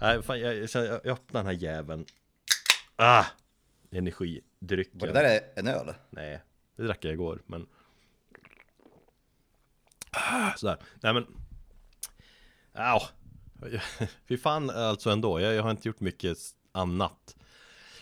[0.00, 2.06] Nej, fan, jag, så jag öppnar den här jäveln.
[2.96, 3.24] Ah!
[3.90, 4.98] Energidrycken.
[4.98, 5.94] Var det där en öl?
[6.10, 6.40] Nej,
[6.76, 7.66] det drack jag igår, men...
[10.10, 11.26] Ah, Sådär, nej men...
[12.72, 13.08] Ja,
[14.28, 15.40] fy fan alltså ändå.
[15.40, 16.38] Jag, jag har inte gjort mycket
[16.72, 17.36] annat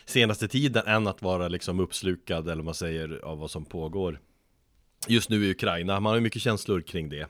[0.05, 4.21] senaste tiden än att vara liksom uppslukad, eller vad man säger, av vad som pågår
[5.09, 6.01] just nu i Ukraina.
[6.01, 7.27] Man har ju mycket känslor kring det.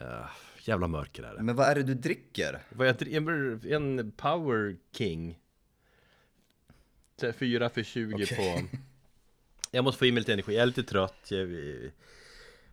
[0.00, 0.26] Uh,
[0.68, 1.42] jävla mörker är det.
[1.42, 2.62] Men vad är det du dricker?
[2.68, 3.72] Vad jag dricker?
[3.72, 5.38] En Power King.
[7.38, 8.36] 4 för 20 Okej.
[8.36, 8.76] på...
[9.70, 11.30] Jag måste få i mig lite energi, jag är lite trött.
[11.30, 11.48] Jag,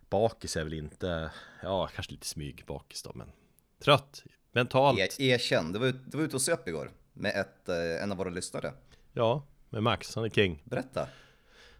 [0.08, 1.30] bakis är väl inte...
[1.62, 3.32] Ja, kanske lite smyg bakis då, men...
[3.78, 4.98] Trött, mentalt.
[4.98, 8.12] E erkänn, du var, ut, du var ute och söp igår med ett, eh, en
[8.12, 8.72] av våra lyssnare.
[9.12, 10.62] Ja, med Max, han är king.
[10.64, 11.08] Berätta.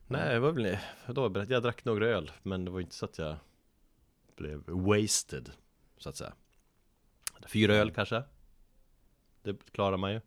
[0.06, 0.78] Nej, det var väl...
[1.06, 3.36] Då, jag drack några öl, men det var inte så att jag
[4.36, 5.50] blev wasted,
[6.00, 6.32] så att säga.
[7.46, 8.22] Fyra öl kanske.
[9.42, 10.20] Det klarar man ju.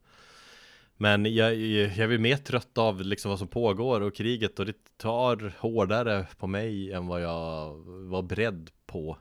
[0.97, 4.97] Men jag, jag är mer trött av liksom vad som pågår och kriget och det
[4.97, 9.17] tar hårdare på mig än vad jag var beredd på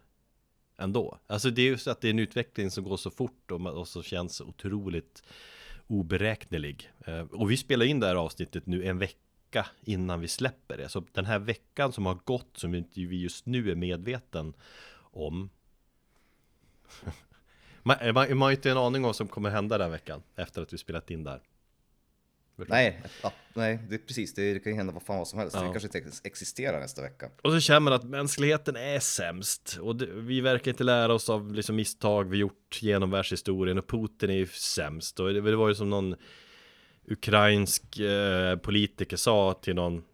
[0.76, 1.18] ändå.
[1.26, 3.66] Alltså det är ju så att det är en utveckling som går så fort och,
[3.66, 5.22] och så känns otroligt
[5.86, 6.90] oberäknelig.
[7.06, 10.88] Eh, och vi spelar in det här avsnittet nu en vecka innan vi släpper det.
[10.88, 14.54] Så den här veckan som har gått som vi just nu är medveten
[14.94, 15.50] om
[17.82, 20.22] man, man, man har ju inte en aning om vad som kommer hända den veckan
[20.36, 21.40] efter att vi spelat in där.
[22.56, 25.38] Nej, ja, nej, det är precis, det, det kan ju hända vad fan vad som
[25.38, 25.56] helst.
[25.56, 25.62] Ja.
[25.62, 27.30] Det kanske inte ex- existerar nästa vecka.
[27.42, 31.30] Och så känner man att mänskligheten är sämst och det, vi verkar inte lära oss
[31.30, 35.56] av liksom misstag vi gjort genom världshistorien och Putin är ju sämst och det, det
[35.56, 36.14] var ju som någon
[37.06, 40.04] ukrainsk eh, politiker sa till någon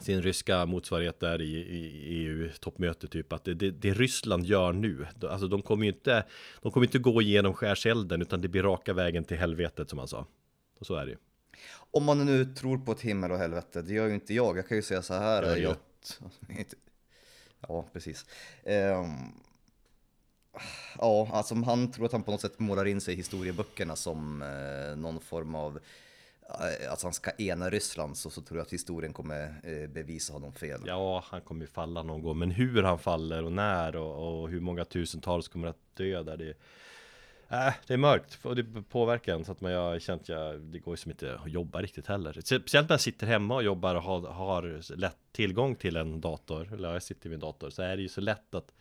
[0.00, 5.06] sin ryska motsvarighet där i, i EU-toppmöte typ att det, det, det Ryssland gör nu,
[5.22, 6.24] alltså de kommer ju inte,
[6.62, 10.08] de kommer inte gå igenom skärselden utan det blir raka vägen till helvetet som han
[10.08, 10.26] sa.
[10.78, 11.18] Och så är det ju.
[11.90, 14.58] Om man nu tror på ett himmel och helvete, det gör ju inte jag.
[14.58, 15.42] Jag kan ju säga så här.
[15.42, 15.70] Ja, ja.
[15.70, 16.20] att-
[17.68, 18.26] Ja, precis.
[18.64, 19.08] Ehm,
[20.98, 24.42] ja, alltså han tror att han på något sätt målar in sig i historieböckerna som
[24.42, 25.78] eh, någon form av
[26.48, 30.32] Eh, att han ska ena Ryssland så, så tror jag att historien kommer eh, bevisa
[30.32, 30.80] honom fel.
[30.86, 34.48] Ja, han kommer ju falla någon gång, men hur han faller och när och, och
[34.48, 36.54] hur många tusentals kommer att dö där det
[37.50, 40.60] Äh, det är mörkt och det påverkar en så att man jag har känt jag,
[40.60, 42.32] det går ju som inte att jobba riktigt heller.
[42.32, 46.72] Speciellt när jag sitter hemma och jobbar och har, har lätt tillgång till en dator,
[46.72, 48.72] eller jag sitter vid en dator, så är det ju så lätt att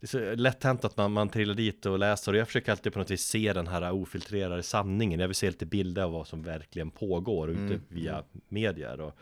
[0.00, 2.72] det är så lätt hänt att man, man trillar dit och läser och jag försöker
[2.72, 5.20] alltid på något vis se den här ofiltrerade sanningen.
[5.20, 9.00] Jag vill se lite bilder av vad som verkligen pågår ute via medier.
[9.00, 9.18] Och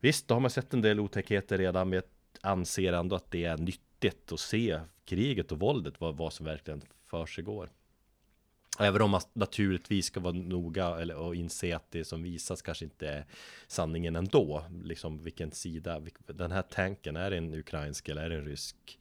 [0.00, 2.04] visst, då har man sett en del otäckheter redan, men jag
[2.52, 6.82] anser ändå att det är nyttigt att se kriget och våldet, vad, vad som verkligen
[7.06, 7.70] försiggår.
[8.78, 12.84] Även om man naturligtvis ska vara noga eller, och inse att det som visas kanske
[12.84, 13.26] inte är
[13.66, 14.64] sanningen ändå.
[14.84, 18.98] Liksom vilken sida, den här tanken, är det en ukrainsk eller är det en rysk?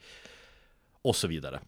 [1.01, 1.59] Och så vidare.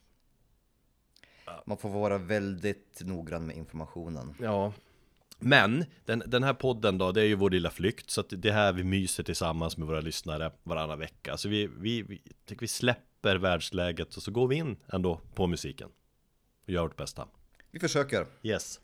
[1.65, 4.35] Man får vara väldigt noggrann med informationen.
[4.39, 4.73] Ja.
[5.39, 8.09] Men den, den här podden då, det är ju vår lilla flykt.
[8.09, 11.37] Så att det här vi myser tillsammans med våra lyssnare varannan vecka.
[11.37, 15.47] Så vi, vi, vi tycker vi släpper världsläget och så går vi in ändå på
[15.47, 15.89] musiken.
[16.63, 17.27] Och gör vårt bästa.
[17.71, 18.25] Vi försöker.
[18.43, 18.79] Yes.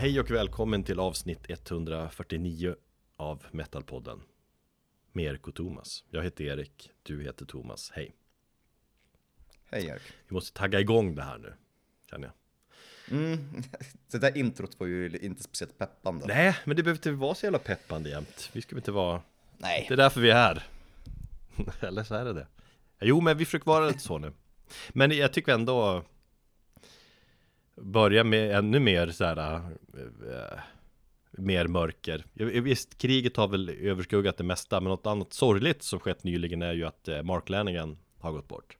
[0.00, 2.74] Hej och välkommen till avsnitt 149
[3.16, 4.22] av Metalpodden
[5.12, 6.04] med Erik och Thomas.
[6.10, 7.90] Jag heter Erik, du heter Thomas.
[7.94, 8.14] Hej.
[9.70, 10.02] Hej Erik.
[10.28, 11.54] Vi måste tagga igång det här nu,
[12.10, 12.30] känner
[13.08, 13.18] jag.
[13.18, 13.62] Mm.
[14.10, 16.26] Det där introt var ju inte speciellt peppande.
[16.26, 18.50] Nej, men det behöver inte vara så jävla peppande jämt.
[18.52, 19.22] Vi ska inte vara
[19.58, 19.84] Nej.
[19.88, 20.66] Det är därför vi är här
[21.80, 22.46] Eller så är det det
[23.00, 24.32] Jo men vi försöker vara lite så nu
[24.88, 26.04] Men jag tycker ändå
[27.80, 30.58] Börja med ännu mer så här äh,
[31.30, 36.00] Mer mörker Jag- Visst, kriget har väl överskuggat det mesta Men något annat sorgligt som
[36.00, 38.76] skett nyligen är ju att Mark Lanigan har gått bort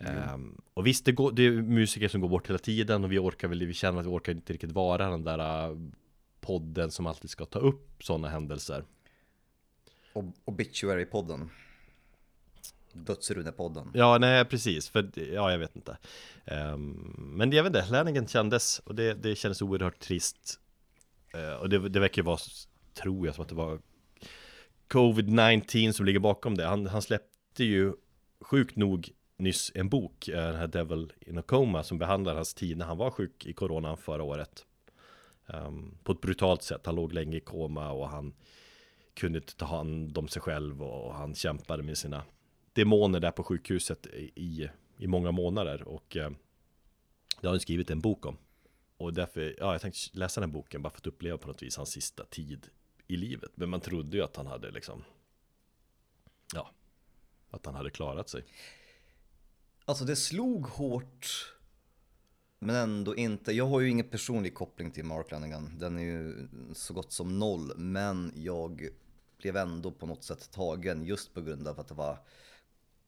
[0.00, 3.18] Ehm, och visst, det, går, det är musiker som går bort hela tiden och vi
[3.18, 5.76] orkar väl, vi känner att vi orkar inte riktigt vara den där
[6.40, 8.84] podden som alltid ska ta upp sådana händelser.
[10.14, 11.48] Ob- Obituary-podden
[12.92, 13.90] dödsrunepodden.
[13.94, 15.98] Ja, nej precis, för ja, jag vet inte.
[16.46, 20.60] Um, Men jag vet inte, Lanigan kändes och det, det kändes oerhört trist.
[21.36, 22.38] Uh, Och det, det verkar ju vara,
[22.94, 23.80] tror jag, som att det var
[24.88, 26.64] Covid-19 som ligger bakom det.
[26.64, 27.92] Han, han släppte ju
[28.40, 32.54] sjukt nog nyss en bok, eh, den här Devil in a Coma Som behandlar hans
[32.54, 34.64] tid när han var sjuk i coronan förra året.
[35.46, 38.34] Um, På ett brutalt sätt, han låg länge i koma och han
[39.14, 42.22] kunde inte ta hand om sig själv och han kämpade med sina
[42.78, 46.30] demoner där på sjukhuset i, i många månader och eh,
[47.40, 48.36] det har han skrivit en bok om.
[48.96, 51.76] Och därför, ja jag tänkte läsa den boken bara för att uppleva på något vis
[51.76, 52.68] hans sista tid
[53.06, 53.50] i livet.
[53.54, 55.04] Men man trodde ju att han hade liksom,
[56.54, 56.70] ja,
[57.50, 58.44] att han hade klarat sig.
[59.84, 61.54] Alltså det slog hårt,
[62.58, 63.52] men ändå inte.
[63.52, 65.78] Jag har ju ingen personlig koppling till Mark Lanigan.
[65.78, 68.88] Den är ju så gott som noll, men jag
[69.38, 72.18] blev ändå på något sätt tagen just på grund av att det var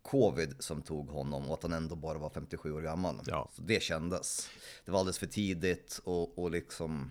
[0.02, 3.20] covid som tog honom och att han ändå bara var 57 år gammal.
[3.26, 3.48] Ja.
[3.52, 4.48] Så det kändes.
[4.84, 7.10] Det var alldeles för tidigt och, och liksom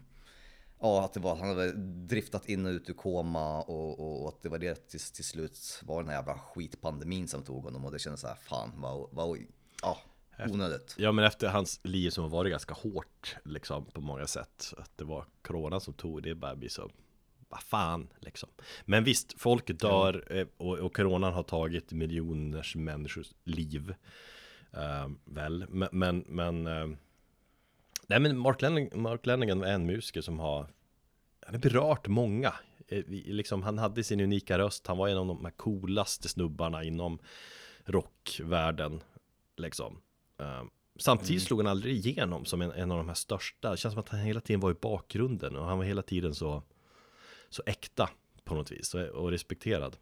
[0.82, 1.72] Ja, att det var, han hade
[2.08, 5.24] driftat in och ut ur koma och, och, och att det var det till, till
[5.24, 8.72] slut var den här jävla skitpandemin som tog honom och det kändes så här, fan
[8.78, 9.38] vad, vad
[9.82, 9.98] ja,
[10.38, 10.96] onödigt.
[10.98, 14.98] Ja men efter hans liv som har varit ganska hårt liksom på många sätt Att
[14.98, 16.92] det var corona som tog det bara blir så
[17.50, 18.50] vad fan liksom.
[18.86, 23.94] Men visst, folk dör eh, och, och coronan har tagit miljoners människors liv.
[24.78, 26.96] Uh, väl, men, men, men uh,
[28.08, 30.68] Nej men Mark, Lenning, Mark Lennigan är en musiker som har
[31.46, 32.54] Han har berört många
[32.88, 37.20] eh, liksom, Han hade sin unika röst, han var en av de coolaste snubbarna inom
[37.86, 39.04] rockvärlden
[39.58, 40.02] Liksom
[40.42, 40.64] uh,
[41.00, 41.46] Samtidigt mm.
[41.46, 44.10] slog han aldrig igenom som en, en av de här största Det känns som att
[44.10, 46.64] han hela tiden var i bakgrunden och han var hela tiden så
[47.50, 48.10] så äkta
[48.44, 49.98] på något vis och, respekterad.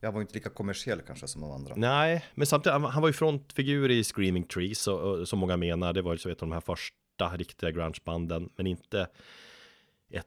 [0.00, 1.74] Jag var inte lika kommersiell kanske som de andra.
[1.76, 5.92] Nej, men samtidigt, han var ju frontfigur i Screaming Trees och, och som många menar,
[5.92, 9.08] det var ju så av de här första riktiga grungebanden, men inte
[10.10, 10.26] ett,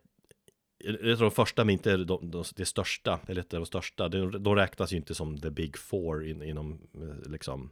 [0.84, 4.10] ett av de första, men inte de, de, det största, eller ett av de största.
[4.10, 6.82] De, de räknas ju inte som the big four in, inom
[7.26, 7.72] liksom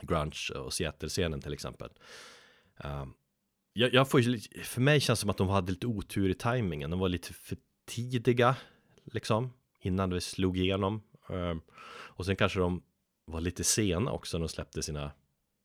[0.00, 1.90] grunge och Seattle-scenen till exempel.
[2.84, 3.14] Um,
[3.72, 4.22] jag, jag får
[4.64, 6.90] för mig känns det som att de hade lite otur i tajmingen.
[6.90, 8.56] De var lite för tidiga,
[9.04, 11.02] liksom, innan det slog igenom.
[11.28, 11.60] Ehm,
[11.90, 12.82] och sen kanske de
[13.24, 15.12] var lite sena också när de släppte sina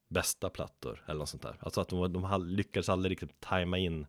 [0.10, 1.58] bästa plattor eller något sånt där.
[1.60, 4.06] Alltså att de, de lyckades aldrig riktigt tajma in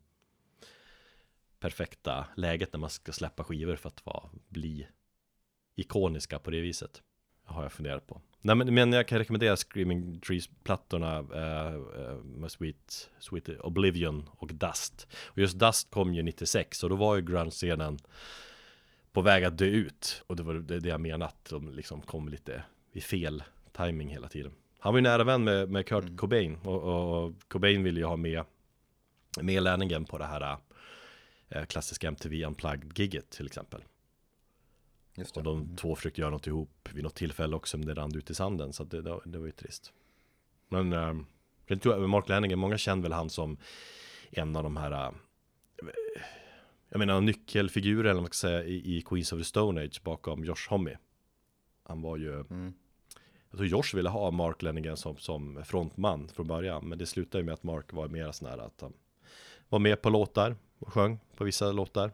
[1.61, 4.89] perfekta läget när man ska släppa skivor för att vara, bli
[5.77, 7.03] ikoniska på det viset.
[7.49, 8.21] Har jag funderat på.
[8.41, 14.49] Nej men, men jag kan rekommendera Screaming Trees-plattorna uh, uh, med Sweet, Sweet Oblivion och
[14.55, 15.09] Dust.
[15.27, 17.99] Och just Dust kom ju 96 och då var ju grunge-scenen
[19.13, 20.23] på väg att dö ut.
[20.27, 22.63] Och det var det, jag menade att de liksom kom lite
[22.93, 23.43] i fel
[23.73, 24.53] timing hela tiden.
[24.79, 26.17] Han var ju nära vän med, med Kurt mm.
[26.17, 28.45] Cobain och, och, Cobain ville ju ha med,
[29.41, 30.57] med Lenningen på det här
[31.57, 33.83] uh, klassiska MTV Unplugged-giget till exempel.
[35.37, 35.77] Och de mm.
[35.77, 38.73] två försökte göra något ihop vid något tillfälle också, men det rann ut i sanden,
[38.73, 39.93] så det, det, det var ju trist.
[40.69, 41.15] Men äh,
[41.67, 43.57] jag tror Mark Lenningen, många känner väl han som
[44.31, 45.13] en av de här äh,
[46.89, 50.01] jag menar nyckelfigurer eller vad man ska säga i, i Queens of the Stone Age
[50.05, 50.97] bakom Josh Homme.
[51.83, 52.75] Han var ju mm.
[53.51, 57.45] Jag tror Josh ville ha Mark Lenningen som, som frontman från början Men det slutade
[57.45, 58.93] med att Mark var mer sån här att han
[59.69, 62.13] Var med på låtar och sjöng på vissa låtar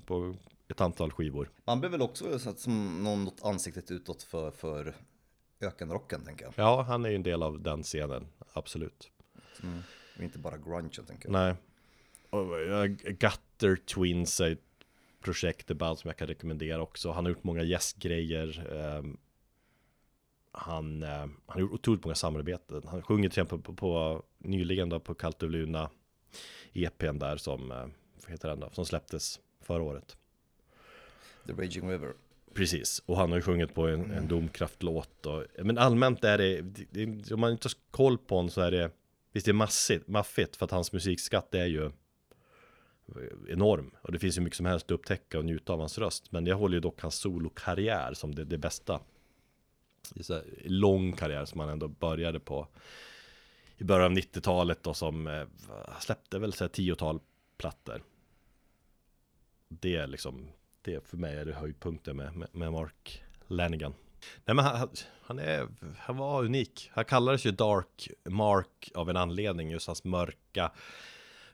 [0.00, 0.34] På
[0.70, 1.50] ett antal skivor.
[1.64, 4.94] Man blev väl också satt som något ansiktet utåt för, för
[5.60, 6.54] ökenrocken tänker jag.
[6.56, 9.10] Ja, han är ju en del av den scenen, absolut.
[9.62, 9.82] Mm.
[10.20, 11.32] Inte bara grunge tänker jag.
[11.32, 11.54] Nej.
[12.30, 12.88] Och,
[13.18, 14.58] Gutter Twins är ett
[15.20, 17.10] projekt, ett band som jag kan rekommendera också.
[17.10, 18.72] Han har gjort många gästgrejer.
[18.72, 19.18] Um,
[20.52, 22.82] han, uh, han har gjort otroligt många samarbeten.
[22.86, 25.90] Han sjunger till exempel på, på nyligen då på Kallt Luna
[26.72, 27.86] EPn där som, uh,
[28.22, 30.16] vad heter den då, som släpptes förra året.
[31.56, 32.12] The Raging River.
[32.54, 36.62] Precis, och han har ju sjungit på en, en domkraftlåt och, Men allmänt är det,
[36.90, 38.90] det, om man inte har koll på honom så är det
[39.32, 41.90] Visst det är massigt, maffigt för att hans musikskatt är ju
[43.48, 43.90] enorm.
[44.02, 46.46] Och det finns ju mycket som helst att upptäcka och njuta av hans röst men
[46.46, 49.00] jag håller ju dock hans solokarriär som det, det bästa.
[50.14, 52.68] Det så lång karriär som han ändå började på
[53.76, 55.46] i början av 90-talet och som eh,
[56.00, 57.20] släppte väl så här tiotal
[57.56, 58.02] plattor.
[59.68, 60.48] Det är liksom
[60.82, 63.94] det för mig är det höjdpunkten med, med, Mark Lanigan.
[64.44, 64.88] Nej men han,
[65.22, 65.68] han, är,
[65.98, 66.90] han var unik.
[66.92, 70.72] Han kallades ju Dark Mark av en anledning, just hans mörka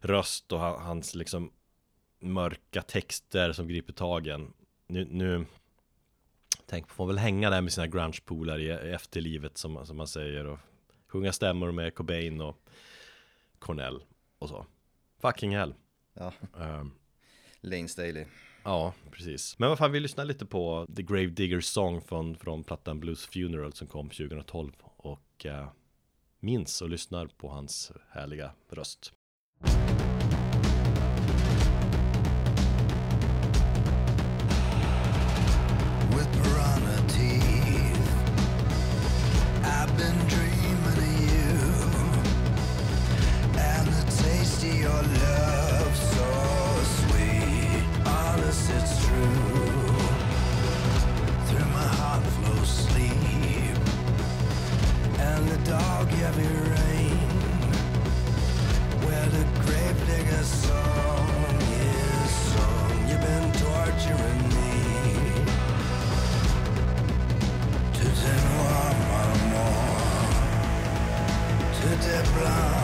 [0.00, 1.52] röst och hans liksom
[2.18, 4.52] mörka texter som griper tagen.
[4.86, 5.46] Nu, nu
[6.66, 10.46] tänk på, får väl hänga där med sina grunge-polare i efterlivet som, som man säger
[10.46, 10.58] och
[11.08, 12.56] sjunga stämmor med Cobain och
[13.58, 14.02] Cornell
[14.38, 14.66] och så.
[15.20, 15.74] Fucking hell.
[16.14, 16.32] Ja.
[16.52, 16.92] Um,
[17.60, 18.26] Lane Staley.
[18.66, 19.58] Ja, precis.
[19.58, 23.26] Men vad fan, vi lyssnar lite på The Grave Digger Song från, från plattan Blues
[23.26, 25.68] Funeral som kom 2012 och eh,
[26.40, 29.12] minns och lyssnar på hans härliga röst.
[55.66, 57.18] dog heavy rain.
[59.04, 61.28] Where the grave digger song
[61.82, 64.74] is sung You've been torturing me.
[67.96, 69.40] To te noir, maman
[71.80, 72.75] To te blanc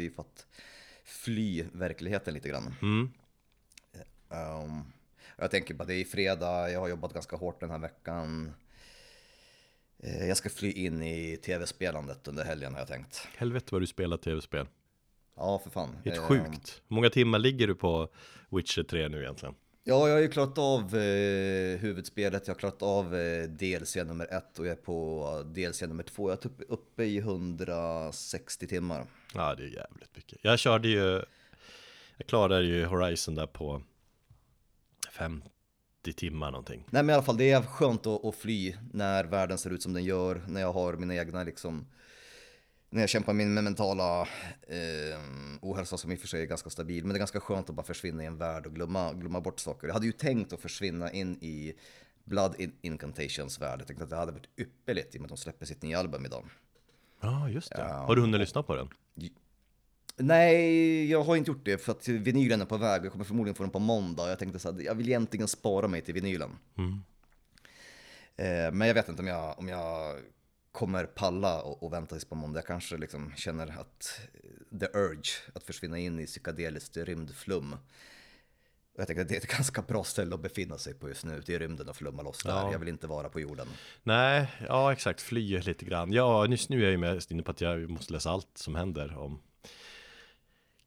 [0.00, 0.46] vi för att
[1.04, 2.74] fly verkligheten lite grann.
[2.82, 3.10] Mm.
[4.28, 4.92] Um,
[5.36, 8.52] jag tänker på det är fredag, jag har jobbat ganska hårt den här veckan.
[9.98, 13.28] Eh, Jag ska fly in i tv-spelandet under helgen har jag tänkt.
[13.36, 14.66] Helvete vad du spelar tv-spel.
[15.36, 15.96] Ja, för fan.
[16.04, 16.82] Helt Eh, sjukt.
[16.88, 18.08] Hur många timmar ligger du på
[18.50, 19.54] Witcher 3 nu egentligen?
[19.84, 24.32] Ja, jag har ju klarat av eh, huvudspelet, jag har klarat av eh, DLC nummer
[24.32, 26.30] ett och jag är på DLC nummer två.
[26.30, 29.06] Jag är typ uppe i 160 timmar.
[29.34, 30.38] Ja, det är jävligt mycket.
[30.42, 31.22] Jag körde ju,
[32.16, 33.82] jag klarade ju Horizon där på
[35.12, 35.48] 50
[36.16, 36.84] timmar någonting.
[36.90, 39.82] Nej men i alla fall, det är skönt att, att fly när världen ser ut
[39.82, 41.86] som den gör, när jag har mina egna liksom
[42.90, 44.20] när jag kämpar med min mentala
[44.68, 45.20] eh,
[45.62, 47.04] ohälsa som i och för sig är ganska stabil.
[47.04, 49.60] Men det är ganska skönt att bara försvinna i en värld och glömma, glömma bort
[49.60, 49.86] saker.
[49.86, 51.74] Jag hade ju tänkt att försvinna in i
[52.24, 53.80] Blood in Incantations värld.
[53.80, 55.98] Jag tänkte att det hade varit ypperligt i och med att de släpper sitt nya
[55.98, 56.44] album idag.
[57.20, 57.82] Ja, just det.
[57.82, 58.88] Har du hunnit lyssna på den?
[60.16, 63.04] Nej, jag har inte gjort det för att vinylen är på väg.
[63.04, 64.28] Jag kommer förmodligen få den på måndag.
[64.28, 66.50] Jag tänkte så här, jag vill egentligen spara mig till vinylen.
[66.78, 67.02] Mm.
[68.36, 70.20] Eh, men jag vet inte om jag, om jag
[70.72, 72.58] kommer palla och, och vänta tills på måndag.
[72.58, 74.20] Jag kanske liksom känner att
[74.80, 77.76] the urge att försvinna in i psykedeliskt rymdflum.
[79.00, 81.34] Jag tänker att det är ett ganska bra ställe att befinna sig på just nu,
[81.34, 82.50] ute i rymden och flumma loss där.
[82.50, 82.72] Ja.
[82.72, 83.66] Jag vill inte vara på jorden.
[84.02, 86.12] Nej, ja exakt, fly lite grann.
[86.12, 88.74] Ja, just nu är jag ju mest inne på att jag måste läsa allt som
[88.74, 89.40] händer om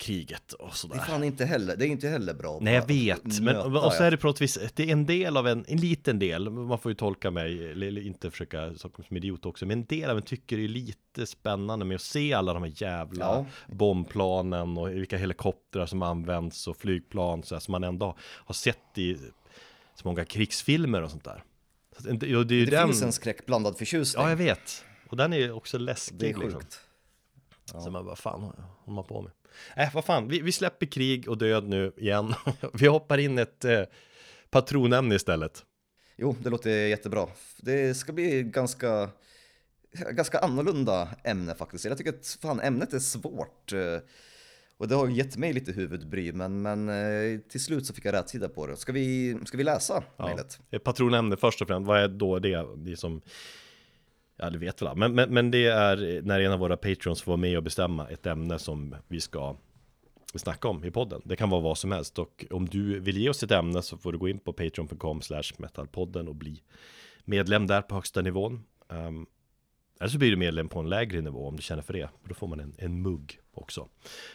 [0.03, 0.99] kriget och Det är sådär.
[0.99, 2.57] fan inte heller, det är inte heller bra.
[2.61, 4.05] Nej jag vet, men och så ja.
[4.05, 6.79] är det på något vis, det är en del av en, en liten del, man
[6.79, 10.17] får ju tolka mig, eller inte försöka som som idiot också, men en del av
[10.17, 13.45] en tycker det är lite spännande med att se alla de här jävla Ja.
[13.75, 18.97] bombplanen och vilka helikoptrar som används och flygplan så här, som man ändå har sett
[18.97, 19.17] i
[19.95, 21.43] så många krigsfilmer och sånt där.
[21.97, 24.23] Så det, det Det den, finns en skräckblandad förtjusning.
[24.23, 26.51] ja jag vet, och den är ju också läskig det är liksom.
[26.61, 26.79] sjukt.
[27.65, 29.31] Så man bara, fan håller man på med?
[29.75, 32.33] Äh, vad fan, vi, vi släpper krig och död nu igen.
[32.73, 33.81] vi hoppar in ett eh,
[34.49, 35.63] patronämne istället.
[36.17, 37.27] Jo, det låter jättebra.
[37.57, 39.09] Det ska bli ganska,
[40.11, 41.85] ganska annorlunda ämne faktiskt.
[41.85, 43.73] Jag tycker att fan, ämnet är svårt.
[43.73, 43.79] eh,
[44.77, 48.13] Och det har gett mig lite huvudbry, men, men eh, till slut så fick jag
[48.13, 48.77] rätsida på det.
[48.77, 50.25] Ska vi, ska vi läsa Ja.
[50.25, 50.59] mejlet?
[50.83, 52.53] Patronämne först och främst, vad är då det?
[52.53, 53.21] Är som,
[54.43, 54.95] ja det vet väl alla.
[54.95, 58.07] men, men, men det är när en av våra patrons får vara med och bestämma
[58.07, 59.55] ett ämne som vi ska
[60.35, 61.21] snacka om i podden.
[61.25, 63.97] Det kan vara vad som helst och om du vill ge oss ett ämne så
[63.97, 65.21] får du gå in på patreon.com
[65.57, 66.61] metalpodden och bli
[67.25, 68.63] medlem där på högsta nivån.
[68.87, 69.25] Um,
[69.99, 72.09] eller så blir du medlem på en lägre nivå om du känner för det.
[72.23, 73.87] Då får man en, en mugg också.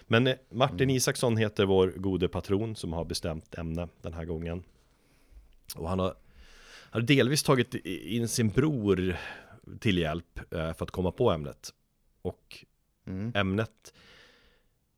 [0.06, 4.62] Men eh, Martin Isaksson heter vår gode patron som har bestämt ämne den här gången.
[5.74, 6.14] Och han har,
[6.90, 9.16] har delvis tagit in sin bror
[9.80, 11.74] till hjälp eh, för att komma på ämnet.
[12.22, 12.64] Och
[13.06, 13.32] Mm.
[13.34, 13.94] ämnet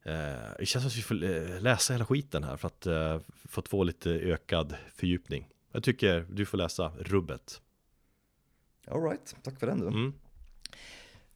[0.03, 0.13] eh,
[0.59, 2.85] Det känns som att vi får eh, läsa hela skiten här för att
[3.49, 5.49] för att få lite ökad fördjupning.
[5.73, 7.61] Jag tycker du får läsa rubbet.
[8.87, 9.87] All right, tack för den du.
[9.87, 10.13] Mm.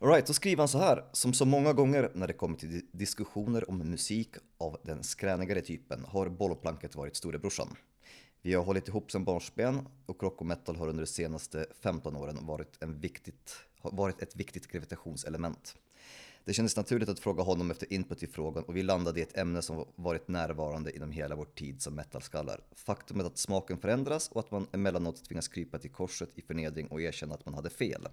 [0.00, 1.04] Alright, då skriver han så här.
[1.12, 5.60] Som så många gånger när det kommer till di- diskussioner om musik av den skränigare
[5.60, 7.76] typen har bollplanket varit storebrorsan.
[8.46, 12.16] Vi har hållit ihop sedan barnsben och rock och metal har under de senaste 15
[12.16, 15.76] åren varit, en viktigt, varit ett viktigt gravitationselement.
[16.44, 19.36] Det kändes naturligt att fråga honom efter input i frågan och vi landade i ett
[19.36, 22.60] ämne som varit närvarande inom hela vår tid som metalskallar.
[22.74, 27.02] Faktumet att smaken förändras och att man emellanåt tvingas krypa till korset i förnedring och
[27.02, 28.08] erkänna att man hade fel.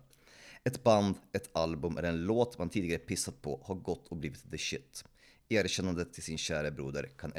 [0.63, 4.51] Ett band, ett album eller en låt man tidigare pissat på har gått och blivit
[4.51, 5.05] the shit.
[5.49, 7.33] Erkännandet till sin kära broder kan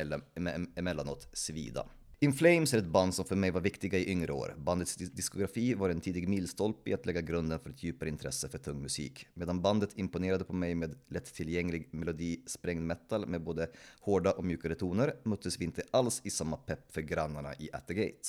[0.76, 1.87] emellanåt svida.
[2.23, 4.55] In Flames är ett band som för mig var viktiga i yngre år.
[4.59, 8.59] Bandets diskografi var en tidig milstolpe i att lägga grunden för ett djupare intresse för
[8.59, 9.26] tung musik.
[9.35, 14.75] Medan bandet imponerade på mig med lättillgänglig melodi, sprängd metal med både hårda och mjukare
[14.75, 18.29] toner möttes vi inte alls i samma pepp för grannarna i At the Gate.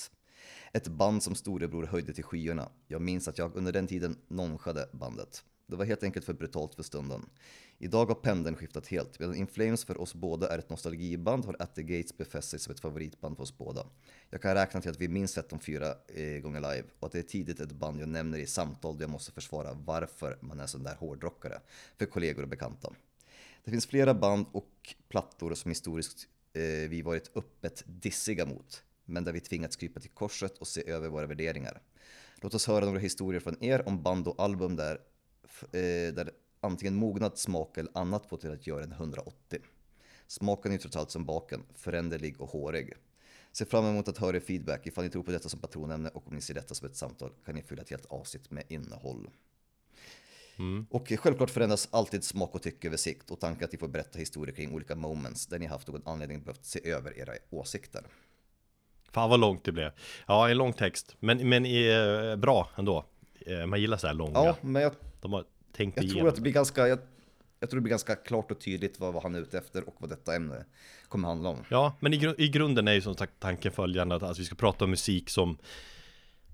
[0.71, 2.69] Ett band som storebror höjde till skyarna.
[2.87, 5.43] Jag minns att jag under den tiden nonchade bandet.
[5.67, 7.25] Det var helt enkelt för brutalt för stunden.
[7.83, 9.19] Idag har pendeln skiftat helt.
[9.19, 12.59] Medan In Flames för oss båda är ett nostalgiband har At the Gates befäst sig
[12.59, 13.85] som ett favoritband för oss båda.
[14.29, 17.11] Jag kan räkna till att vi minst sett dem fyra eh, gånger live och att
[17.11, 20.59] det är tidigt ett band jag nämner i samtal där jag måste försvara varför man
[20.59, 21.59] är sån där hårdrockare
[21.97, 22.93] för kollegor och bekanta.
[23.63, 29.23] Det finns flera band och plattor som historiskt eh, vi varit öppet dissiga mot, men
[29.23, 31.81] där vi tvingats krypa till korset och se över våra värderingar.
[32.35, 34.99] Låt oss höra några historier från er om band och album där,
[35.71, 36.31] eh, där
[36.63, 39.59] antingen mognad, smak eller annat fått er att göra en 180.
[40.27, 42.93] Smaken är ju trots allt som baken, föränderlig och hårig.
[43.51, 44.87] Se fram emot att höra er feedback.
[44.87, 47.31] Ifall ni tror på detta som patronämne och om ni ser detta som ett samtal
[47.45, 49.29] kan ni fylla ett helt avsnitt med innehåll.
[50.59, 50.85] Mm.
[50.89, 54.19] Och självklart förändras alltid smak och tycke över sikt och tanken att ni får berätta
[54.19, 58.03] historier kring olika moments där ni haft någon anledning behövt se över era åsikter.
[59.11, 59.91] Fan vad långt det blev.
[60.27, 61.15] Ja, en lång text.
[61.19, 63.05] Men, men är bra ändå.
[63.45, 64.33] Eh, Man gillar så här långa.
[64.33, 64.91] Ja, men jag,
[65.21, 66.19] De har tänkt jag igenom.
[66.19, 66.99] tror att det blir ganska, jag,
[67.59, 69.95] jag tror det blir ganska klart och tydligt vad, vad han är ute efter och
[69.99, 70.65] vad detta ämne
[71.07, 71.57] kommer handla om.
[71.69, 74.45] Ja, men i, gru- i grunden är ju som sagt tanken följande att alltså, vi
[74.45, 75.57] ska prata om musik som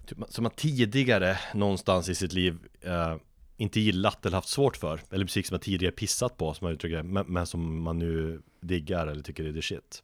[0.05, 3.15] typ, som man tidigare någonstans i sitt liv eh,
[3.57, 6.73] inte gillat eller haft svårt för Eller musik som man tidigare pissat på som man
[6.73, 10.03] uttrycker men, men som man nu diggar eller tycker är the shit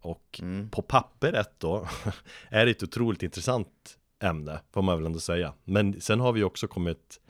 [0.00, 1.88] Och på pappret då
[2.48, 6.42] är det ett otroligt intressant ämne får man väl ändå säga Men sen har vi
[6.42, 7.20] också kommit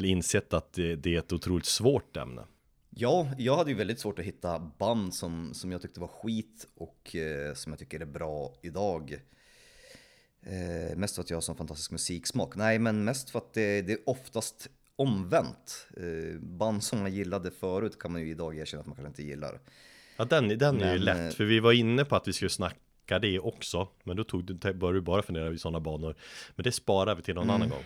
[0.00, 2.42] eller insett att det, det är ett otroligt svårt ämne
[2.90, 6.66] Ja, jag hade ju väldigt svårt att hitta band som, som jag tyckte var skit
[6.76, 9.20] och eh, som jag tycker är bra idag.
[10.42, 12.56] Eh, mest för att jag har sån fantastisk musiksmak.
[12.56, 15.86] Nej, men mest för att det, det är oftast omvänt.
[15.96, 19.22] Eh, band som man gillade förut kan man ju idag erkänna att man kanske inte
[19.22, 19.60] gillar.
[20.16, 22.32] Ja den, den är ju Men, lätt, eh, för vi var inne på att vi
[22.32, 26.14] skulle snacka det också Men då tog du, började du bara fundera i sådana banor
[26.56, 27.54] Men det sparar vi till någon Mm.
[27.56, 27.84] annan gång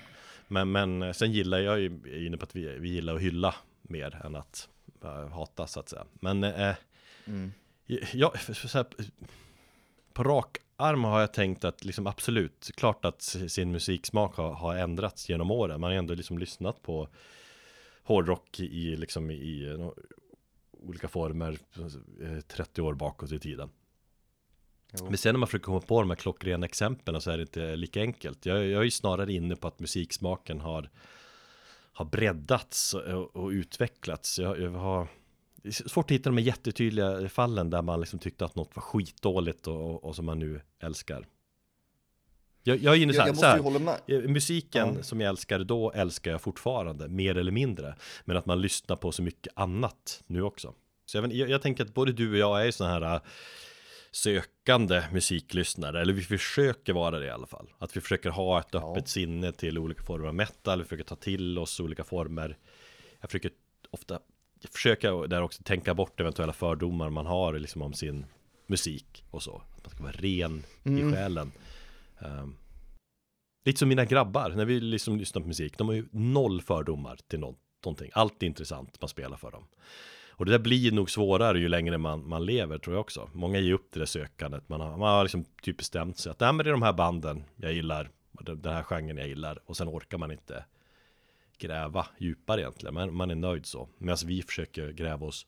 [0.48, 3.14] men, men eh, sen gillar jag ju, jag är inne på att vi, vi gillar
[3.14, 4.68] att hylla mer än att
[5.04, 6.74] uh, hata så att säga Men eh,
[7.26, 7.52] Mm.
[8.12, 8.86] jag, så här,
[10.12, 14.76] på rak arm har jag tänkt att liksom absolut, klart att sin musiksmak har, har
[14.76, 17.08] ändrats genom åren Man har ändå liksom lyssnat på
[18.02, 19.90] hårdrock i, liksom i eh,
[20.70, 21.58] olika former
[22.22, 23.70] eh, 30 år bakåt i tiden.
[24.98, 25.04] Jo.
[25.08, 27.76] Men sen när man försöker komma på de här klockrena exemplen så är det inte
[27.76, 28.46] lika enkelt.
[28.46, 30.90] Jag, jag är ju snarare inne på att musiksmaken har,
[31.92, 34.38] har breddats och, och utvecklats.
[34.38, 35.08] Jag, jag har
[35.64, 38.76] det är svårt att hitta de här jättetydliga fallen där man liksom tyckte att något
[38.76, 41.26] var skitdåligt och, och, och som man nu älskar.
[42.62, 44.24] Jag, jag är inne så här, så här ju.
[44.24, 45.02] Eh, Musiken Ja.
[45.02, 47.94] som jag älskade då älskar jag fortfarande, mer eller mindre.
[48.24, 50.74] Men att man lyssnar på så mycket annat nu också.
[51.06, 53.20] Så jag, jag, jag tänker att både du och jag är sådana här
[54.14, 57.68] sökande musiklyssnare, eller vi försöker vara det i alla fall.
[57.78, 58.90] Att vi försöker ha ett Ja.
[58.92, 62.58] öppet sinne till olika former av metal, vi försöker ta till oss olika former.
[63.20, 63.50] Jag försöker
[63.90, 64.18] ofta,
[64.60, 68.26] jag försöker där också tänka bort eventuella fördomar man har liksom om sin
[68.66, 69.62] musik och så.
[69.76, 71.08] Att man ska vara ren Mm.
[71.08, 71.52] i själen.
[72.18, 72.56] Ehm,
[73.66, 77.18] Lite som mina grabbar, när vi liksom lyssnar på musik, de har ju noll fördomar
[77.28, 78.10] till nå- någonting.
[78.14, 79.66] Allt är intressant man spelar för dem.
[80.36, 83.30] Och det där blir nog svårare ju längre man, man lever tror jag också.
[83.32, 84.68] Många ger upp det där sökandet.
[84.68, 87.44] Man har, man har liksom typ bestämt sig att men det är de här banden
[87.56, 89.58] jag gillar, den här genren jag gillar.
[89.66, 90.64] Och sen orkar man inte
[91.58, 92.94] gräva djupare egentligen.
[92.94, 93.88] Man, man är nöjd så.
[93.98, 95.46] Medan vi försöker gräva oss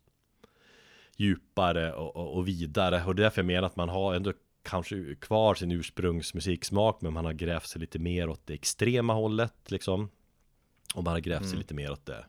[1.16, 3.04] djupare och, och, och vidare.
[3.04, 7.12] Och det är därför jag menar att man har ändå kanske kvar sin ursprungsmusiksmak men
[7.12, 10.10] man har grävt sig lite mer åt det extrema hållet liksom.
[10.94, 12.24] Och man har grävt sig lite mer åt det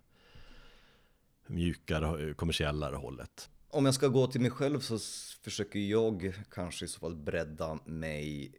[1.47, 3.49] mjukare, eh, kommersiellare hållet.
[3.69, 4.99] Om jag ska gå till mig själv så
[5.43, 8.53] försöker jag kanske i så fall bredda mig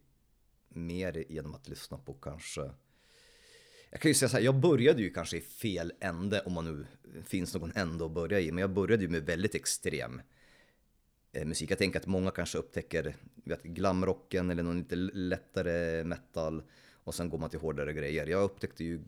[0.69, 2.71] mer genom att lyssna på kanske
[3.91, 6.65] jag kan ju säga så här, jag började ju kanske i fel ände om man
[6.65, 6.87] nu
[7.25, 10.21] finns någon ände att börja i, men jag började ju med väldigt extrem
[11.33, 11.71] eh, musik.
[11.71, 16.63] Jag tänker att många kanske upptäcker vet, glamrocken eller någon lite lättare metal
[17.05, 18.27] och sen går man till hårdare grejer.
[18.27, 19.01] Jag upptäckte ju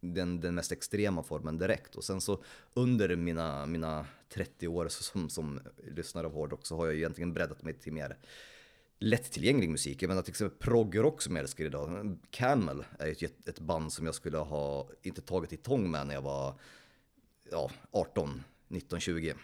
[0.00, 2.42] den, den mest extrema formen direkt och sen så
[2.74, 5.60] under mina, mina 30 år som, som
[5.96, 8.16] lyssnare av hårdrock så har jag ju egentligen breddat mig till mer
[8.98, 10.02] lättillgänglig musik.
[10.02, 12.18] Jag menar till exempel proggrock som jag älskar idag.
[12.30, 16.14] Camel är ett, ett band som jag skulle ha inte tagit i tång med när
[16.14, 16.54] jag var
[17.50, 19.34] ja, 18, 19, 20.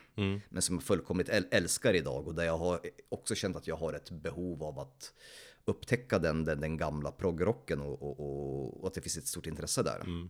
[0.48, 3.76] Men som jag fullkomligt äl- älskar idag och där jag har också känt att jag
[3.76, 5.12] har ett behov av att
[5.64, 9.46] upptäcka den, den, den gamla proggrocken och, och, och, och att det finns ett stort
[9.46, 10.00] intresse där.
[10.00, 10.28] Eh,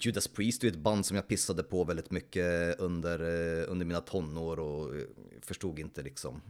[0.00, 4.00] Judas Priest är ett band som jag pissade på väldigt mycket under, eh, under mina
[4.00, 5.02] tonår och eh,
[5.40, 6.40] förstod inte liksom.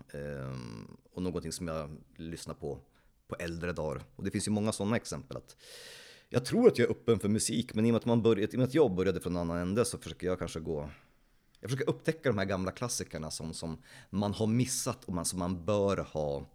[1.12, 2.78] Och någonting som jag lyssnar på
[3.28, 4.02] på äldre dagar.
[4.16, 5.36] Och det finns ju många sådana exempel.
[5.36, 5.56] att
[6.28, 8.56] Jag tror att jag är öppen för musik, men i och med att, man började,
[8.56, 10.90] i och att jag började från en annan ände så försöker jag kanske gå
[11.60, 15.38] jag försöker upptäcka de här gamla klassikerna som, som man har missat och man, som
[15.38, 16.46] man bör ha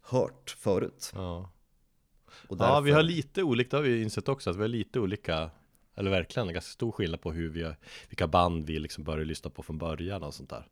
[0.00, 1.10] hört förut.
[1.14, 1.50] Ja.
[2.48, 4.68] Och Ja, vi därför- har lite olika, det har vi insett också, att vi har
[4.68, 5.50] lite olika
[5.98, 7.72] Eller verkligen, en ganska stor skillnad på hur vi
[8.08, 10.68] vilka band vi liksom började lyssna på från början och sånt där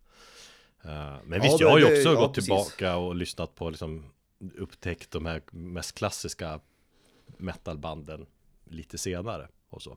[0.85, 2.45] Eh, Men Ja, visst, det- jag har ju också ja, gått precis.
[2.47, 4.05] tillbaka och lyssnat på liksom
[4.57, 6.61] Upptäckt de här mest klassiska
[7.37, 8.27] metalbanden
[8.65, 9.97] lite senare och så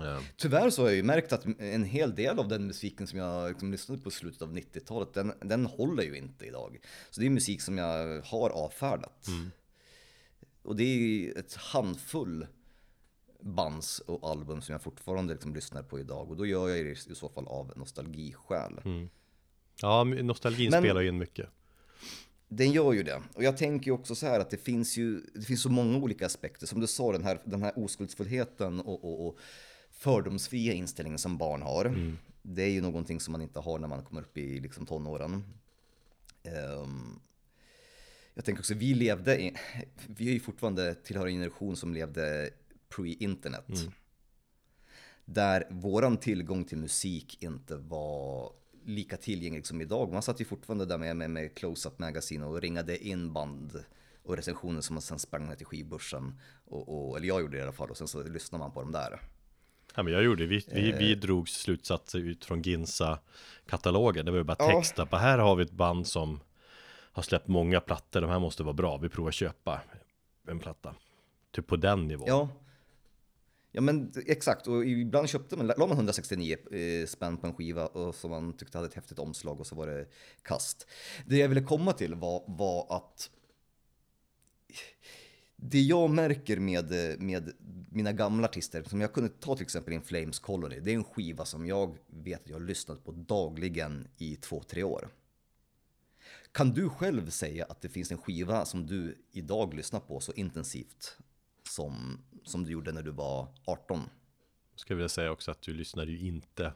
[0.00, 3.18] Eh, Tyvärr så har jag ju märkt att en hel del av den musiken som
[3.18, 6.78] jag liksom lyssnade på i slutet av 90-talet, den, den håller ju inte idag.
[7.10, 9.26] Så det är musik som jag har avfärdat.
[10.62, 12.46] Och det är ju ett handfull
[13.40, 16.30] bands och album som jag fortfarande liksom lyssnar på idag.
[16.30, 18.80] Och då gör jag det i så fall av nostalgiskäl.
[18.84, 19.08] Mm.
[19.82, 21.48] Ja, nostalgin Men- spelar ju in mycket.
[22.48, 23.22] Den gör ju det.
[23.34, 25.98] Och jag tänker ju också så här att det finns ju det finns så många
[25.98, 26.66] olika aspekter.
[26.66, 29.38] Som du sa, den här, den här oskuldsfullheten och, och, och
[29.90, 32.16] fördomsfria inställningen som barn har.
[32.42, 35.44] Det är ju någonting som man inte har när man kommer upp i liksom, tonåren.
[36.42, 37.20] Ehm,
[38.34, 39.56] jag tänker också, vi levde, i,
[40.06, 42.50] vi är ju fortfarande tillhör en generation som levde
[42.88, 43.66] pre-internet.
[45.24, 48.52] Där våran tillgång till musik inte var
[48.84, 50.12] lika tillgänglig som idag.
[50.12, 53.84] Man satt ju fortfarande där med, med, med Close-Up Magazine och ringade in band
[54.22, 56.40] och recensioner som man sen sprang ner till skivbörsen.
[56.64, 58.80] Och, och, eller jag gjorde det i alla fall och sen så lyssnade man på
[58.80, 59.20] dem där.
[59.94, 61.18] Ja men jag gjorde, vi, vi, vi Eh.
[61.18, 64.66] drog slutsatser ut från Ginsa-katalogen Det var ju bara Ja.
[64.72, 66.40] texta på här har vi ett band som
[67.12, 69.80] har släppt många plattor, de här måste vara bra, vi provar köpa
[70.48, 70.94] en platta
[71.50, 72.48] Typ på den nivån Ja.
[73.72, 77.86] Ja men exakt, och ibland köpte man, la man 169 eh, spänn på en skiva
[77.86, 80.06] och som man tyckte hade ett häftigt omslag och så var det
[80.42, 80.86] kast.
[81.26, 83.30] Det jag ville komma till var, var att
[85.56, 87.52] det jag märker med, med
[87.90, 91.04] mina gamla artister, som jag kunde ta till exempel In Flames Colony, det är en
[91.04, 95.08] skiva som jag vet att jag har lyssnat på dagligen i två, tre år.
[96.52, 100.32] Kan du själv säga att det finns en skiva som du idag lyssnar på så
[100.32, 101.18] intensivt
[101.68, 104.02] som, som du gjorde när du var 18?
[104.76, 106.72] Ska vi säga också att du lyssnar ju inte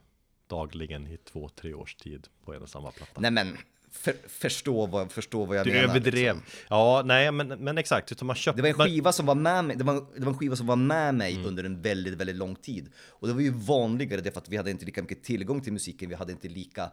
[0.47, 3.57] dagligen i två, tre års tid på en och samma platta Nej men,
[3.91, 5.85] för, förstå, vad, förstå vad jag Du menar.
[5.89, 6.61] överdrev liksom.
[6.71, 9.35] Ja, nej men, men exakt, utan man köpte Det var en man- skiva som var
[9.35, 11.47] med mig, det var, det var en skiva som var med mig Mm.
[11.47, 12.91] under en väldigt, väldigt lång tid.
[13.09, 16.09] Och det var ju vanligare därför att vi hade inte lika mycket tillgång till musiken,
[16.09, 16.91] vi hade inte lika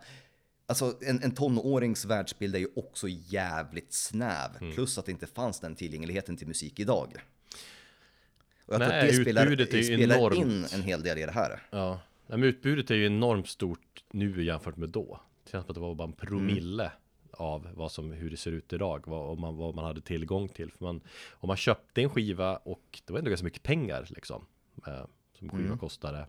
[0.65, 4.49] Alltså en, en tonårings världsbild är ju också jävligt snäv.
[4.61, 4.73] Mm.
[4.73, 7.13] Plus att det inte fanns den tillgängligheten till musik idag.
[8.69, 10.37] Och jag Nej, tror att det spelar, ju spelar enormt.
[10.37, 11.63] in en hel del i det här.
[11.69, 15.19] Ja, Nej, men utbudet är ju enormt stort nu jämfört med då.
[15.43, 16.91] Det känns som att det var bara en promille
[17.31, 20.71] av vad som, hur det ser ut idag, vad, man, vad man hade tillgång till.
[20.71, 21.01] För man,
[21.31, 24.45] om man köpte en skiva och det var ändå ganska mycket pengar liksom,
[24.87, 25.05] eh,
[25.39, 26.27] som skiva kostade.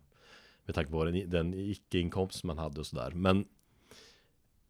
[0.65, 3.11] Med tanke på den, den icke-inkomst man hade och sådär.
[3.11, 3.45] Men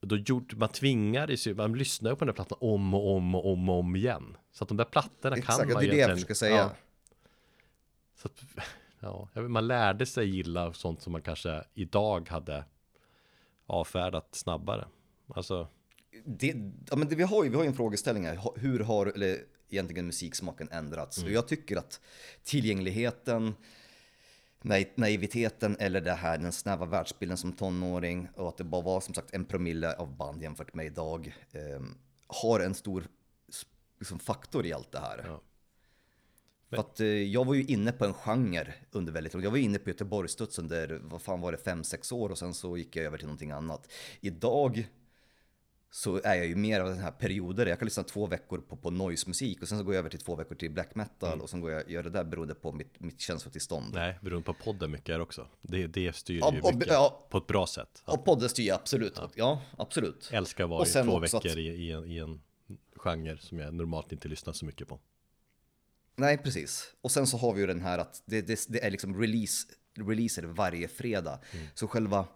[0.01, 3.53] då gjorde, man tvingades ju, man lyssnade på den där plattan om och om och
[3.53, 4.37] om och om igen.
[4.53, 6.57] Så att de där plattorna Exakt, kan man det är det jag försöker säga.
[6.57, 6.77] Ja,
[8.23, 8.45] så att,
[9.01, 12.65] ja, man lärde sig gilla sånt som man kanske idag hade
[13.67, 14.89] avfärdat snabbare.
[15.35, 15.69] Alltså,
[16.25, 16.55] Det,
[16.91, 18.41] ja, men det, vi, har ju, vi har ju en frågeställning här.
[18.57, 21.19] Hur har eller, egentligen musiksmaken ändrats?
[21.19, 21.27] Mm.
[21.29, 22.01] Och jag tycker att
[22.45, 23.55] tillgängligheten,
[24.63, 29.01] nai- naiviteten eller det här, den snäva världsbilden som tonåring och att det bara var
[29.01, 31.83] som sagt en promille av band jämfört med idag eh,
[32.27, 33.05] har en stor
[33.99, 35.25] liksom, faktor i allt det här.
[35.27, 35.41] Ja.
[36.71, 39.59] För att eh, jag var ju inne på en genre under väldigt lång Jag var
[39.59, 43.05] inne på Göteborgsstuds under, vad fan var det, 5-6 år och sen så gick jag
[43.05, 43.89] över till någonting annat.
[44.21, 44.89] Idag
[45.93, 47.67] så är jag ju mer av den här perioder.
[47.67, 50.21] Jag kan lyssna två veckor på, på noise-musik och sen så går jag över till
[50.21, 53.01] två veckor till black metal och sen går jag gör det där beroende på mitt,
[53.01, 53.95] mitt känslotillstånd.
[53.95, 55.47] nej, beroende på podden mycket är också.
[55.63, 57.27] Det, det styr Ja, ju och- mycket ja.
[57.31, 58.03] på ett bra sätt.
[58.07, 58.13] Ja.
[58.13, 59.21] Och podden styr absolut.
[59.35, 60.31] Ja, absolut.
[60.33, 62.41] Älskar att vara i två veckor att- i, i, en, i en
[62.97, 64.99] genre som jag normalt inte lyssnar så mycket på.
[66.21, 66.95] Nej, precis.
[67.01, 69.67] Och sen så har vi ju den här att det, det, det är liksom release,
[69.97, 71.41] releaser varje fredag.
[71.75, 72.27] Så själva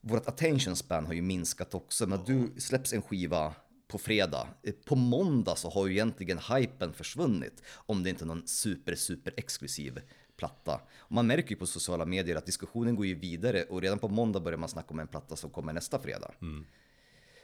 [0.00, 2.06] vårt attention span har ju minskat också.
[2.06, 3.54] När du släpps en skiva
[3.88, 7.62] på fredag, eh, på måndag så har ju egentligen hypen försvunnit.
[7.74, 10.00] Om det inte är någon super, super exklusiv
[10.36, 10.80] platta.
[10.98, 14.08] Och man märker ju på sociala medier att diskussionen går ju vidare och redan på
[14.08, 16.34] måndag börjar man snacka om en platta som kommer nästa fredag.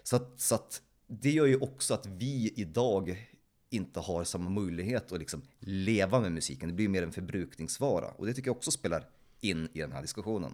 [0.02, 3.28] Så, att, så att det gör ju också att vi idag
[3.74, 6.68] inte har samma möjlighet att liksom leva med musiken.
[6.68, 9.04] Det blir mer en förbrukningsvara och det tycker jag också spelar
[9.40, 10.52] in i den här diskussionen.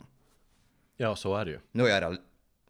[0.96, 1.59] Ja, så är det ju.
[1.72, 2.16] Nu har jag,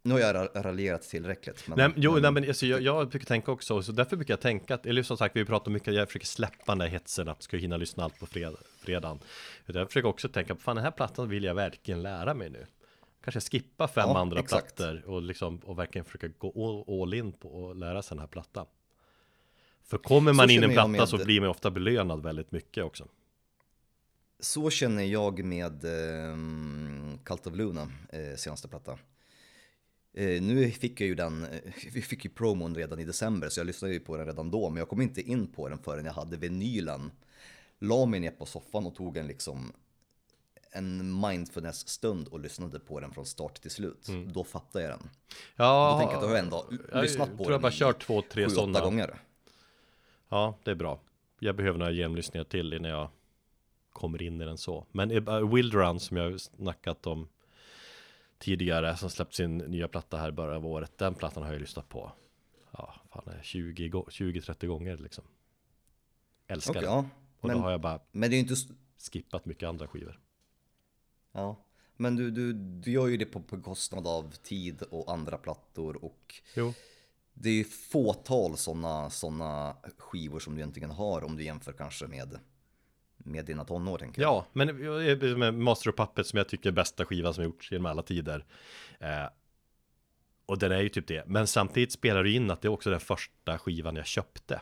[0.03, 1.67] nu har jag ra- raljerat tillräckligt.
[1.67, 4.41] Men, Nej, jo, nej, men alltså, jag, jag brukar tänka också, så därför brukar jag
[4.41, 7.43] tänka att, eller som sagt, vi pratar mycket, jag försöker släppa den där hetsen att
[7.43, 9.19] ska hinna lyssna allt på fred, fredagen.
[9.65, 12.65] Jag försöker också tänka fan den här plattan vill jag verkligen lära mig nu.
[13.23, 14.75] Kanske skippa fem Ja, andra exakt.
[14.75, 16.47] plattor och, liksom, och verkligen försöka gå
[16.87, 18.65] all, all in på att lära sig den här plattan.
[19.83, 22.51] För kommer man in i en jag platta med- så blir man ofta belönad väldigt
[22.51, 23.07] mycket också.
[24.39, 26.35] Så känner jag med eh,
[27.23, 28.91] Cult of Luna, eh, senaste platta.
[30.13, 31.59] Eh, nu fick jag ju den, eh,
[31.93, 34.69] vi fick ju promon redan i december så jag lyssnade ju på den redan då
[34.69, 37.11] men jag kom inte in på den förrän jag hade vinylen.
[37.79, 39.73] La mig ner på soffan och tog en liksom
[40.73, 44.07] en mindfulness-stund och lyssnade på den från start till slut.
[44.33, 45.09] Då fattade jag den.
[45.55, 47.75] Ja, Då tänker jag att jag ändå jag lyssnat på tror den jag bara i
[47.75, 48.79] kört två, tre sådana.
[48.79, 49.21] gånger.
[50.31, 50.99] Ja, det är bra.
[51.39, 53.09] Jag behöver några genomlyssningar till innan jag
[53.89, 54.85] kommer in i den så.
[54.91, 57.27] Men uh, Wildrun som jag snackat om
[58.37, 60.97] tidigare som släppt sin nya platta här i början av året.
[60.97, 62.11] Den plattan har jag lyssnat på.
[62.71, 65.23] Ja, fan 20-30 gånger liksom.
[66.47, 66.91] Älskar okay, den.
[66.91, 67.05] Ja,
[67.39, 68.55] och men, då har jag bara men det är inte...
[69.11, 70.19] skippat mycket andra skivor.
[71.31, 71.55] Ja,
[71.97, 76.35] men du, du, du gör ju det på bekostnad av tid och andra plattor och
[76.55, 76.73] jo.
[77.33, 82.39] Det är fåtal sådana såna skivor som du egentligen har om du jämför kanske med
[83.17, 84.09] med dina tonår.
[84.15, 88.03] Ja, men Master of Puppets som jag tycker är bästa skivan som gjorts genom alla
[88.03, 88.45] tider.
[88.99, 89.25] Eh,
[90.45, 91.23] och den är ju typ det.
[91.27, 94.61] Men samtidigt spelar det in att det är också den första skivan jag köpte.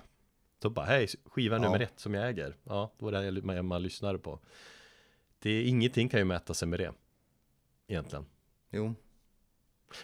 [0.61, 1.61] Så bara, hej, skiva ja.
[1.61, 2.55] nummer ett som jag äger.
[2.63, 4.39] Ja, det var den man, man lyssnade på.
[5.39, 6.93] Det är ingenting kan ju mäta sig med det.
[7.87, 8.25] Egentligen.
[8.69, 8.95] Jo.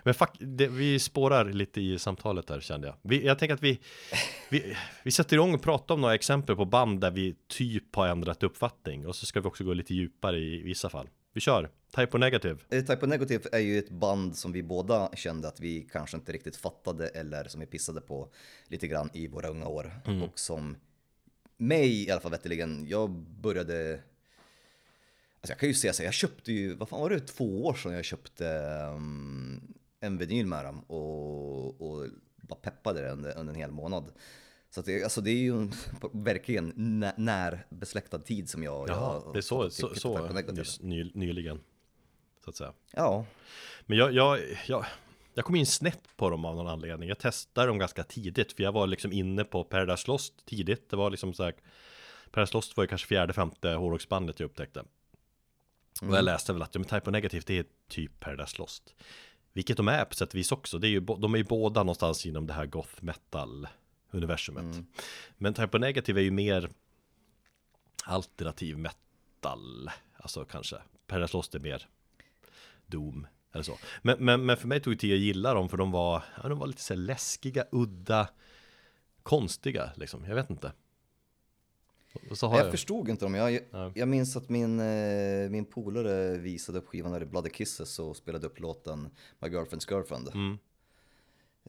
[0.03, 2.95] Men fuck, det, vi spårar lite i samtalet där kände jag.
[3.01, 3.79] Vi, jag tänker att vi,
[4.49, 8.07] vi, vi sätter igång och pratar om några exempel på band där vi typ har
[8.07, 9.07] ändrat uppfattning.
[9.07, 11.09] Och så ska vi också gå lite djupare i vissa fall.
[11.33, 12.59] Vi kör, Type O Negative.
[12.69, 16.17] Eh, type O Negative är ju ett band som vi båda kände att vi kanske
[16.17, 18.29] inte riktigt fattade eller som vi pissade på
[18.67, 19.91] lite grann i våra unga år.
[20.05, 20.23] Mm.
[20.23, 20.77] Och som
[21.57, 23.09] mig i alla fall vetteligen, jag
[23.41, 23.99] började
[25.45, 27.73] Alltså jag kan ju säga så jag köpte ju, vad fan var det, två år
[27.73, 28.45] sedan jag köpte
[28.95, 34.11] um, en vinyl med dem och, och bara peppade det under, under en hel månad.
[34.69, 35.73] Så det, alltså det är ju en,
[36.13, 36.73] verkligen
[37.17, 41.59] när besläktad tid som jag, Jaha, jag det är så, så, så nyss, ny, nyligen.
[42.43, 42.73] Så att säga.
[42.91, 43.25] Ja.
[43.85, 44.85] Men jag, jag, jag,
[45.33, 47.09] jag kom in snett på dem av någon anledning.
[47.09, 50.89] Jag testade dem ganska tidigt, för jag var liksom inne på Paradise Lost tidigt.
[50.89, 51.53] Det var liksom så här,
[52.31, 54.83] Paradise Lost var ju kanske fjärde, femte hårdrocksbandet jag upptäckte.
[56.01, 56.11] Mm.
[56.11, 58.95] Och jag läste väl att ja, men Type O Negative det är typ Paradise Lost.
[59.53, 60.79] Vilket de är på sätt och vis också.
[60.79, 63.67] Det är ju, de är ju båda någonstans inom det här goth metal
[64.11, 64.63] universumet.
[64.63, 64.85] Mm.
[65.37, 66.69] Men Type O Negative är ju mer
[68.03, 69.89] alternativ metal.
[70.17, 70.77] Alltså kanske.
[71.07, 71.87] Paradise Lost är mer
[72.85, 73.77] Doom eller så.
[74.01, 76.49] Men, men, men för mig tog det tid att gilla dem för de var, ja,
[76.49, 78.29] de var lite så läskiga, udda,
[79.23, 80.25] konstiga liksom.
[80.25, 80.71] Jag vet inte
[82.41, 83.35] jag, jag förstod inte dem.
[83.35, 83.59] Jag,
[83.93, 88.47] jag, minns att min, eh, min polare visade upp skivan där Bloody Kisses och spelade
[88.47, 90.29] upp låten My Girlfriend's Girlfriend.
[90.33, 90.57] Mm.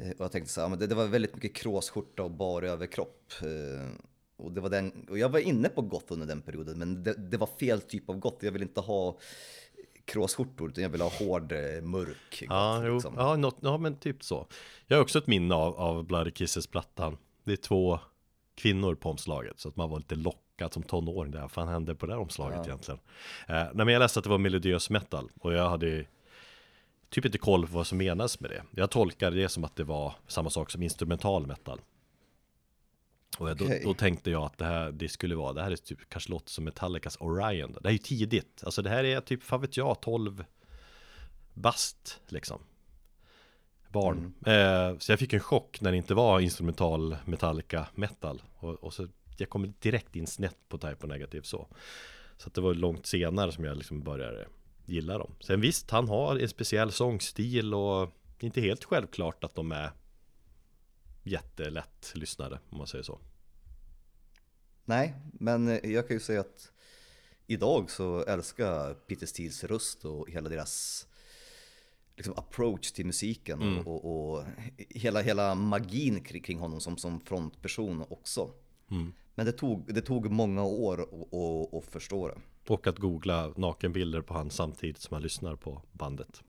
[0.00, 2.62] Eh, och jag tänkte så här, men det, det var väldigt mycket kråsskjorta och bar
[2.62, 3.32] överkropp.
[3.42, 3.90] Eh,
[4.36, 7.14] och, det var den, och jag var inne på gott under den perioden, men det,
[7.14, 8.38] det var fel typ av gott.
[8.40, 9.18] Jag vill inte ha
[10.04, 13.14] kråsskjortor, utan jag vill ha hård, mörk ja, gott, liksom.
[13.16, 14.46] ja, något, ja, men typ så.
[14.86, 17.16] Jag har också ett minne av, av Bloody Kisses-plattan.
[17.44, 17.98] Det är två
[18.56, 19.60] kvinnor på omslaget.
[19.60, 21.32] Så att man var lite lockad som tonåring.
[21.32, 22.64] Vad fan hände på det här omslaget ja.
[22.64, 23.00] egentligen?
[23.48, 25.30] Eh, nej, men jag läste att det var melodiös metal.
[25.40, 26.06] Och jag hade
[27.10, 28.62] typ inte koll på vad som menas med det.
[28.70, 31.80] Jag tolkade det som att det var samma sak som instrumental metal.
[33.38, 33.80] Och jag, okay.
[33.82, 36.30] då, då, tänkte jag att det här det skulle vara, det här är typ kanske
[36.30, 37.72] låter som Metallicas Orion.
[37.72, 40.44] Det här är ju tidigt, alltså det här är typ, vad vet jag, 12
[41.54, 42.60] bast liksom
[43.96, 44.34] barn.
[44.46, 44.92] Mm.
[44.92, 48.42] Eh, så jag fick en chock när det inte var instrumental Metallica metal.
[48.58, 51.68] Och, och så jag kom direkt in snett på Type och Negativ så.
[52.36, 54.46] Så det var långt senare som jag liksom började
[54.86, 55.34] gilla dem.
[55.40, 59.90] Sen visst, han har en speciell sångstil och inte helt självklart att de är
[61.22, 63.18] jättelätt lyssnade om man säger så.
[64.84, 66.72] Nej, men jag kan ju säga att
[67.46, 71.06] idag så älskar Peter Steels röst och hela deras
[72.16, 73.86] liksom approach till musiken mm.
[73.86, 74.44] och, och,
[74.76, 78.50] hela, hela magin kring, honom som, som frontperson också.
[78.90, 79.12] Mm.
[79.34, 82.38] Men det tog, det tog många år att, att förstå det.
[82.68, 86.42] Och att googla nakenbilder på han samtidigt som man lyssnar på bandet.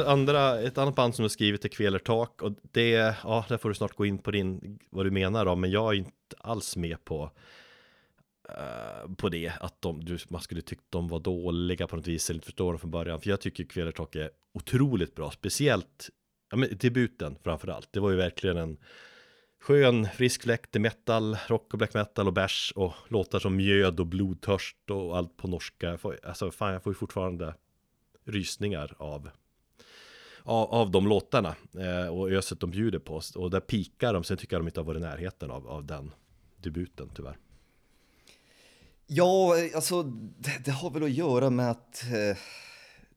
[0.00, 3.68] And, andra, ett annat band som du skrivit är Kvelertak och det, ja, där får
[3.68, 6.76] du snart gå in på din, vad du menar då, men jag är inte alls
[6.76, 7.30] med på
[8.50, 12.30] uh, på det, att de, du, man skulle tyckt de var dåliga på något vis,
[12.30, 16.10] eller inte förstå dem från början, för jag tycker Kvelertak är otroligt bra, speciellt,
[16.50, 18.76] ja men debuten framför allt, det var ju verkligen en
[19.60, 24.00] skön, frisk fläkt i metal, rock och black metal och bärs och låtar som mjöd
[24.00, 27.54] och blodtörst och allt på norska, alltså fan jag får ju fortfarande
[28.24, 29.30] rysningar av
[30.44, 34.36] av, av de låtarna eh, och öset de bjuder på och där pikar de, sen
[34.36, 36.10] tycker jag de inte har varit i närheten av, av den
[36.56, 37.38] debuten tyvärr.
[39.06, 42.38] Ja, alltså det, det har väl att göra med att eh,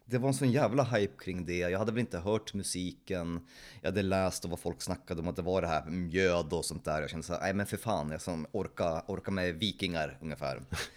[0.05, 1.57] det var en sån jävla hype kring det.
[1.57, 3.47] Jag hade väl inte hört musiken.
[3.81, 6.65] Jag hade läst och vad folk snackade om att det var det här mjöd och
[6.65, 7.01] sånt där.
[7.01, 10.61] Jag kände så här, nej men för fan, jag som orkar orka med vikingar ungefär.
[10.69, 10.77] Ja.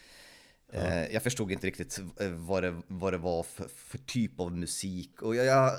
[0.72, 4.52] Eh, jag förstod inte riktigt eh, vad det, vad det var för, för typ av
[4.52, 5.22] musik.
[5.22, 5.72] Och jag, jag,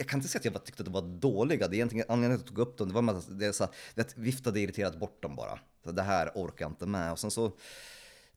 [0.00, 1.68] jag, kan inte säga att jag tyckte att det var dåliga.
[1.68, 2.88] Det är egentligen anledningen till att jag tog upp dem.
[2.88, 5.58] Det var att det, så, det viftade irriterat bort dem bara.
[5.84, 7.12] Så det här orkar jag inte med.
[7.12, 7.52] Och sen så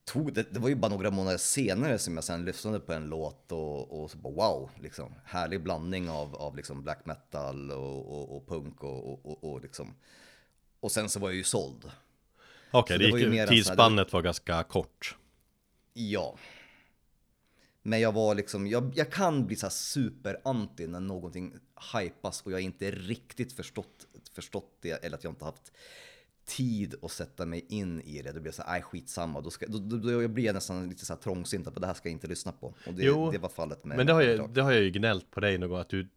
[0.06, 3.10] tog det, det var ju bara några månader senare som jag sen lyssnade på en
[3.10, 8.12] låt och, och så bara wow, liksom härlig blandning av, av liksom black metal och,
[8.12, 9.94] och, och punk och, och, och, liksom.
[10.80, 11.92] Och sen så var jag ju såld.
[12.72, 15.18] Okej, okay, det, det gick, tidsspannet var ganska kort.
[15.94, 16.36] Ja.
[17.84, 21.54] Men jag var liksom, jag, jag kan bli så super-anti när någonting
[21.94, 25.72] hypas och jag inte riktigt förstått, förstått det eller att jag inte haft
[26.46, 28.32] tid att sätta mig in i det.
[28.32, 29.42] Då blir jag så här, nej skitsamma.
[29.42, 31.94] Då, ska, då, då, då blir jag nästan lite så här trångsynt, på det här
[31.94, 32.68] ska jag inte lyssna på.
[32.68, 34.90] Och det, jo, det var fallet med Men det har, jag, det har jag ju
[34.90, 36.08] gnällt på dig någon gång, att du,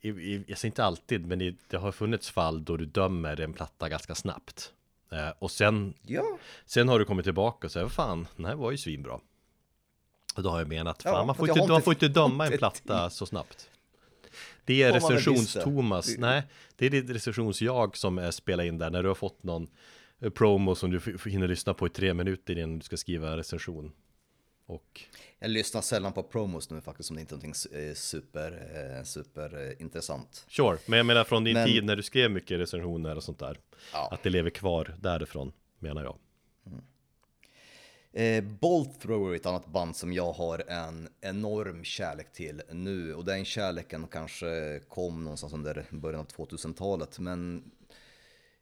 [0.00, 3.40] i, i, jag säger inte alltid, men i, det har funnits fall då du dömer
[3.40, 4.72] en platta ganska snabbt.
[5.12, 6.38] Eh, och sen, ja.
[6.66, 9.20] sen har du kommit tillbaka och säger, fan, den här var ju svinbra.
[10.34, 12.58] Och då har jag menat, fan, ja, man, får inte, man får inte döma en
[12.58, 13.70] platta så snabbt.
[14.64, 16.42] Det är recensions-Thomas, nej,
[16.76, 19.68] det är ditt recensions-jag som spelar in där när du har fått någon
[20.20, 23.36] eh, promo som du hinner lyssna på i tre minuter innan du ska skriva en
[23.36, 23.92] recension.
[24.66, 25.00] Och...
[25.38, 28.52] Jag lyssnar sällan på promos nu faktiskt om det inte är någonting eh, super,
[28.98, 30.46] eh, super intressant.
[30.48, 31.68] Sure, men jag menar från din men...
[31.68, 33.58] tid när du skrev mycket recensioner och sånt där.
[33.92, 34.08] Ja.
[34.12, 36.16] Att det lever kvar därifrån, menar jag.
[38.16, 43.14] Eh, Bolt Thrower är ett annat band som jag har en enorm kärlek till nu.
[43.14, 47.64] Och den kärleken kanske kom någonstans under början av 2000-talet men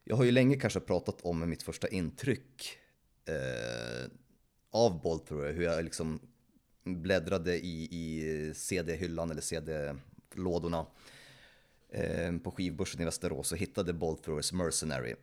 [0.03, 2.77] jag har ju länge kanske pratat om mitt första intryck
[3.25, 4.11] eh,
[4.71, 6.19] av Bolt Thrower, hur jag liksom
[6.83, 10.85] bläddrade i, i CD-hyllan eller CD-lådorna
[11.89, 15.15] eh, på skivbörsen i Västerås och hittade Bolt Throwers Mercenary.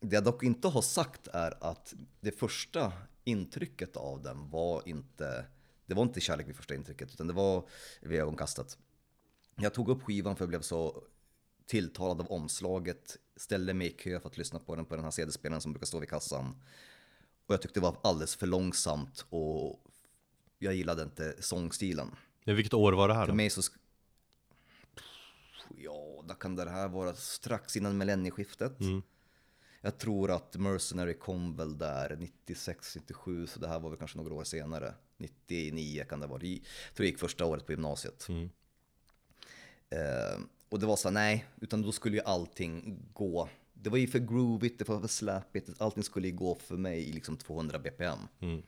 [0.00, 2.92] Det jag dock inte har sagt är att det första
[3.28, 5.46] intrycket av den var inte,
[5.86, 7.68] det var inte kärlek vid första intrycket, utan det var
[8.00, 8.78] vid ögonkastet.
[9.56, 11.02] Jag tog upp skivan för jag blev så
[11.66, 15.10] tilltalad av omslaget, ställde mig i kö för att lyssna på den på den här
[15.10, 16.62] CD-spelaren som brukar stå vid kassan.
[17.46, 19.84] Och jag tyckte det var alldeles för långsamt och
[20.58, 22.10] jag gillade inte sångstilen.
[22.44, 23.26] Men vilket år var det här då?
[23.26, 23.62] För mig så...
[25.76, 28.80] Ja, då kan det här vara strax innan millennieskiftet.
[28.80, 29.02] Mm.
[29.80, 34.18] Jag tror att Mercenary kom väl där 96, 97, så det här var väl kanske
[34.18, 34.94] några år senare.
[35.16, 36.42] 99 kan det vara.
[36.42, 36.60] Jag
[36.94, 38.28] tror jag gick första året på gymnasiet.
[38.28, 38.50] Mm.
[39.90, 43.48] Eh, och det var så nej, utan då skulle ju allting gå.
[43.72, 47.08] Det var ju för groovigt, det var för släpigt, allting skulle ju gå för mig
[47.08, 48.18] i liksom 200 bpm.
[48.40, 48.62] Mm.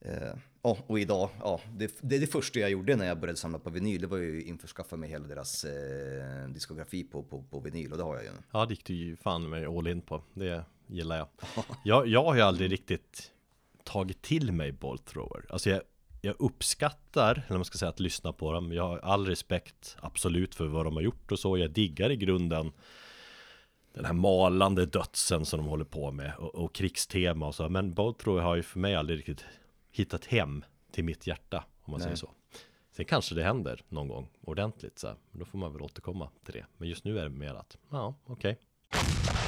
[0.00, 3.58] Eh, ja, och idag, ja, det, det, det första jag gjorde när jag började samla
[3.58, 7.92] på vinyl, det var ju införskaffa mig hela deras eh, diskografi på, på, på vinyl
[7.92, 8.30] och det har jag ju.
[8.52, 10.22] Ja, det gick du ju fan med all in på.
[10.34, 11.28] Det gillar jag.
[11.84, 13.32] jag, jag har ju aldrig riktigt
[13.84, 15.44] tagit till mig Bolt Thrower.
[15.48, 15.80] Alltså jag,
[16.20, 18.72] jag uppskattar, eller man ska säga att lyssna på dem.
[18.72, 21.58] Jag har all respekt, absolut, för vad de har gjort och så.
[21.58, 22.72] Jag diggar i grunden
[23.92, 27.68] den här malande dödsen som de håller på med och, och krigstema och så.
[27.68, 29.44] Men Bolt Thrower har ju för mig aldrig riktigt
[29.98, 32.04] hittat hem till mitt hjärta om man Nej.
[32.04, 32.30] säger så.
[32.90, 35.16] Sen kanske det händer någon gång ordentligt så här.
[35.32, 36.66] Då får man väl återkomma till det.
[36.76, 38.52] Men just nu är det mer att, ja, okej.
[38.52, 39.47] Okay.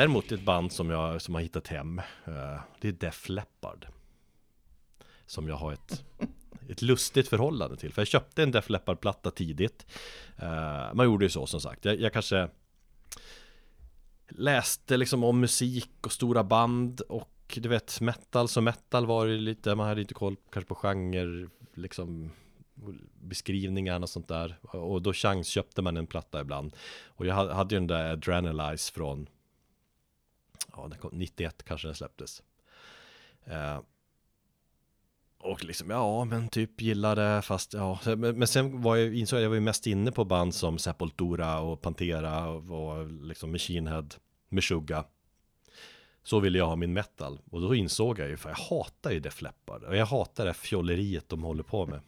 [0.00, 3.86] Däremot ett band som jag som har hittat hem eh, Det är Def Leppard.
[5.26, 6.04] Som jag har ett
[6.68, 7.92] Ett lustigt förhållande till.
[7.92, 9.86] För jag köpte en Def Leppard platta tidigt.
[10.36, 11.84] Eh, Man gjorde ju så som sagt.
[11.84, 12.48] Jag, jag kanske
[14.28, 19.36] Läste liksom om musik och stora band och du vet metal så metal var det
[19.36, 22.30] lite Man hade inte koll kanske på genre Liksom
[23.14, 24.56] beskrivningarna och sånt där.
[24.62, 26.76] Och då chansköpte man en platta ibland.
[27.06, 29.28] Och jag hade ju den där Adrenalize från
[30.82, 32.42] Ja, den kom, 91 kanske den släpptes.
[33.44, 33.80] Eh,
[35.38, 39.44] Och liksom, ja men typ gillade fast ja Men, men sen var jag, insåg jag,
[39.44, 43.86] jag var ju mest inne på band som Sepultura och Pantera och, och liksom Machine
[43.86, 44.08] Head
[44.48, 45.04] Meshuggah.
[46.22, 47.40] Så ville jag ha min metal.
[47.50, 49.84] Och då insåg jag ju, för jag hatar ju Def Leppard.
[49.84, 52.00] Och jag hatar det fjolleriet de håller på med.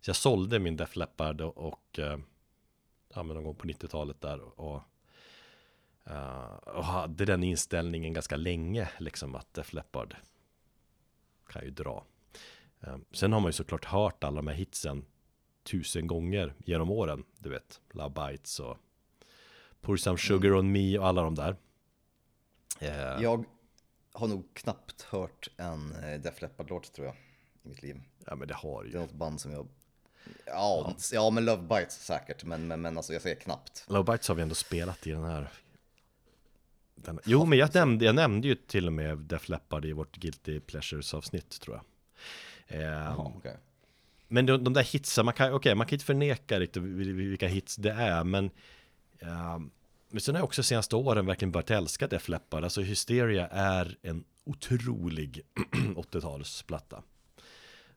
[0.00, 1.98] Så jag sålde min Def Leppard och, och
[3.14, 4.82] ja, men någon gång på 90-talet där och,
[6.10, 10.16] uh, och hade den inställningen ganska länge liksom att Def Leppard
[11.48, 12.04] kan ju dra.
[12.86, 15.04] Uh, sen har man ju såklart hört alla de här hitsen
[15.62, 17.24] tusen gånger genom åren.
[17.38, 18.76] Du vet, Love Bites och
[19.80, 20.58] Pour Some Sugar mm.
[20.58, 21.56] On Me och alla de där.
[22.82, 23.44] Uh, jag
[24.12, 27.16] har nog knappt hört en Def Leppard-låt tror jag
[27.62, 28.00] i mitt liv.
[28.26, 28.90] Ja men det har ju.
[28.90, 29.68] Det är något band som jag
[30.46, 30.94] Ja, ja.
[31.12, 33.84] ja men Love Bites säkert, men, men, men alltså jag säger knappt.
[33.88, 35.50] Love Bites har vi ändå spelat i den här.
[36.94, 40.16] Den, jo, men jag nämnde, jag nämnde ju till och med Def Leppard i vårt
[40.16, 41.84] Guilty Pleasures avsnitt tror jag.
[42.80, 43.56] Eh, Aha, okay.
[44.28, 47.76] Men de, de där hitsen, man kan, okay, man kan inte förneka riktigt vilka hits
[47.76, 48.50] det är, men
[49.18, 49.58] eh,
[50.14, 52.64] men sen har jag också senaste åren verkligen börjat älska Def Leppard.
[52.64, 55.40] Alltså Hysteria är en otrolig
[55.96, 57.02] 80-talsplatta.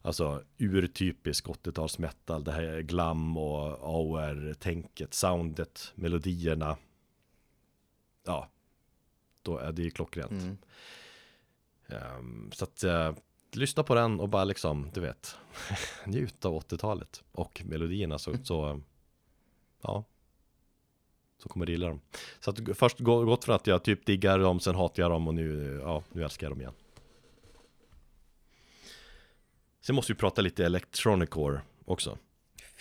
[0.02, 6.78] Alltså urtypisk 80-tals metal, det här glam och AOR-tänket, soundet, melodierna.
[8.26, 8.50] Ja,
[9.48, 10.32] då är det ju klockrent.
[10.32, 10.58] Mm.
[11.88, 13.12] Um, så att uh,
[13.52, 15.36] lyssna på den och bara liksom, du vet,
[16.06, 18.82] njuta av 80-talet och melodierna så, så
[19.82, 20.04] ja,
[21.38, 22.02] så kommer du gilla dem.
[22.40, 25.34] Så att först gått från att jag typ diggar dem, sen hatar jag dem och
[25.34, 26.74] nu, ja, nu älskar jag dem igen.
[29.82, 32.18] Sen måste vi prata lite electronicore också.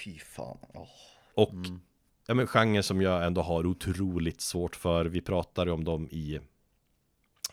[0.04, 0.58] Fy fan.
[0.74, 0.88] Oh.
[1.34, 1.80] Och mm.
[2.26, 5.04] ja, men genrer som jag ändå har otroligt svårt för.
[5.04, 6.40] Vi pratade om dem i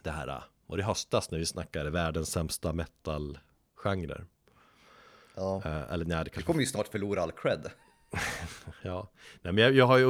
[0.04, 4.26] det här, var det höstas när vi snackade världens sämsta metal-genrer.
[5.36, 5.62] Ja.
[5.66, 6.42] Uh, eller nej, det kanske...
[6.44, 7.72] kommer ju snart förlora all cred.
[8.82, 10.06] ja, nej, men jag, jag har ju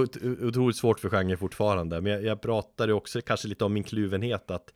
[0.47, 2.01] otroligt svårt för genre fortfarande.
[2.01, 4.73] Men jag, jag pratade också kanske lite om min kluvenhet att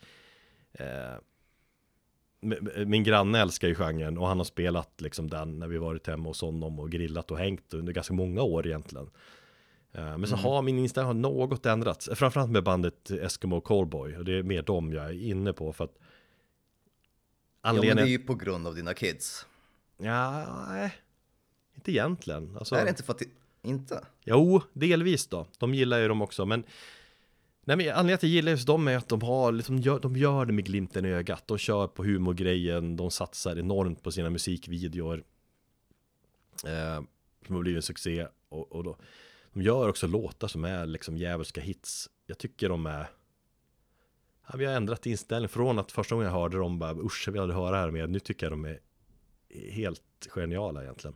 [0.74, 1.15] eh,
[2.86, 6.30] min granne älskar ju genren och han har spelat liksom den när vi varit hemma
[6.30, 9.09] hos honom och grillat och hängt under ganska många år egentligen.
[9.98, 10.45] Eh, men så mm.
[10.45, 14.62] har min inställning har något ändrats, framförallt med bandet Eskimo Callboy och det är mer
[14.62, 15.98] dem jag är inne på för att
[17.62, 17.98] anledningen...
[17.98, 19.45] Ja men det är ju på grund av dina kids.
[19.98, 20.95] Ja, nej,
[21.76, 22.58] inte egentligen.
[22.58, 22.76] Alltså...
[22.76, 23.22] Är det inte för att
[23.62, 24.06] inte?
[24.24, 25.48] Jo, delvis då.
[25.58, 26.64] De gillar ju dem också, men
[27.64, 30.00] Nej men anledningen till att jag gillar just dem är att de har, liksom, gör,
[30.00, 31.48] de gör det med glimten i ögat.
[31.48, 35.24] De kör på humorgrejen, de satsar enormt på sina musikvideor.
[36.66, 37.02] Eh,
[37.45, 38.28] som har blivit en succé.
[38.50, 38.98] Och, och då,
[39.58, 42.10] de gör också låtar som är liksom djävulska hits.
[42.26, 43.10] Jag tycker de är...
[44.47, 47.32] Ja, vi har ändrat inställning från att första gången jag hörde dem bara usch, jag
[47.32, 48.08] vill aldrig höra här mer.
[48.08, 48.80] Nu tycker jag de är
[49.72, 51.16] helt geniala egentligen.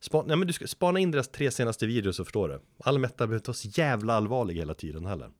[0.00, 2.60] Span, nej men du ska spana in deras tre senaste videos så förstår du.
[2.78, 5.30] All metal behöver inte vara så jävla allvarlig hela tiden heller.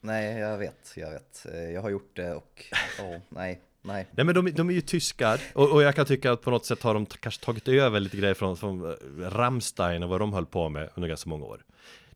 [0.00, 1.46] Nej, jag vet, jag vet.
[1.74, 2.64] Jag har gjort det och,
[3.00, 4.06] oh, nej, nej.
[4.10, 6.66] Nej men de, de är ju tyskar och, och, jag kan tycka att på något
[6.66, 8.94] sätt har de kanske tagit över lite grejer från, från eh,
[9.30, 11.64] Rammstein och vad de höll på med under ganska många år.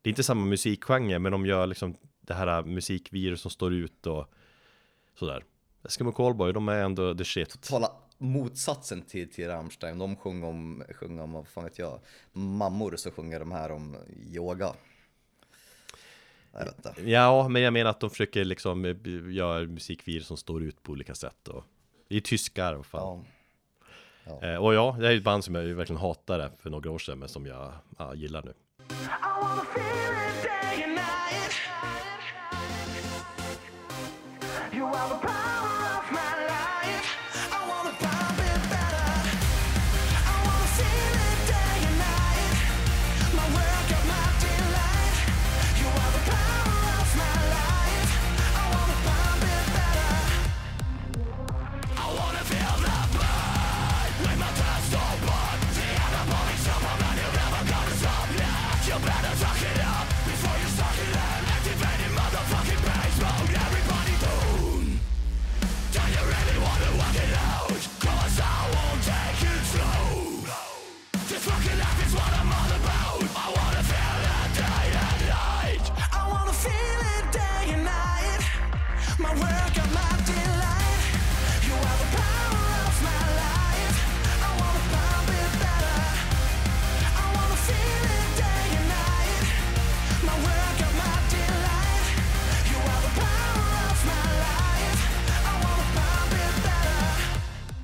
[0.01, 4.07] Det är inte samma musikgenre men de gör liksom det här musikvirus som står ut
[4.07, 4.33] och
[5.19, 5.43] sådär.
[5.83, 7.49] Eskimo Callboy, de är ändå the shit.
[7.49, 9.97] Totala motsatsen till, till Rammstein.
[9.97, 11.99] De sjunger om, sjunger om, vad fan vet jag,
[12.31, 13.97] mammor så sjunger de här om
[14.31, 14.73] yoga.
[17.05, 18.95] Ja, men jag menar att de försöker liksom eh,
[19.33, 21.63] göra musikvideor som står ut på olika sätt och
[22.09, 23.01] det är tyskar och fan.
[23.01, 23.25] Ja.
[24.41, 24.47] Ja.
[24.47, 27.19] Eh, och ja, det är ett band som jag verkligen hatade för några år sedan
[27.19, 28.53] men som jag ja, gillar nu.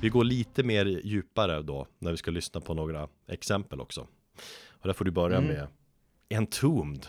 [0.02, 4.06] Vi går lite mer djupare då när vi ska lyssna på några exempel också.
[4.68, 5.48] Och där får du börja Mm.
[5.54, 5.66] med
[6.28, 7.06] Entombed.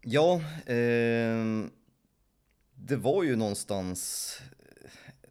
[0.00, 0.34] Ja,
[0.66, 1.64] eh,
[2.74, 4.38] det var ju någonstans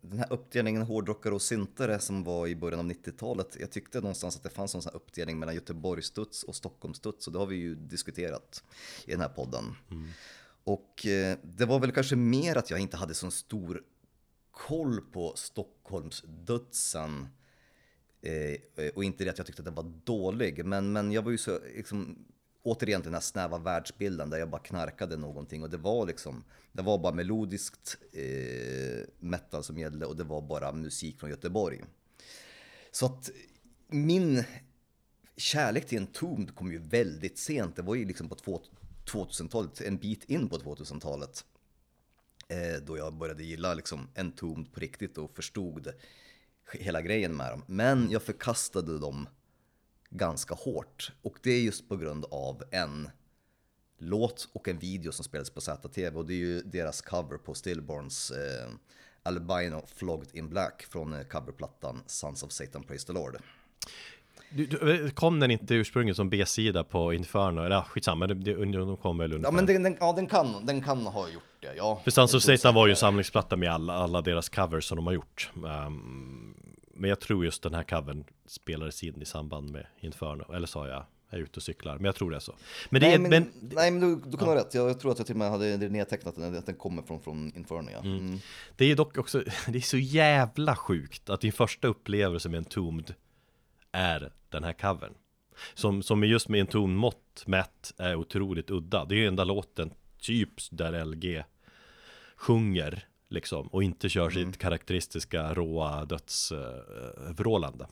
[0.02, 3.58] den här uppdelningen hårdrockare och syntare som var i början av 90-talet.
[3.60, 7.40] Jag tyckte någonstans att det fanns en sån uppdelning mellan Göteborgsstuds och Stockholmsstuds och det
[7.40, 8.64] har vi ju diskuterat
[9.06, 9.64] i den här podden.
[10.64, 13.84] Och eh, det var väl kanske mer att jag inte hade så stor
[14.52, 15.34] koll på
[15.92, 17.28] Stockholmsdödsen
[18.24, 21.32] Eh, och inte det att jag tyckte att den var dålig, men, men jag var
[21.32, 22.26] ju så, liksom,
[22.64, 26.82] återigen den här snäva världsbilden där jag bara knarkade någonting och det var liksom, det
[26.82, 31.84] var bara melodiskt eh, metal som gällde och det var bara musik från Göteborg.
[32.92, 33.30] Så att
[33.88, 34.44] min
[35.38, 38.36] kärlek till Entombed kom ju väldigt sent, det var ju liksom på
[39.06, 41.46] 2000-talet, en bit in på 2000-talet.
[42.52, 45.94] Eh, då jag började gilla liksom Entombed på riktigt och förstod
[46.72, 47.64] hela grejen med dem.
[47.68, 49.30] Men jag förkastade dem
[50.10, 51.12] ganska hårt.
[51.22, 53.10] Och det är just på grund av en
[53.98, 56.18] låt och en video som spelades på ZTV.
[56.18, 58.70] Och det är ju deras cover på Stillborns eh,
[59.24, 63.38] Albino Flogged in Black från eh, coverplattan Sons of Satan Praise the Lord.
[64.54, 67.62] Du, du, kom den inte ursprungligen som B-sida på Inferno?
[67.62, 69.52] Eller ja, skitsamma, det, det, de kom väl Ja ungefär.
[69.52, 72.02] men den, den, ja, den, kan, den kan ha gjort det, ja.
[72.04, 75.08] För Sons of Satan var ju en samlingsplatta med alla, alla deras covers som de
[75.08, 75.52] har gjort.
[75.68, 76.56] Ehm,
[76.94, 80.54] men jag tror just den här covern spelades in i samband med Inferno.
[80.54, 81.96] Eller sa jag, jag är ute och cyklar.
[81.96, 82.56] Men jag tror det är så.
[82.90, 84.74] Men det Nej är, men, men, nej, men du, du kan ha rätt.
[84.74, 87.22] Jag, tror att jag till och med hade det nedtecknat den, att den kommer från,
[87.22, 87.90] från Inferno.
[87.92, 88.00] Ja.
[88.00, 88.40] Mm.
[88.76, 92.66] det är dock också, det är så jävla sjukt att din första upplevelse med en
[92.66, 93.14] Tombed
[93.92, 95.14] är den här covern.
[95.74, 99.06] Som, som just med en tonmått mätt är otroligt udda.
[99.06, 101.44] Det är ju enda låten typ där LG
[102.36, 107.88] sjunger liksom och inte kör sitt karaktäristiska råa dödsvrålande.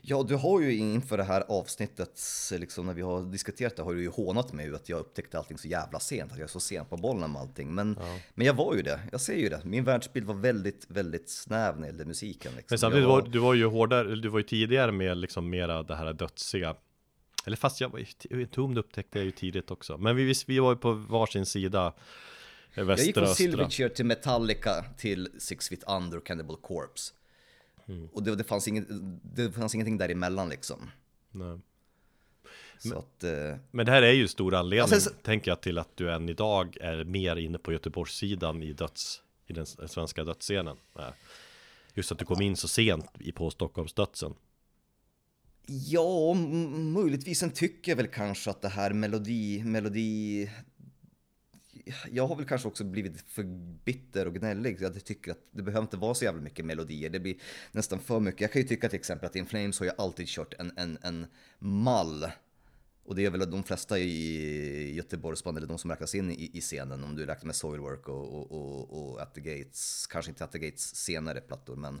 [0.00, 2.20] Ja, du har ju inför det här avsnittet,
[2.52, 5.58] liksom när vi har diskuterat det, har du ju hånat mig att jag upptäckte allting
[5.58, 7.74] så jävla sent, att jag är så sent på bollen med allting.
[7.74, 7.98] Men,
[8.34, 9.60] men jag var ju det, jag ser ju det.
[9.64, 12.52] Min världsbild var väldigt, väldigt snäv när det gällde musiken.
[12.56, 12.66] Liksom.
[12.70, 15.96] Men samtidigt var du var ju hårdare, du var ju tidigare med liksom mera det
[15.96, 16.76] här dödsiga
[17.46, 17.98] Eller fast jag var
[18.30, 21.86] ju, Tombed upptäckte jag ju tidigt också Men vi, vi var ju på varsin sida
[21.86, 21.92] eh,
[22.74, 27.14] jag gick Västra från Silverchair till Metallica till Six Feet Under och Cannibal Corpse.
[27.88, 28.08] Mm.
[28.12, 28.84] Och det, det, fanns inget,
[29.22, 30.90] det fanns ingenting däremellan liksom.
[31.30, 31.58] Nej.
[32.78, 35.78] Så att, eh, Men det här är ju stor anledning, Alltså, så- tänker jag, till
[35.78, 40.76] att du än idag är mer inne på Göteborgssidan i döds I den svenska dödsscenen
[41.94, 44.34] Just att du kom in så sent på Stockholmsdödsen
[45.66, 46.34] Ja,
[46.74, 47.38] möjligtvis.
[47.38, 50.50] Sen tycker jag väl kanske att det här melodi, melodi...
[52.10, 53.42] Jag har väl kanske också blivit för
[53.84, 54.76] bitter och gnällig.
[54.80, 57.10] Jag tycker att det behöver inte vara så jävla mycket melodier.
[57.10, 57.36] Det blir
[57.72, 58.40] nästan för mycket.
[58.40, 60.98] Jag kan ju tycka till exempel att In Flames har ju alltid kört en, en,
[61.02, 61.26] en
[61.58, 62.26] mall.
[63.04, 66.60] Och det är väl de flesta i Göteborgsband, eller de som räknas in i, i
[66.60, 70.44] scenen, om du räknar med Soilwork och, och, och, och At the Gates, kanske inte
[70.44, 72.00] At the Gates senare plattor, men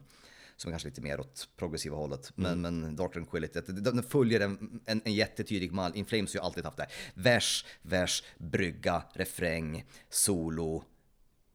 [0.62, 2.32] som är kanske lite mer åt progressiva hållet.
[2.34, 5.92] Men, men Dark Tranquility, den följer en, en, en jättetydlig mall.
[5.94, 6.92] In Flames har ju alltid haft det här.
[7.14, 10.84] Vers, vers, brygga, refräng, solo,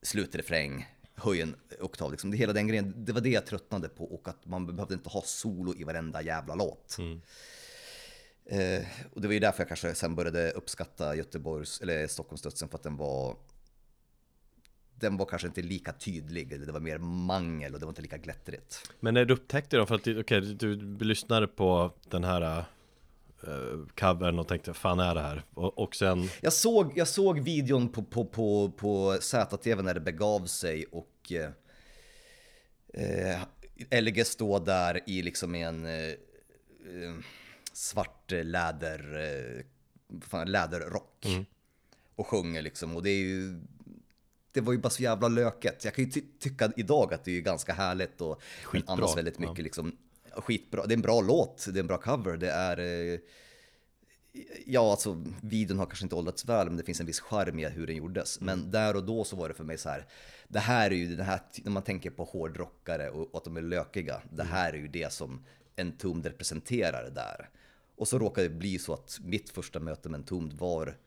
[0.01, 2.11] slutrefräng, höj en oktav.
[2.11, 2.31] Liksom.
[2.31, 5.09] Det, hela den grejen, det var det jag tröttnade på och att man behövde inte
[5.09, 6.97] ha solo i varenda jävla låt.
[8.45, 12.77] Eh, och det var ju därför jag kanske sen började uppskatta Göteborgs, eller Stockholmsdödsen för
[12.77, 13.37] att den var
[14.99, 18.01] den var kanske inte lika tydlig, eller det var mer mangel och det var inte
[18.01, 18.91] lika glättrigt.
[18.99, 20.75] Men när du upptäckte då, för att okej, du,
[21.05, 22.65] lyssnade på den här
[23.47, 25.43] uh, covern och tänkte fan är det här?
[25.53, 29.99] Och, och sen Jag såg, jag såg videon på, på, på, på ZTV när det
[29.99, 31.49] begav sig och eh,
[32.93, 36.13] eh, LG står där i liksom en eh,
[37.73, 39.63] svart läder,
[40.07, 41.25] vad fan, läderrock
[42.15, 43.59] och sjunger liksom och det är ju
[44.57, 45.85] det var ju bara så jävla löket.
[45.85, 49.39] Jag kan ju ty tycka idag att det är ganska härligt och Skitbra, andas väldigt
[49.39, 49.95] mycket liksom.
[50.31, 50.85] Skitbra.
[50.85, 53.19] Det är en bra låt, det är en bra cover, det är eh,
[54.65, 57.69] Ja, alltså videon har kanske inte åldrats väl, men det finns en viss charm i
[57.69, 58.41] hur den gjordes.
[58.41, 60.05] Men där och då så var det för mig så här.
[60.47, 63.57] Det här är ju det här, när man tänker på hårdrockare och, och att de
[63.57, 64.21] är lökiga.
[64.29, 65.45] Det här är ju det som
[65.75, 67.49] Entombed representerar där.
[67.95, 70.97] Och så råkade det bli så att mitt första möte med Entombed var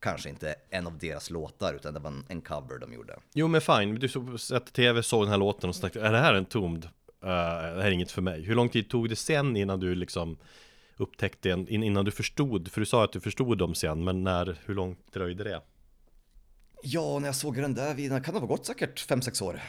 [0.00, 3.18] kanske inte en av deras låtar, utan det var en, en cover de gjorde.
[3.34, 6.18] Jo men fine, du såg att tv såg den här låten och tänkte är det
[6.18, 6.84] här en tomd?
[6.84, 6.90] Uh,
[7.20, 8.42] det här är inget för mig.
[8.42, 10.36] Hur lång tid tog det sen innan du liksom
[10.96, 12.70] upptäckte en, in- innan du förstod?
[12.72, 15.62] För du sa att du förstod dem sen, men när, hur långt dröjde det?
[16.82, 19.60] Ja, när jag såg den där videon, kan det ha gått säkert 5-6 år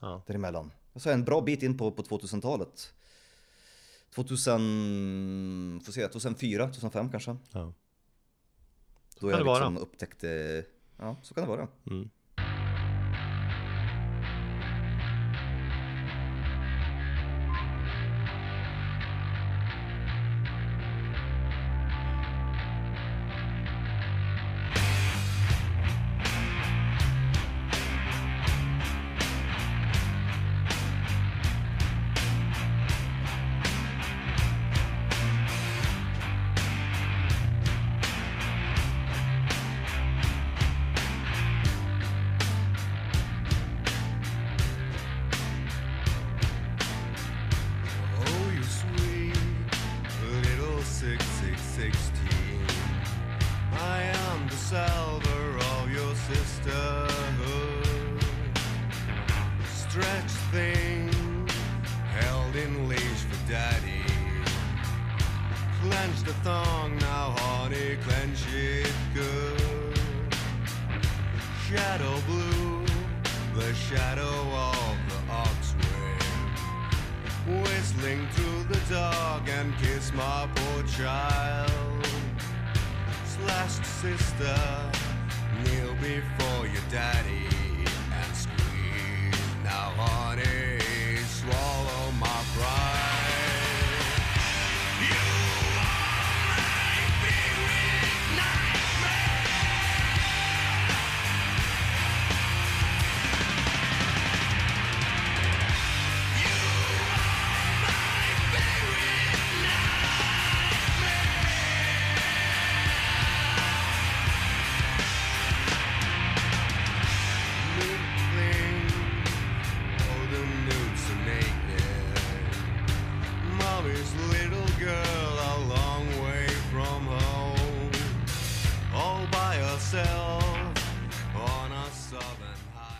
[0.00, 0.22] Ja.
[0.26, 0.70] däremellan.
[1.04, 2.92] jag, en bra bit in på, på 2000-talet.
[4.14, 7.36] 2000, får se, 2004, 2005 kanske.
[7.52, 7.72] Ja.
[9.20, 10.64] Då jag liksom upptäckte,
[10.96, 11.68] ja så kan det vara.
[11.90, 12.10] Mm.
[80.68, 82.06] Poor child.
[83.24, 84.56] Slashed sister,
[85.64, 87.46] kneel before your daddy
[88.12, 89.40] and squeeze.
[89.64, 90.57] Now, honey,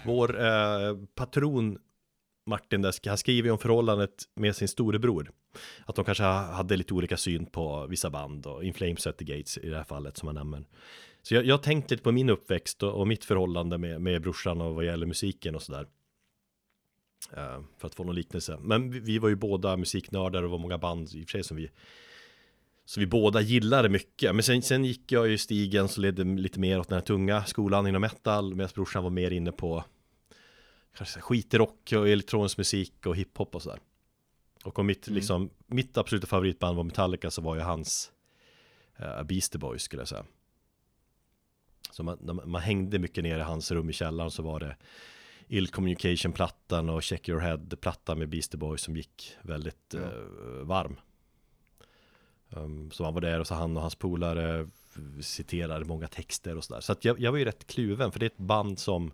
[0.09, 1.79] Vår eh, patron
[2.47, 5.31] Martin där, han skriver ju om förhållandet med sin storebror.
[5.87, 9.59] Att de kanske hade lite olika syn på vissa band och Inflames at the Gates
[9.59, 10.65] i det här fallet som han nämner.
[11.23, 14.23] Så jag, jag har tänkt lite på min uppväxt och, och mitt förhållande med, med
[14.23, 15.87] brorsan och vad gäller musiken och sådär.
[17.33, 18.59] Eh, för att få någon liknelse.
[18.61, 21.45] Men vi, vi var ju båda musiknördar och var många band i och för sig
[21.45, 21.71] som vi
[22.85, 24.35] så vi båda gillade mycket.
[24.35, 27.45] Men sen, sen gick jag ju stigen så ledde lite mer åt den här tunga
[27.45, 28.55] skolan inom metal.
[28.55, 29.85] Medan brorsan var mer inne på
[30.99, 33.81] kanske skitrock och elektronisk musik och hiphop och sådär.
[34.65, 38.13] Och om mitt, liksom, mitt absoluta favoritband var Metallica så var ju hans
[39.01, 40.25] uh, Beastie Boys skulle jag säga.
[41.91, 44.77] Så man, man, hängde mycket ner i hans rum i källaren så var det
[45.49, 50.01] Ill Communication-plattan och Check Your Head-plattan med Beastie Boys som gick väldigt Ja.
[50.01, 51.01] eh, varm.
[52.51, 54.69] Um, så han var där och så han och hans polare
[55.21, 56.81] citerade många texter och sådär.
[56.81, 59.13] Så att jag, jag var ju rätt kluven för det är ett band som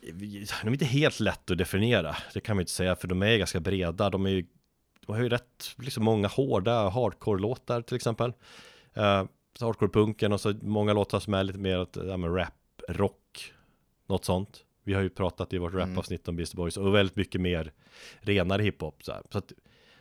[0.00, 3.36] de är inte helt lätt att definiera, det kan man inte säga, för de är
[3.38, 4.46] ganska breda, de är ju
[5.06, 8.32] de har ju rätt, liksom många hårda hardcore-låtar till exempel.
[8.96, 9.24] Uh,
[9.60, 13.52] hardcore-punken och så många låtar som är lite mer åt, ja, men rap, rock,
[14.06, 14.64] något sånt.
[14.84, 17.72] Vi har ju pratat i vårt rapavsnitt om Beastie Boys och väldigt mycket mer
[18.20, 19.04] renare hiphop.
[19.04, 19.22] Så, här.
[19.30, 19.52] så att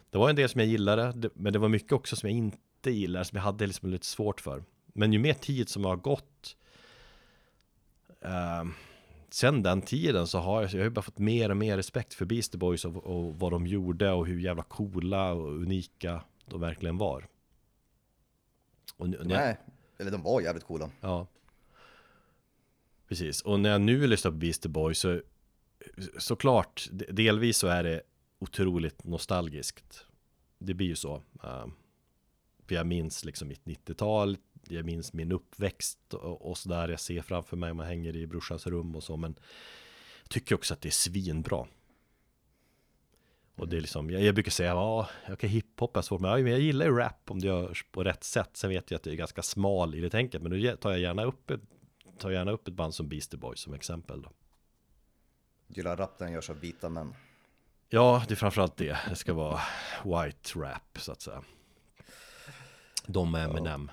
[0.09, 2.37] det var en del som jag gillade, det- men det var mycket också som jag
[2.37, 4.63] inte gillade, som jag hade liksom lite svårt för.
[4.93, 6.55] Men ju mer tid som har gått
[8.21, 8.73] ehm,
[9.29, 12.25] sen den tiden så har jag, jag har bara fått mer och mer respekt för
[12.25, 16.97] Beastie Boys och, och vad de gjorde och hur jävla coola och unika de verkligen
[16.97, 17.27] var.
[18.97, 19.57] Och, nu- när jag- Nej,
[19.97, 20.89] eller de var jävligt coola.
[21.01, 21.27] Ja.
[23.07, 25.21] Precis, och när jag nu lyssnar på Beastie Boys så
[26.17, 28.01] såklart, de- delvis så är det
[28.39, 30.05] otroligt nostalgiskt.
[30.59, 31.15] Det blir ju så.
[31.43, 31.65] Uh,
[32.67, 34.37] för jag minns liksom mitt 90-tal,
[34.71, 36.89] jag minns min uppväxt och, och sådär.
[36.89, 39.35] Jag ser framför mig, man hänger i brorsans rum och så, men
[40.23, 41.67] jag tycker också att det är svinbra.
[43.55, 46.37] Och det är liksom, jag, jag brukar säga, ja, okej, hiphop är svårt, men ja,
[46.37, 48.49] men jag gillar ju rap om det görs på rätt sätt.
[48.53, 50.99] Sen vet jag att det är ganska smal i det tänket, men då tar jag
[50.99, 51.61] gärna upp ett,
[52.17, 54.31] tar gärna upp ett band som Beastie Boys som exempel då.
[55.67, 57.13] Gillar rap den görs av vita män.
[57.89, 58.97] Ja, det är framförallt det.
[59.09, 59.59] Det ska vara
[60.03, 61.43] white rap så att säga.
[63.05, 63.91] De är Eminem.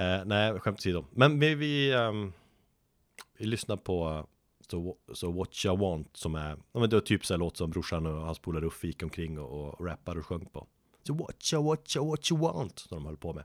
[0.00, 1.04] Eh, nej, skämt åsido.
[1.10, 2.32] Men vi, vi, um,
[3.38, 4.24] vi lyssnar på eh,
[4.70, 7.56] så, so What You Want som är, ja men det var typ så här låt
[7.56, 10.66] som brorsan och hans polare Uffe gick omkring och, och rappade och sjöng på.
[11.02, 13.44] Så What You, What You, What You Want som de höll på med.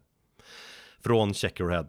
[1.00, 1.88] Från Checkerhead.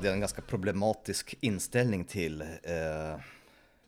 [0.00, 3.20] Hade jag en ganska problematisk inställning till eh,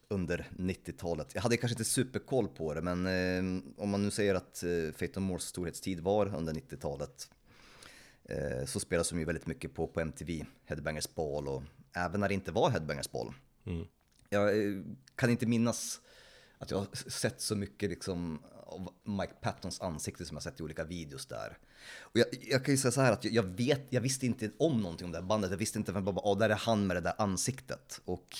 [0.08, 1.34] under 90-talet.
[1.34, 4.92] Jag hade kanske inte superkoll på det, men eh, om man nu säger att eh,
[4.92, 7.30] Fate No Mores storhetstid var under 90-talet
[8.24, 12.28] eh, så spelas de ju väldigt mycket på, på MTV, Headbangers Ball och även när
[12.28, 13.34] det inte var Headbangers Ball.
[14.28, 14.82] Jag eh,
[15.14, 16.00] kan inte minnas
[16.58, 20.62] att jag har sett så mycket liksom av Mike Pattons ansikte som jag sett i
[20.62, 21.58] olika videos där.
[22.00, 24.80] Och jag, jag kan ju säga så här att jag, vet, jag visste inte om
[24.80, 25.50] någonting om det här bandet.
[25.50, 28.00] Jag visste inte vem bara, oh, där är han med det där ansiktet.
[28.04, 28.36] Och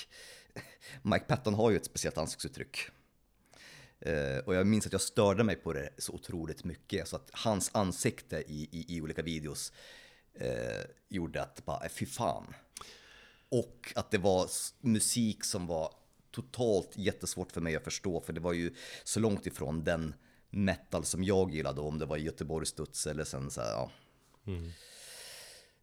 [1.03, 2.79] Mike Patton har ju ett speciellt ansiktsuttryck.
[4.01, 7.09] Eh, och jag minns att jag störde mig på det så otroligt mycket.
[7.09, 9.73] Så att hans ansikte i, i, i olika videos
[10.35, 12.55] eh, gjorde att bara, eh, fy fan.
[13.49, 14.49] Och att det var
[14.81, 15.95] musik som var
[16.31, 18.21] totalt jättesvårt för mig att förstå.
[18.21, 18.75] För det var ju
[19.05, 20.15] så långt ifrån den
[20.53, 21.81] metal som jag gillade.
[21.81, 23.91] Om det var Göteborg Studs eller sen så här, ja.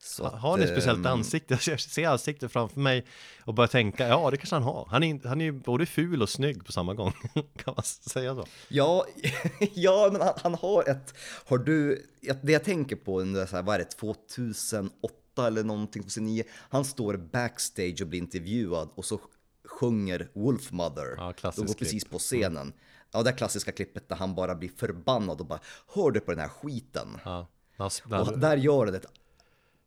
[0.02, 1.60] Så Ha- Har ni ett att, speciellt ansikte?
[1.68, 3.06] Jag ser ansiktet framför mig
[3.46, 4.88] och börjar tänka, ja det kanske han har.
[4.92, 7.12] Han är, han är både ful och snygg på samma gång.
[7.34, 8.46] kan man säga så?
[8.68, 9.06] Ja,
[9.74, 11.14] ja men han, han har ett,
[11.46, 12.06] har du,
[12.42, 17.18] det jag tänker på, så här, vad är det, 2008 eller någonting, 2009, han står
[17.18, 19.20] backstage och blir intervjuad och så
[19.66, 21.16] sjunger Wolfmother.
[21.18, 22.74] Ja, De går precis på scenen.
[23.12, 25.60] Ja, det klassiska klippet där han bara blir förbannad och bara,
[25.96, 27.18] hör du på den här skiten?
[27.26, 27.48] Ja.
[27.78, 27.90] Han,
[28.28, 29.02] Och där gör det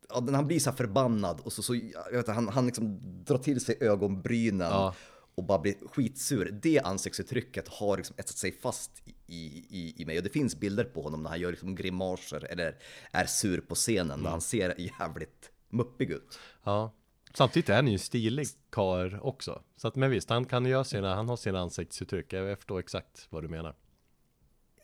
[0.08, 2.66] Ja, när han blir så här förbannad och så, så jag vet, inte, han, han
[2.66, 4.94] liksom drar till sig ögonbrynen Ja.
[5.34, 6.58] och bara blir skitsur.
[6.62, 8.90] Det ansiktsuttrycket har liksom etsat sig fast
[9.26, 12.44] i, i, i mig och det finns bilder på honom när han gör liksom grimaser
[12.50, 12.76] eller
[13.12, 14.22] är sur på scenen Mm.
[14.22, 16.38] där han ser jävligt muppig ut.
[16.64, 16.92] ja.
[17.34, 19.62] Samtidigt är han ju en stilig karl också.
[19.76, 22.32] Så att, men visst, han kan göra sina, han har sina ansiktsuttryck.
[22.32, 23.74] Jag förstår exakt vad du menar.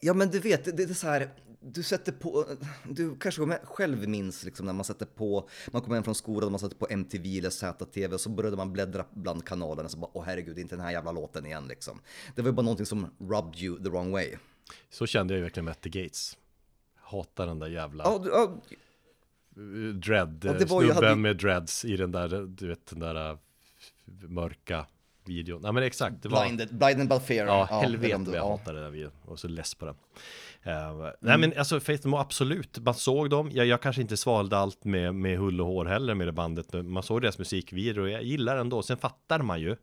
[0.00, 1.30] Ja men du vet, det, är så här,
[1.60, 2.44] du sätter på,
[2.88, 6.50] du kanske själv minns liksom när man sätter på, man kommer hem från skolan och
[6.52, 9.98] man sätter på MTV eller ZTV och så började man bläddra bland kanalerna och så
[9.98, 12.00] bara åh herregud, inte den här jävla låten igen liksom.
[12.34, 14.36] Det var ju bara någonting som rubbed you the wrong way.
[14.90, 16.36] Så kände jag ju verkligen med The Gates.
[16.96, 18.62] Hatar den där jävla Ja, du, ja,
[19.94, 23.38] dread, Ja, snubben hade- med dreads i den där, du vet den där uh,
[24.28, 24.86] mörka
[25.24, 25.62] videon.
[25.62, 26.44] Nej men exakt, det var...
[26.44, 27.46] blinded, blinded by fear.
[27.46, 28.50] Ja, helvete vad jag ja.
[28.50, 29.12] hatar den där videon.
[29.24, 29.94] Och så less på den.
[30.62, 31.12] Eh, Mm.
[31.20, 32.78] Nej men alltså Faith No absolut.
[32.78, 33.50] Man såg dem.
[33.52, 36.72] Jag, jag kanske inte svalde allt med, med hull och hår heller med det bandet.
[36.72, 38.82] Men man såg deras musikvideo och jag gillar ändå.
[38.82, 39.76] Sen fattar man ju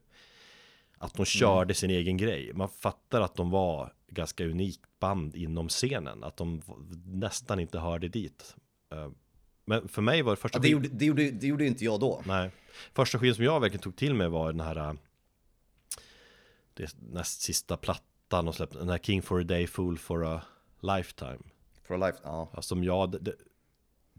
[0.97, 2.51] att de körde sin egen grej.
[2.53, 6.23] Man fattar att de var ganska unikt band inom scenen.
[6.23, 6.61] Att de
[7.05, 8.55] nästan inte hörde dit.
[8.93, 9.09] Eh,
[9.65, 11.99] Men för mig var det första Ja, det, gjorde, det, gjorde, det gjorde inte jag
[11.99, 12.23] då.
[12.25, 12.51] Nej.
[12.93, 14.93] Första skivan som jag verkligen tog till mig var den här äh,
[16.73, 20.41] Det näst sista plattan och släppte Den här King for a Day, Fool for a
[20.79, 21.39] Lifetime
[21.83, 22.49] For a life, ja.
[22.53, 23.35] ja, Som jag det-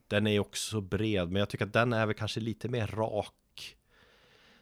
[0.09, 3.77] Den är också bred Men jag tycker att den är väl kanske lite mer rak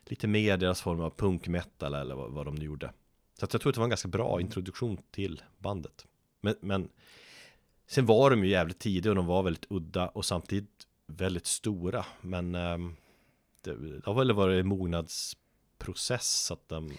[0.06, 2.92] Lite mer deras form av punk metal eller vad, vad de nu gjorde
[3.38, 6.06] Så jag tror att det var en ganska bra introduktion till bandet
[6.40, 6.88] Men, men
[7.94, 12.06] Sen var de ju jävligt tidiga och de var väldigt udda och samtidigt väldigt stora
[12.20, 12.96] Men ehm,
[13.60, 16.92] det, det har väl varit en mognadsprocess så att de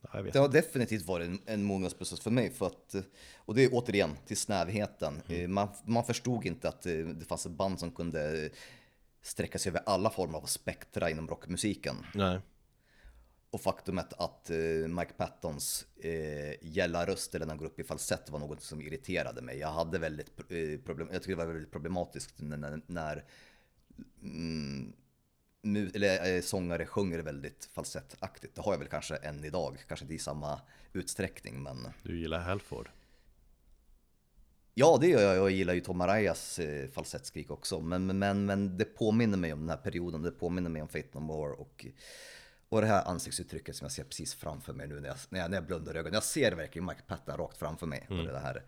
[0.00, 2.50] ja, jag vet Det har definitivt varit en, en mognadsprocess för mig.
[2.50, 3.02] För att, eh,
[3.36, 5.22] och det är återigen till snävheten.
[5.28, 5.42] Mm.
[5.42, 8.50] Eh, Man, man förstod inte att eh, det fanns ett band som kunde
[9.22, 11.96] sträcka sig över alla former av spektra inom rockmusiken.
[12.14, 12.40] Nej
[13.52, 14.56] Och faktumet att eh,
[14.88, 18.80] Mike Pattons eh, gälla röst eller när han går upp i falsett var något som
[18.80, 19.58] irriterade mig.
[19.58, 23.24] Jag hade väldigt eh, problem, jag tycker det var väldigt problematiskt när, när,
[24.22, 24.92] mm,
[25.94, 28.54] eller, eh, sångare sjunger väldigt falsettaktigt.
[28.54, 30.60] Det har jag väl kanske än idag, kanske inte i samma
[30.92, 32.90] utsträckning men Du gillar Halford
[34.74, 35.36] Ja, det gör jag.
[35.36, 36.60] Jag gillar ju Tom Arayas
[36.92, 37.80] falsettskrik också.
[37.80, 40.22] Men, men- men, men det påminner mig om den här perioden.
[40.22, 41.86] Det påminner mig om Fate No More och,
[42.72, 45.50] och det här ansiktsuttrycket som jag ser precis framför mig nu när jag, när jag,
[45.50, 46.14] när jag blundar ögonen.
[46.14, 48.06] Jag ser verkligen Mike Patton rakt framför mig.
[48.08, 48.62] Och det här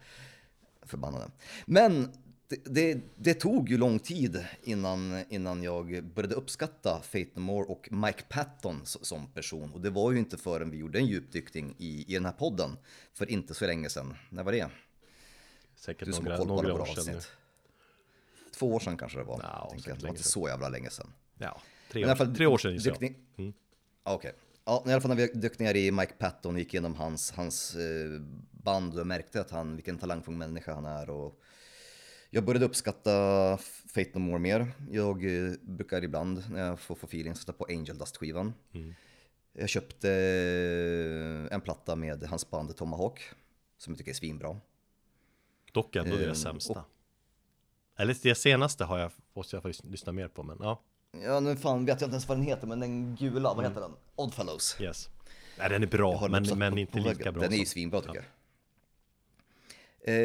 [0.82, 1.30] förbannade.
[1.66, 2.12] Men
[2.48, 7.66] det, det, det tog ju lång tid innan, innan jag började uppskatta Fate No More
[7.66, 9.72] och Mike Patton som person.
[9.72, 12.76] Och det var ju inte förrän vi gjorde en djupdykning i, i den här podden
[13.12, 14.14] för inte så länge sedan.
[14.30, 14.68] När var det?
[15.74, 17.20] Säkert Du som några, några år sedan nu.
[18.54, 19.38] Två år sedan kanske det var.
[19.70, 19.98] Tänker säkert jag.
[19.98, 21.12] det var inte så jävla länge sedan.
[21.38, 23.52] Ja, tre år, tre år sedan gissar jag ni-
[24.04, 24.32] Okej.
[24.64, 27.30] Ja, i alla fall när vi dök ner i Mike Patton och gick igenom hans,
[27.30, 31.10] hans eh, band och jag märkte att han, vilken talangfull människa han är.
[31.10, 31.40] Och
[32.30, 33.10] jag började uppskatta
[33.94, 34.72] Fate No More mer.
[34.90, 38.54] Jag eh, brukar ibland när jag får, får feeling sätta på Angel Dust-skivan.
[39.52, 43.20] Jag köpte eh, en platta med hans band Tomahawk,
[43.78, 44.60] som jag tycker är svinbra.
[45.72, 46.84] Dock ändå Eh, det sämsta.
[47.96, 50.82] Eller det senaste har jag, måste jag lyssna mer på, men ja,
[51.22, 53.80] Ja, nu fan vet jag inte ens vad den heter, men den gula, vad heter
[53.80, 53.92] den?
[54.16, 54.76] Oddfellows.
[54.80, 55.08] yes.
[55.58, 58.14] Nej, den är bra, men, men på- inte lika bra Den är ju svinbra tycker
[58.14, 58.24] jag.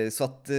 [0.06, 0.56] Eh, så att eh,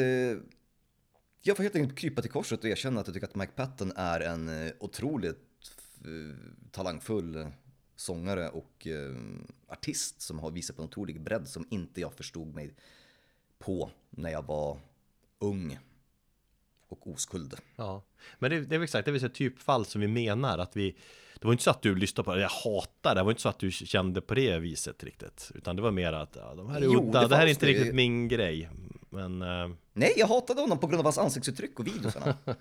[1.42, 3.92] jag får helt enkelt krypa till korset och erkänna att jag tycker att Mike Patton
[3.96, 5.70] är en eh, otroligt
[6.04, 6.36] eh,
[6.70, 7.46] talangfull
[7.96, 9.16] sångare och eh,
[9.68, 12.74] artist som har visat på en otrolig bredd som inte jag förstod mig
[13.58, 14.78] på när jag var
[15.38, 15.78] ung
[16.92, 17.54] och oskuld.
[17.76, 18.02] Ja,
[18.38, 20.76] men det, det är väl exakt, det är väl ett typfall som vi menar att
[20.76, 20.96] vi
[21.40, 23.42] Det var inte så att du lyssnade på det, jag hatar det, det var inte
[23.42, 26.68] så att du kände på det viset riktigt Utan det var mer att, ja, de
[26.70, 27.72] här är Jo, udda, det det, här är inte det.
[27.72, 28.70] riktigt min grej
[29.10, 32.36] Men, eh, Nej, jag hatade honom på grund av hans ansiktsuttryck och videosarna.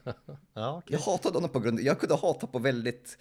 [0.54, 3.18] ja okej Jag hatade honom på grund jag kunde hata på väldigt,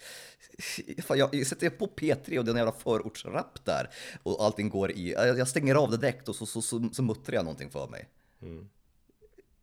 [1.03, 3.89] fan jag sätter jag på P3 och den jävla förortsrap där
[4.23, 7.35] och allting går i, jag stänger av det direkt och så, så, så, så muttrar
[7.35, 8.07] jag någonting för mig.
[8.39, 8.49] Jag,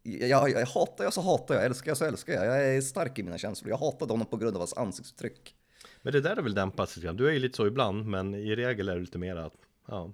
[0.07, 3.19] jag, jag hatar jag så hatar jag, älskar jag så älskar jag, jag är stark
[3.19, 3.71] i mina känslor.
[3.71, 5.55] Jag hatade honom på grund av hans ansiktsuttryck.
[6.03, 8.35] Men det där är väl dämpat lite grann, du är ju lite så ibland men
[8.35, 9.55] i regel är du lite mer att,
[9.89, 10.13] ja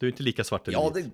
[0.00, 1.06] Du är inte lika svart eller Ja, vit.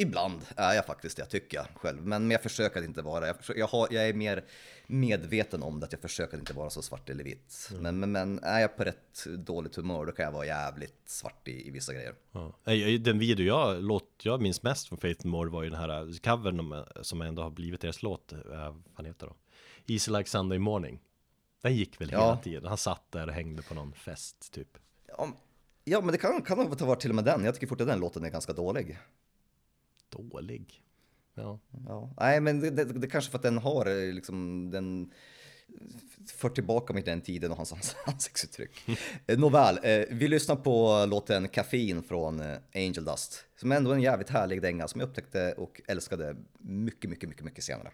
[0.00, 2.06] Ibland är jag faktiskt det, tycker jag själv.
[2.06, 4.44] Men, jag försöker att inte vara jag, försöker, jag, har, jag är mer
[4.86, 7.68] medveten om det, att jag försöker att inte vara så svart eller vitt.
[7.70, 7.82] Mm.
[7.82, 11.48] Men, men, men är jag på rätt dåligt humör, då kan jag vara jävligt svart
[11.48, 12.14] i, i vissa grejer.
[12.32, 12.52] Ja.
[13.00, 16.60] Den video jag, låt, jag minns mest från Faith More var ju den här covern
[16.60, 18.38] om- som ändå har blivit deras låt, äh,
[18.96, 19.34] vad heter då?
[19.86, 21.00] Easy Like Sunday Morning
[21.62, 22.20] Den gick väl Ja.
[22.20, 24.68] hela tiden, han satt där och hängde på någon fest typ
[25.06, 25.28] Ja,
[25.84, 27.44] ja men det kan, kan nog vara till och med den.
[27.44, 28.98] Jag tycker fortfarande den låten är ganska dålig.
[30.10, 30.82] Dålig
[31.34, 32.14] Ja, Ja.
[32.20, 35.12] Nej, men det, det, det är kanske för att den har eh, liksom den
[36.26, 38.70] för tillbaka mig den tiden och hans ans- ansiktsuttryck.
[39.26, 42.40] Eh, Nåväl, eh, vi lyssnar på låten Caffeine från
[42.74, 43.44] Angel Dust.
[43.56, 47.44] Som ändå är en jävligt härlig dänga som jag upptäckte och älskade mycket, mycket, mycket,
[47.44, 47.90] mycket senare.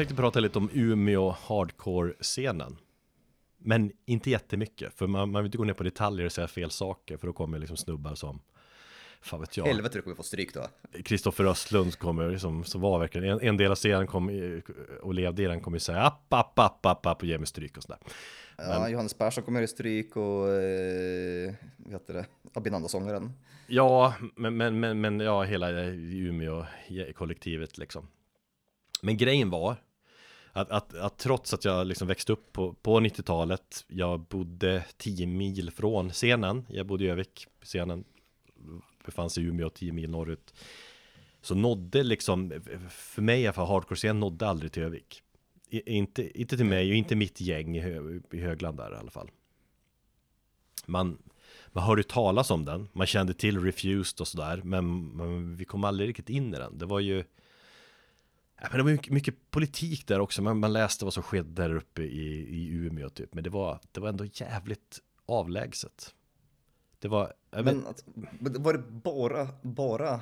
[0.00, 2.76] Tänkte prata lite om Umeå hardcore-scenen
[3.58, 6.70] Men inte jättemycket, för man, man vill inte gå ner på detaljer och säga fel
[6.70, 8.40] saker För då kommer liksom snubbar som
[9.22, 10.66] Fan vet jag Helvete du kommer få stryk då.
[11.04, 14.62] Kristoffer Östlund kommer, som, som var verkligen en, en del av scenen kom, i-
[15.02, 17.46] och levde i den kommer ju säga app, app, app, app, app och ge mig
[17.46, 17.98] stryk och sådär
[18.56, 23.32] Ja, Johannes Persson kommer i stryk och, eh, vad heter det, Abinanda-sångaren.
[23.66, 28.06] Ja, men, men, men, men ja, hela Umeå-kollektivet liksom.
[29.02, 29.76] Men grejen var
[30.52, 35.26] att, att, att trots att jag liksom växte upp på, på 90-talet, jag bodde 10
[35.26, 38.04] mil från scenen, jag bodde i Övik, scenen
[39.04, 40.54] befann sig i Umeå 10 mil norrut.
[41.42, 42.52] Så nådde liksom,
[42.90, 45.22] för mig i alla fall, hardcore-scenen nådde aldrig till Övik.
[45.68, 48.96] I, inte, inte till mig och inte mitt gäng i, Hö, i Högland där i
[48.96, 49.30] alla fall.
[50.86, 51.18] Man,
[51.72, 55.84] Man hörde talas om den, man kände till Refused och sådär Men, men vi kom
[55.84, 57.24] aldrig riktigt in i den Det var ju
[58.60, 61.62] Ja, men det var mycket, mycket politik där också, man, man läste vad som skedde
[61.62, 66.14] där uppe i, i Umeå typ Men det var, det var ändå jävligt avlägset
[66.98, 67.64] Det var, Men
[68.14, 70.20] men var det bara, bara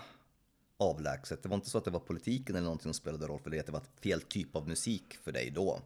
[0.78, 1.42] avlägset?
[1.42, 3.60] Det var inte så att det var politiken eller någonting som spelade roll för dig?
[3.60, 5.80] Att det var fel typ av musik för dig då?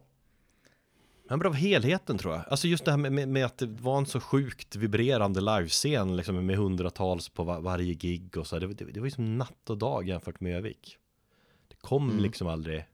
[1.29, 2.43] Men det var helheten tror jag.
[2.47, 6.15] Alltså just det här med, med, med att det var en så sjukt vibrerande livescen
[6.15, 8.59] liksom med hundratals på var, varje gig och så.
[8.59, 10.97] Det, det, det var ju som natt och dag jämfört med Övik.
[11.83, 12.23] Kom Mm.
[12.23, 12.85] liksom aldrig.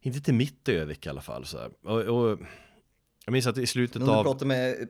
[0.00, 1.68] Inte till mitt Övik i alla fall så.
[1.82, 2.38] Och, och
[3.24, 4.24] jag minns att i slutet om du av.
[4.24, 4.88] pratar med,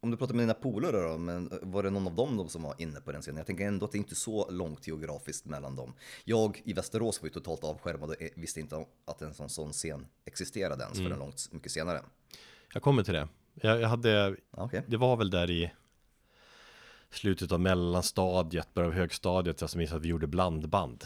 [0.00, 2.62] om du pratar med dina polare då, men var det någon av dem då som
[2.62, 3.36] var inne på den scenen?
[3.36, 5.92] Jag tänker ändå att det inte är så långt geografiskt mellan dem.
[6.24, 10.06] Jag i Västerås var ju totalt avskärmad och visste inte att en sån, sån scen
[10.24, 11.08] existerade ens Mm.
[11.10, 12.00] förrän långt mycket senare.
[12.74, 13.28] Jag kommer till det.
[13.54, 14.82] Jag, jag hade Ja, Okej.
[14.86, 15.72] Det var väl där i
[17.10, 21.04] slutet av mellanstadiet, början av högstadiet, jag minns att vi gjorde blandband.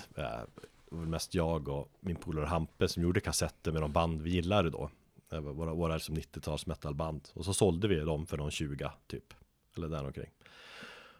[0.90, 4.30] Det var mest jag och min polare Hampe som gjorde kassetter med de band vi
[4.30, 4.90] gillade då.
[5.30, 7.28] Våra, våra som 90-tals metalband.
[7.34, 9.34] Och så sålde vi dem för någon 20 typ.
[9.76, 10.30] Eller där omkring.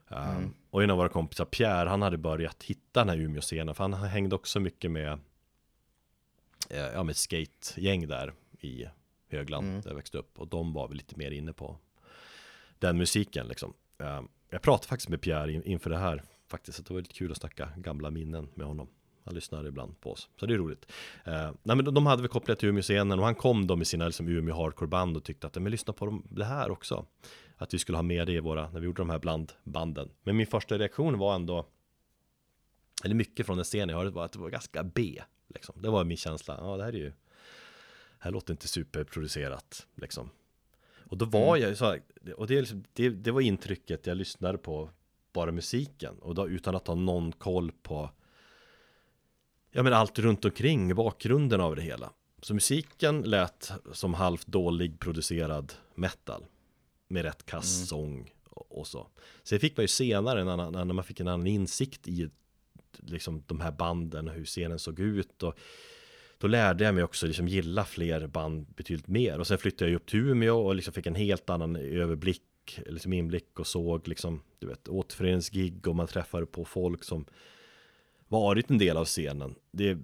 [0.09, 3.75] Um, och en av våra kompisar, Pierre, han hade börjat hitta den här Umeå-scenen.
[3.75, 5.18] För han hängde också mycket med,
[6.71, 8.85] eh, ja, med skategäng där i
[9.29, 10.39] Högland, där jag växte upp.
[10.39, 11.79] Och de var väl lite mer inne på
[12.79, 13.75] den musiken liksom.
[13.99, 17.14] Eh, Jag pratade faktiskt med Pierre in, inför det här faktiskt, att det var lite
[17.14, 18.89] kul att snacka gamla minnen med honom.
[19.25, 20.93] Han lyssnar ibland på oss, så det är roligt.
[21.25, 23.87] Eh, nej men de- de hade vi kopplat till Umeå-scenen och han kom då med
[23.87, 27.07] sina liksom, Umeå hardcore-band och tyckte att, men lyssna på dem, det här också.
[27.57, 30.11] Att vi skulle ha med det i våra, när vi gjorde de här blandbanden.
[30.23, 31.66] Men min första reaktion var ändå,
[33.05, 35.23] eller mycket från den scenen jag hörde var att det var ganska B.
[35.55, 35.83] Liksom.
[35.83, 37.12] Det var min känsla, ja det här är ju,
[38.18, 40.31] här låter inte superproducerat liksom.
[40.99, 42.03] Och då var jag så här,
[42.37, 44.91] och det, liksom, det, det var intrycket jag lyssnade på
[45.33, 48.11] bara musiken och då utan att ha någon koll på
[49.73, 52.12] Ja men allt runt omkring, bakgrunden av det hela.
[52.43, 56.45] Så musiken lät som halvt dålig producerad metal
[57.09, 59.09] Med rätt kass sång och, och så.
[59.43, 62.31] Sen fick man ju senare, en annan, när man fick en annan insikt i
[63.03, 65.43] Liksom de här banden, hur scenen såg ut.
[65.43, 65.59] Och
[66.39, 69.39] då lärde jag mig också liksom gilla fler band betydligt mer.
[69.39, 73.12] Och sen flyttade jag upp till Umeå och liksom fick en helt annan överblick, liksom
[73.12, 77.25] inblick och såg liksom, du vet, återföreningsgig och man träffade på folk som
[78.31, 79.55] varit en del av scenen.
[79.70, 79.99] Det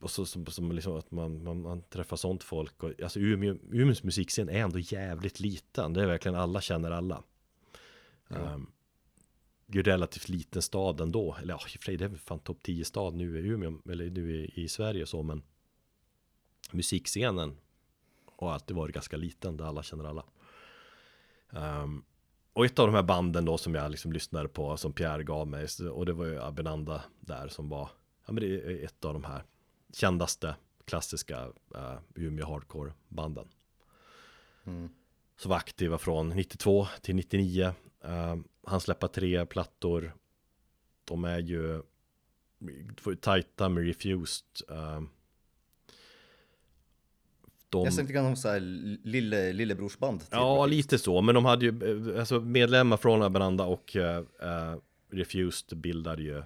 [0.00, 3.56] och så som, som liksom att man, man, man träffar sånt folk och alltså Umeå,
[3.70, 5.92] Umeås musikscen är ändå jävligt liten.
[5.92, 7.22] Det är verkligen alla känner alla.
[8.28, 8.72] Um,
[9.66, 11.36] det är relativt liten stad ändå.
[11.42, 13.48] Eller ja, i och för sig, det är väl fan topp 10 stad nu i
[13.48, 15.42] Umeå, eller nu i, i Sverige och så, men
[16.70, 17.56] musikscenen
[18.26, 20.24] har alltid varit ganska liten, där alla känner alla.
[21.50, 22.04] Ehm,
[22.52, 25.48] och ett av de här banden då som jag liksom lyssnade på, som Pierre gav
[25.48, 27.90] mig, och det var ju Abenanda där som var,
[28.26, 29.44] ja men det är ett av de här
[29.92, 33.48] kändaste klassiska uh, Umeå hardcore banden.
[35.36, 37.74] Så var aktiva från 92 till 99.
[38.04, 40.14] Ehm, han släpper tre plattor.
[41.04, 41.82] De är ju
[43.20, 44.46] tajta med Refused.
[44.68, 45.08] ehm.
[47.72, 48.60] De, Jag tänkte kan så här
[49.04, 50.20] lille, lillebrorsband.
[50.20, 54.76] till Ja, lite så, men de hade ju, eh, alltså medlemmar från Abenanda och uh,
[55.10, 56.42] Refused bildade ju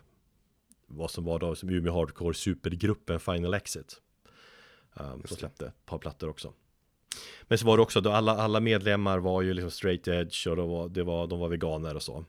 [0.87, 4.01] vad som var då som Umeå Hardcore supergruppen Final Exit.
[4.95, 6.53] Um, som släppte ett par plattor också.
[7.43, 10.57] Men så var det också, då alla, alla medlemmar var ju liksom straight edge och
[10.57, 12.25] det var, det var, de var veganer och så.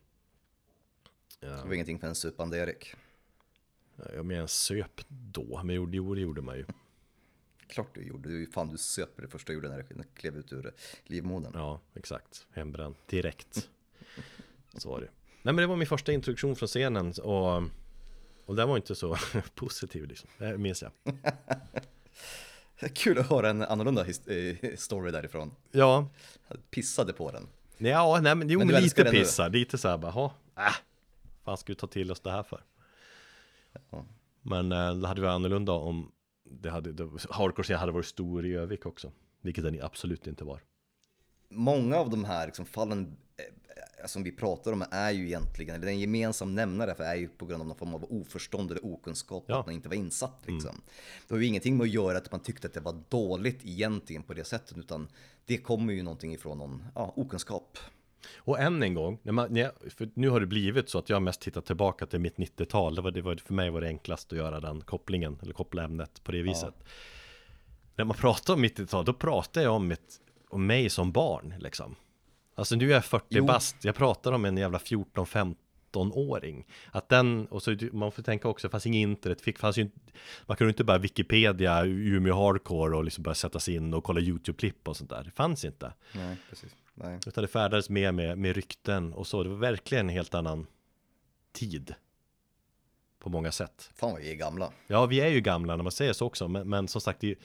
[1.39, 2.93] Det var ingenting för en supande Erik.
[4.15, 6.65] Jag menar söp då, men jo, det gjorde man ju.
[7.67, 10.53] Klart du gjorde, du, fan du söp det första du gjorde när du klev ut
[10.53, 11.51] ur livmodern.
[11.55, 12.47] Ja, exakt.
[12.51, 13.69] Hembränd direkt.
[14.77, 15.07] Så var det.
[15.41, 17.63] Nej men det var min första introduktion från scenen och,
[18.45, 19.17] och den var inte så
[19.55, 20.29] positiv liksom.
[20.37, 20.91] Det minns jag.
[22.93, 25.55] Kul att höra en annorlunda eh, story därifrån.
[25.71, 26.07] Ja,
[26.47, 27.47] Jag pissade på den.
[27.77, 30.75] ja nej men jo Men du lite pissa, lite så här bara, ha, äh,
[31.45, 32.63] fan ska vi ta till oss det här för?
[33.89, 34.05] Ja.
[34.41, 36.11] Men eh, det hade varit annorlunda om
[36.51, 39.11] det hade, det, hardcore hade varit stor i Övik också.
[39.41, 40.61] Vilket den absolut inte var.
[41.49, 45.85] Många av de här liksom, fallen eh, som vi pratar om är ju egentligen, eller
[45.85, 49.45] den gemensam nämnare för är ju på grund av någon form av oförstånd eller okunskap,
[49.47, 49.59] Ja.
[49.59, 50.81] att man inte var insatt liksom.
[51.27, 54.23] Det har ju ingenting med att göra att man tyckte att det var dåligt egentligen
[54.23, 55.07] på det sättet, utan
[55.45, 57.77] det kommer ju någonting ifrån någon ja, okunskap.
[58.37, 59.71] Och än en gång, när man, när jag,
[60.13, 62.95] nu har det blivit så att jag mest tittat tillbaka till mitt 90-tal.
[62.95, 65.83] Det var, det var, för mig var det enklast att göra den kopplingen, eller koppla
[65.83, 66.73] ämnet på det viset.
[67.95, 71.95] När man pratar om 90-tal, då pratar jag om, mitt, om mig som barn, liksom.
[72.55, 73.45] Alltså nu är jag 40 Jo.
[73.45, 78.67] bast, jag pratar om en jävla 14-15-åring Att den, och så man får tänka också,
[78.67, 79.99] det fanns inget internet, fick, fanns ju inte
[80.45, 84.19] Man kunde inte bara Wikipedia, Umeå Hardcore och liksom bara sätta sig in och kolla
[84.19, 86.75] YouTube-klipp och sånt där Det fanns inte Nej, precis.
[86.99, 87.19] Nej.
[87.27, 90.67] Utan det färdades mer med, med rykten och så, det var verkligen en helt annan
[91.51, 91.95] tid
[93.19, 94.71] På många sätt Fan vad vi är gamla.
[94.87, 97.39] Ja, vi är ju gamla när man säger så också, men, men som sagt, det,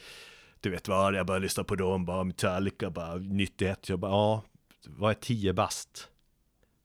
[0.60, 4.42] du vet vad, jag bara lyssnar på dem, bara Metallica, bara 91, jag bara, ja,
[4.86, 6.08] vad är 10 bast?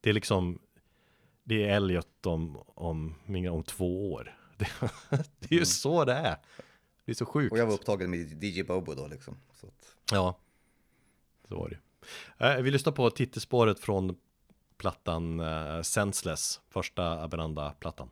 [0.01, 0.59] Det är liksom,
[1.43, 3.15] det är Elliot om, om,
[3.51, 4.33] om två år.
[4.57, 4.67] Det,
[5.39, 6.37] det är ju så det är.
[7.05, 7.51] Det är så sjukt.
[7.51, 9.37] Och jag var upptagen med DJ Bobo då liksom.
[9.53, 10.37] Så att, Ja,
[11.47, 11.77] så var det.
[12.37, 14.15] Eh, Vi lyssnar på titelspåret från
[14.77, 18.09] plattan eh, Senseless, första Aberanda-plattan.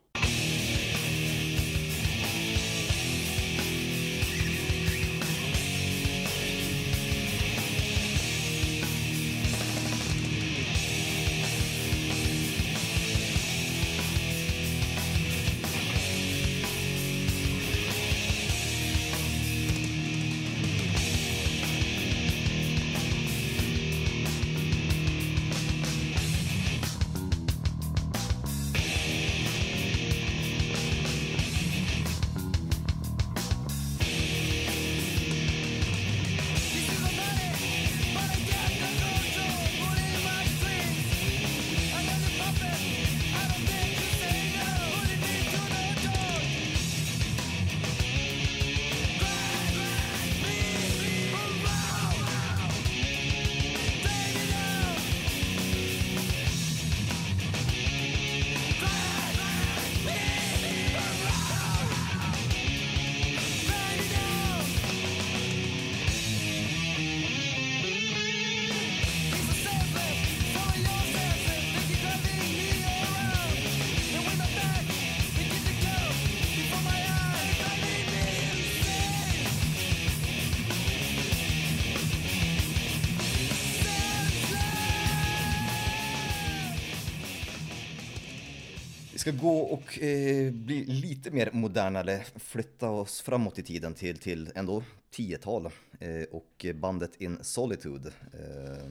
[89.41, 94.51] Gå och eh, bli lite mer moderna, eller flytta oss framåt i tiden till, till
[94.55, 94.83] ändå
[95.15, 95.65] 10-tal.
[95.99, 98.11] Eh, och bandet In Solitude.
[98.33, 98.89] Eh,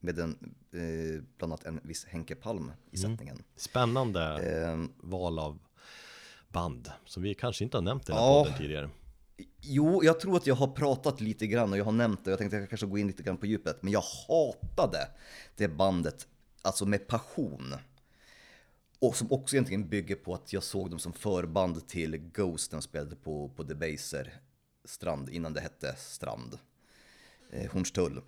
[0.00, 0.30] med en,
[0.72, 3.42] eh, bland annat en viss Henke Palm i sättningen.
[3.56, 5.58] Spännande Eh, val av
[6.48, 8.42] band som vi kanske inte har nämnt i den här Ja.
[8.44, 8.90] podden tidigare.
[9.60, 12.30] Jo, jag tror att jag har pratat lite grann och jag har nämnt det.
[12.30, 13.82] Jag tänkte att jag kanske gå in lite grann på djupet.
[13.82, 14.98] Men jag hatade
[15.56, 16.26] det bandet,
[16.62, 17.74] alltså med passion.
[18.98, 22.78] Och som också egentligen bygger på att jag såg dem som förband till Ghost när
[22.78, 24.40] de spelade på, på Debaser
[24.84, 26.58] strand, innan det hette Strand.
[27.50, 28.20] Eh, Hornstull.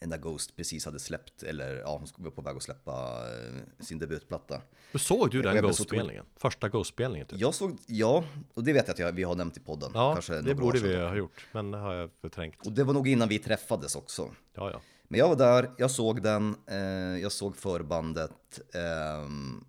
[0.00, 3.98] När Ghost precis hade släppt, eller ja, de var på väg att släppa eh, sin
[3.98, 4.62] debutplatta.
[4.92, 6.24] Hur såg du den Ghost-spelningen?
[6.36, 7.40] Första Ghost-spelningen typ?
[7.40, 8.24] Jag såg, ja,
[8.54, 9.90] och det vet jag att jag, vi har nämnt i podden.
[9.94, 12.66] Ja, det borde vi ha gjort, men det har jag förträngt.
[12.66, 14.30] Och det var nog innan vi träffades också.
[14.54, 14.80] Ja, ja.
[15.08, 19.64] Men jag var där, jag såg den, eh, jag såg förbandet ehm,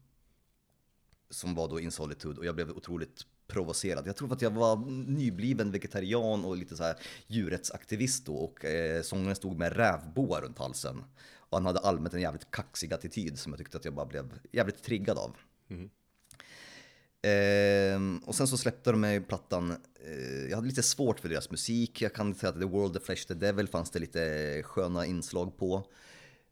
[1.30, 4.08] som var då In Solitude och jag blev otroligt provocerad.
[4.08, 4.76] Jag tror att jag var
[5.08, 6.96] nybliven vegetarian och lite så här
[7.28, 11.04] djurrättsaktivist då och eh, sångaren stod med rävboa runt halsen.
[11.38, 14.40] Och han hade allmänt en jävligt kaxig attityd som jag tyckte att jag bara blev
[14.52, 15.36] jävligt triggad av.
[17.22, 19.78] Ehm, och sen så släppte de mig plattan, eh,
[20.50, 23.28] jag hade lite svårt för deras musik, jag kan säga att The World, The Flesh,
[23.28, 25.84] The Devil fanns det lite sköna inslag på.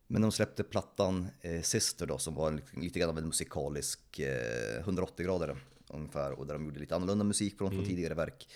[0.06, 4.18] Men de släppte plattan eh, Sister då som var lite, lite grann av en musikalisk
[4.18, 5.56] eh, 180 grader
[5.88, 8.48] ungefär och där de gjorde lite annorlunda musik från, från tidigare verk.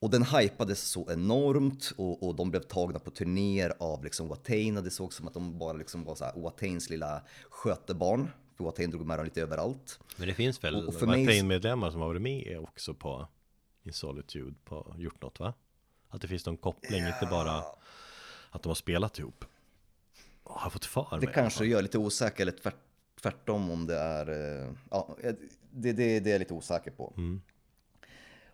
[0.00, 4.76] Och den hypades så enormt och, och de blev tagna på turnéer av liksom Watain
[4.76, 8.30] och det såg som att de bara liksom var så här Watains lilla skötebarn.
[8.56, 9.98] För Watain drog med dem lite överallt.
[10.16, 13.28] Men det finns väl Watain-medlemmar som har varit med också på
[13.82, 15.54] In Solitude, på, gjort något va?
[16.08, 17.64] Att det finns någon koppling, inte bara
[18.50, 19.44] att de har spelat ihop.
[20.44, 21.20] Jag har fått för mig.
[21.20, 22.76] Det kanske gör lite osäker eller tvärt,
[23.22, 24.28] tvärtom om det är...
[24.66, 25.16] eh, Ja,
[25.70, 27.14] det, det, det är jag lite osäker på.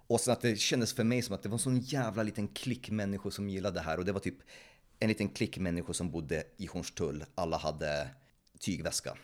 [0.08, 2.48] Och sen att det kändes för mig som att det var en sån jävla liten
[2.48, 3.98] klick människor som gillade det här.
[3.98, 4.38] Och det var typ
[4.98, 7.24] en liten klick människor som bodde i Hornstull.
[7.34, 8.08] Alla hade
[8.58, 9.16] tygväska.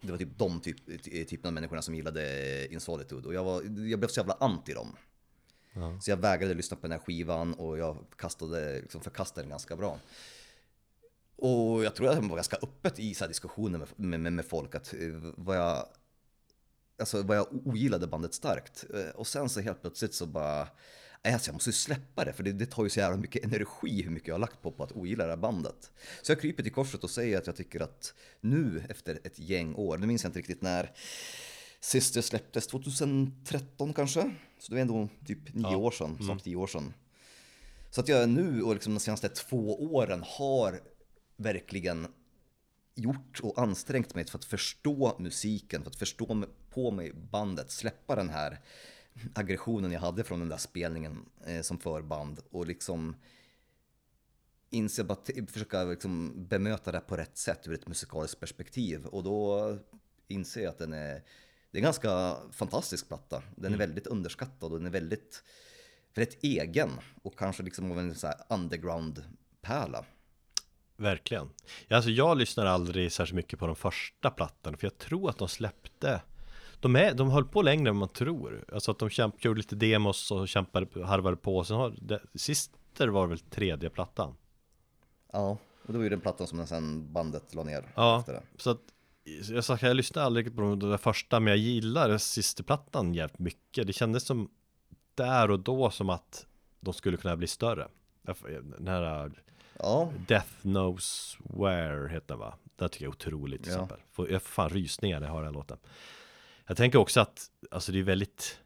[0.00, 3.28] Det var typ de typ, typen av människorna som gillade In Solitude.
[3.28, 4.96] Och jag, var, jag blev så jävla anti dem.
[6.00, 9.76] Så jag vägrade lyssna på den här skivan och jag kastade, liksom förkastade den ganska
[9.76, 9.98] bra.
[11.36, 14.44] Och jag tror att jag var ganska öppet i så här diskussioner med, med, med
[14.44, 15.00] folk att eh,
[15.36, 15.86] vad jag,
[16.98, 18.84] alltså vad jag ogillade bandet starkt.
[18.94, 20.68] Eh, Och sen så helt plötsligt så bara,
[21.34, 24.10] alltså jag måste släppa det för det, det tar ju så jävla mycket energi hur
[24.10, 25.90] mycket jag har lagt på, på att ogilla det här bandet.
[26.22, 29.74] Så jag kryper till korset och säger att jag tycker att nu efter ett gäng
[29.74, 30.90] år, nu minns jag inte riktigt när
[31.80, 34.34] Sister släpptes, 2013 kanske?
[34.58, 35.76] Så det är ändå typ nio Ja.
[35.76, 36.94] år sedan, snart tio år sedan.
[37.90, 40.80] Så att jag nu och liksom de senaste två åren har
[41.36, 42.06] verkligen
[42.94, 48.16] gjort och ansträngt mig för att förstå musiken, för att förstå på mig bandet, släppa
[48.16, 48.60] den här
[49.34, 53.16] aggressionen jag hade från den där spelningen eh, som förband och liksom
[54.70, 59.22] inse bara t- försöka liksom bemöta det på rätt sätt ur ett musikaliskt perspektiv och
[59.22, 59.78] då
[60.28, 61.22] inser jag att den är
[61.70, 63.42] det är en ganska fantastisk platta.
[63.56, 65.44] Den är väldigt underskattad och den är väldigt,
[66.14, 66.90] väldigt egen
[67.22, 70.04] och kanske liksom av en så underground-pärla.
[70.96, 71.50] Verkligen.
[71.90, 75.48] Alltså jag lyssnar aldrig särskilt mycket på de första plattorna för jag tror att de
[75.48, 76.20] släppte
[76.80, 79.76] de, är, de höll på längre än man tror Alltså att de kämp, gjorde lite
[79.76, 84.34] demos och kämpade, harvade på Sen har det, Sister var väl tredje plattan
[85.32, 88.42] Ja, och det var ju den plattan som sen bandet la ner Ja, efter det.
[88.56, 88.80] så att
[89.50, 93.86] Jag sa jag lyssnade aldrig på de där första Men jag gillar Sisterplattan jävligt mycket
[93.86, 94.50] Det kändes som
[95.14, 96.46] Där och då som att
[96.80, 97.88] De skulle kunna bli större
[98.78, 99.32] Den här
[99.78, 102.54] Ja, Death Knows Where heter den va?
[102.76, 103.76] Den tycker jag är otroligt till Ja.
[103.84, 103.98] exempel.
[104.16, 105.78] Jag får fan rysningar när jag hör den låten.
[106.66, 108.60] Jag tänker också att, alltså det är väldigt,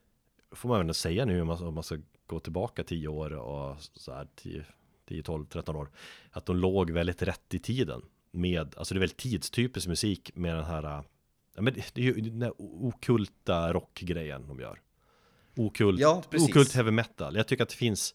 [0.53, 3.77] får man ändå säga nu om man, om man ska gå tillbaka 10 år och
[3.81, 4.65] så här 10,
[5.09, 5.91] 10, 12, 13 år.
[6.31, 8.03] Att de låg väldigt rätt i tiden.
[8.31, 10.83] Med, alltså det är väldigt tidstypisk musik med den här,
[11.55, 14.81] ja men det, är ju den här okulta rockgrejen de gör.
[15.57, 16.49] Okult, Ja, precis.
[16.49, 17.37] okult heavy metal.
[17.37, 18.15] Jag tycker att det finns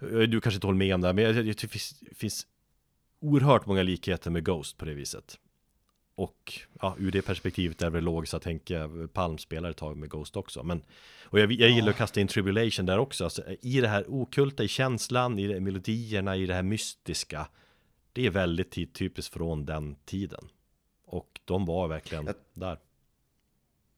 [0.00, 2.46] du kanske inte håller med om det här, men jag tycker det finns, finns
[3.20, 5.38] oerhört många likheter med Ghost på det viset.
[6.18, 10.10] Och ja, ur det perspektivet är det logiskt att tänka Palm spelar ett tag med
[10.10, 10.62] Ghost också.
[10.62, 10.82] Men,
[11.24, 13.24] och jag, jag gillar att kasta in Tribulation där också.
[13.24, 17.48] Alltså, I det här okulta, i känslan, i det, melodierna, i det här mystiska.
[18.12, 20.48] Det är väldigt typiskt från den tiden.
[21.04, 22.78] Och de var verkligen Jag- där.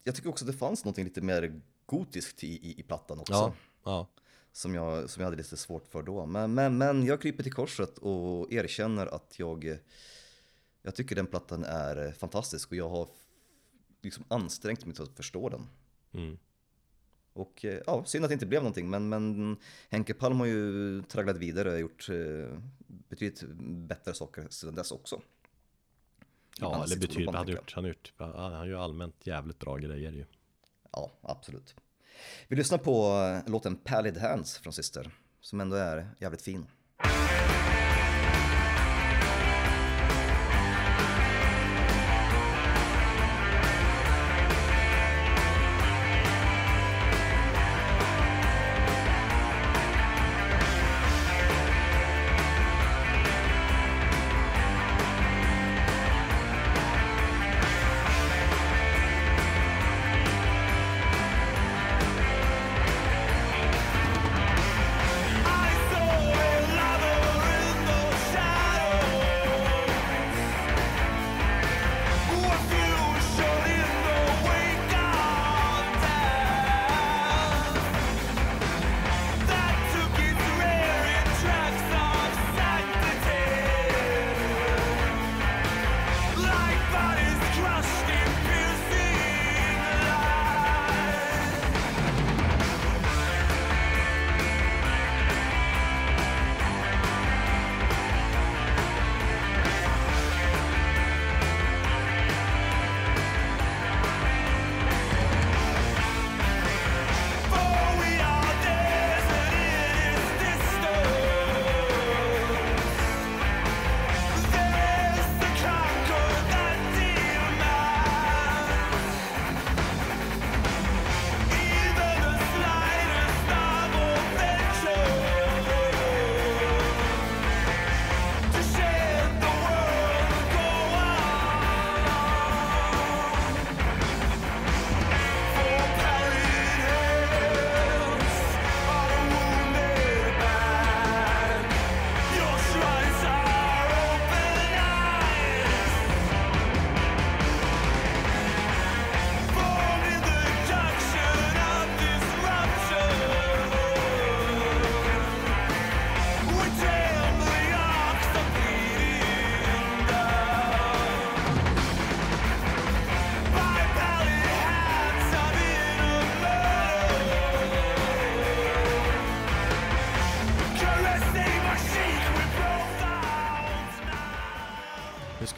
[0.04, 3.32] jag tycker också det fanns något lite mer gotiskt i, i, i plattan också.
[3.32, 4.08] Ja, ja.
[4.52, 6.26] Som, jag, som jag hade lite svårt för då.
[6.26, 9.78] Men, men, men jag kryper till korset och erkänner att jag,
[10.82, 13.08] jag tycker den plattan är fantastisk och jag har
[14.02, 15.66] liksom ansträngt mig till att förstå den.
[16.12, 16.38] Mm.
[17.32, 19.56] Och eh, ja, synd att det inte blev någonting, men, men
[19.88, 23.42] Henke Palm har ju tragglat vidare och gjort eh, betydligt
[23.88, 25.20] bättre saker sedan dess också.
[26.58, 30.12] Ja, eller man, han har gjort, han har gjort, han ju allmänt jävligt bra grejer
[30.12, 30.24] ju.
[30.92, 31.74] Ja, absolut.
[32.48, 33.06] Vi lyssnar på
[33.46, 36.66] eh, låten Pallid Hands från Sister, som ändå är jävligt fin.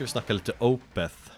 [0.02, 1.30] Ska vi snacka lite Opeth.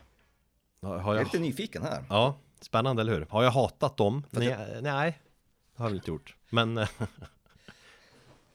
[0.82, 1.24] Har, har Jag är jag...
[1.24, 2.04] lite nyfiken här.
[2.08, 3.26] Ja, spännande eller hur?
[3.30, 4.22] Har jag hatat dem?
[4.30, 4.48] Nej,
[4.82, 6.36] nej, det har jag väl inte gjort.
[6.50, 6.88] Men eh,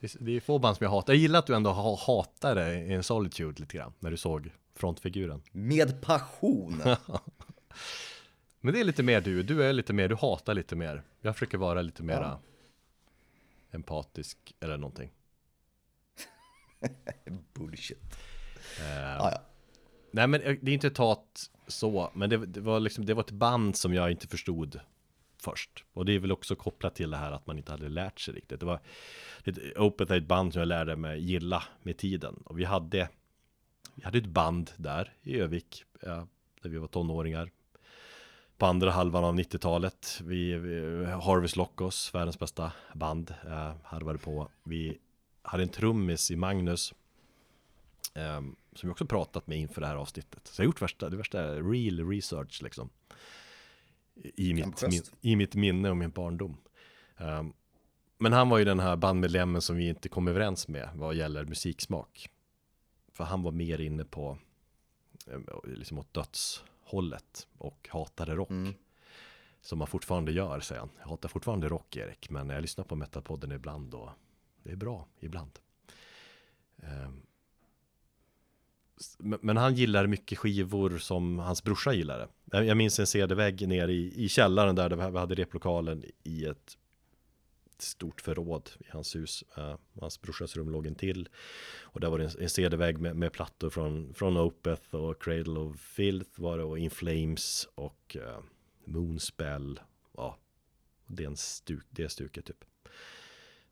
[0.00, 1.12] det är- få band som jag hatar.
[1.12, 4.16] Jag gillar att du ändå ha- hatar det i en Solitude lite grann, när du
[4.16, 5.42] såg frontfiguren.
[5.52, 6.82] Med passion.
[8.60, 11.02] Men det är lite mer du, du är lite mer, du hatar lite mer.
[11.20, 12.38] Jag försöker vara lite mera
[13.70, 15.10] empatisk eller någonting.
[17.54, 17.98] Bullshit.
[18.80, 19.38] Eh, Ah, ja.
[20.10, 23.22] Nej men eh, det är inte tat så, men det, det, var liksom, det var
[23.22, 24.80] ett band som jag inte förstod
[25.42, 25.84] först.
[25.92, 28.34] Och det är väl också kopplat till det här att man inte hade lärt sig
[28.34, 28.60] riktigt.
[28.60, 28.80] Det var
[29.44, 32.34] ett, Opeth är ett band som jag lärde mig gilla med tiden.
[32.44, 33.08] Och vi hade,
[33.94, 36.26] vi hade ett band där i Övik, ja,
[36.62, 37.50] där vi var tonåringar.
[38.58, 40.20] På andra halvan av 90-talet.
[40.24, 44.48] Vi, vi Harvest Lockos, världens bästa band, eh, harvade på.
[44.62, 44.98] Vi
[45.42, 46.94] hade en trummis i Magnus
[48.14, 50.46] ehm, som jag också pratat med inför det här avsnittet.
[50.46, 52.90] Så jag har gjort värsta, det värsta real research liksom.
[54.14, 55.02] I mitt, min.
[55.20, 56.56] I mitt minne och min barndom.
[57.16, 57.52] Ehm,
[58.18, 61.44] men han var ju den här bandmedlemmen som vi inte kom överens med vad gäller
[61.44, 62.28] musiksmak.
[63.12, 64.38] För han var mer inne på
[65.26, 68.50] eh, liksom åt dödshållet och hatade rock.
[68.50, 68.74] Mm.
[69.62, 70.90] Som man fortfarande gör, säger han.
[70.98, 74.10] Jag hatar fortfarande rock, Erik, men jag lyssnar på Metalpodden ibland och
[74.62, 75.58] det är bra ibland.
[76.82, 77.29] Ehm, s-
[79.18, 82.28] men- han gillar mycket skivor som hans brorsa gillade.
[82.52, 86.76] Jag minns en CD-vägg nere i, i källaren där, där vi hade replokalen i ett
[87.82, 89.44] stort förråd i hans hus.
[89.56, 91.28] Eh, hans brorsas rum låg till.
[91.80, 95.60] Och där var det en, en CD-vägg med, med plattor från, från Opeth och Cradle
[95.60, 98.38] of Filth var det och In Flames och uh,
[98.84, 99.80] Moonspell.
[100.16, 100.38] Ja,
[101.06, 102.64] det, är en stuk, det stuket typ.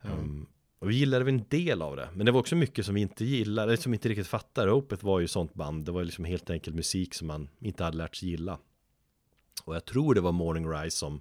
[0.02, 0.48] Um,
[0.78, 2.08] och vi gillade väl en del av det.
[2.14, 4.72] Men det var också mycket som vi inte gillade, eller som vi inte riktigt fattade.
[4.72, 5.84] Opeth var ju sånt band.
[5.84, 8.58] Det var liksom helt enkelt musik som man inte hade lärt sig gilla.
[9.64, 11.20] Och jag tror det var Morning Rise som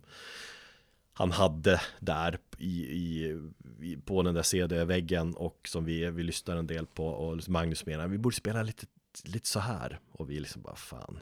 [1.13, 3.39] han hade där i, i,
[3.81, 7.53] i, på den där CD-väggen och som vi, vi lyssnade en del på och liksom
[7.53, 8.85] Magnus menade vi borde spela lite,
[9.23, 11.19] lite så här och vi liksom bara fan.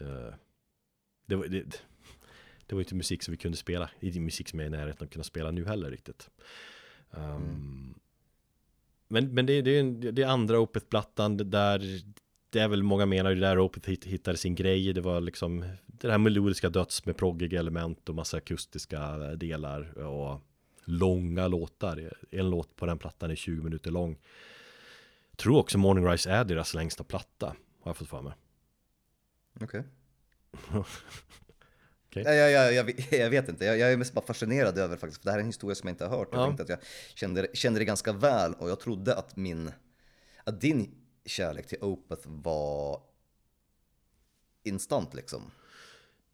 [0.00, 0.34] Eh,
[1.26, 1.82] det, var, det,
[2.66, 4.74] det var inte musik som vi kunde spela, det är inte musik som jag är
[4.74, 6.30] i närheten att kunna spela nu heller riktigt.
[7.10, 7.94] Um,
[9.08, 12.02] Men, men det, det, är det är andra Opeth-plattan där
[12.50, 14.92] det är väl många menar det där Opeth hit- hittade sin grej.
[14.92, 20.40] Det var liksom det här melodiska döds med proggiga element och massa akustiska delar och
[20.84, 22.12] långa låtar.
[22.30, 24.18] En låt på den plattan är 20 minuter lång.
[25.30, 27.46] Jag tror också Morning Rise är deras längsta platta.
[27.46, 28.32] Har jag fått för mig.
[29.60, 29.82] Okej.
[30.70, 30.82] Okej.
[32.14, 34.96] Ja, ja, ja, jag, vet- jag vet inte, jag, jag är mest bara fascinerad över
[34.96, 36.28] faktiskt, för det här är en historia som jag inte har hört.
[36.32, 36.46] Jag Ja.
[36.46, 36.78] tänkte att jag
[37.14, 39.70] kände, kände det ganska väl och jag trodde att min,
[40.44, 40.94] att din
[41.26, 43.00] kärlek till Opeth var
[44.64, 45.50] instant liksom.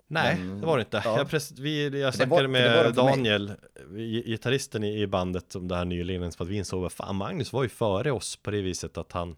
[0.06, 1.02] Nej, Men- det var det inte.
[1.04, 1.18] ja.
[1.18, 2.92] Jag, pres- vi, jag var- snackade med var mig.
[2.92, 3.52] Daniel,
[3.90, 7.16] gi- gitarristen i, i bandet, om det här nyligen, för att vi insåg, vad fan,
[7.16, 9.36] Magnus var ju före oss på det viset att han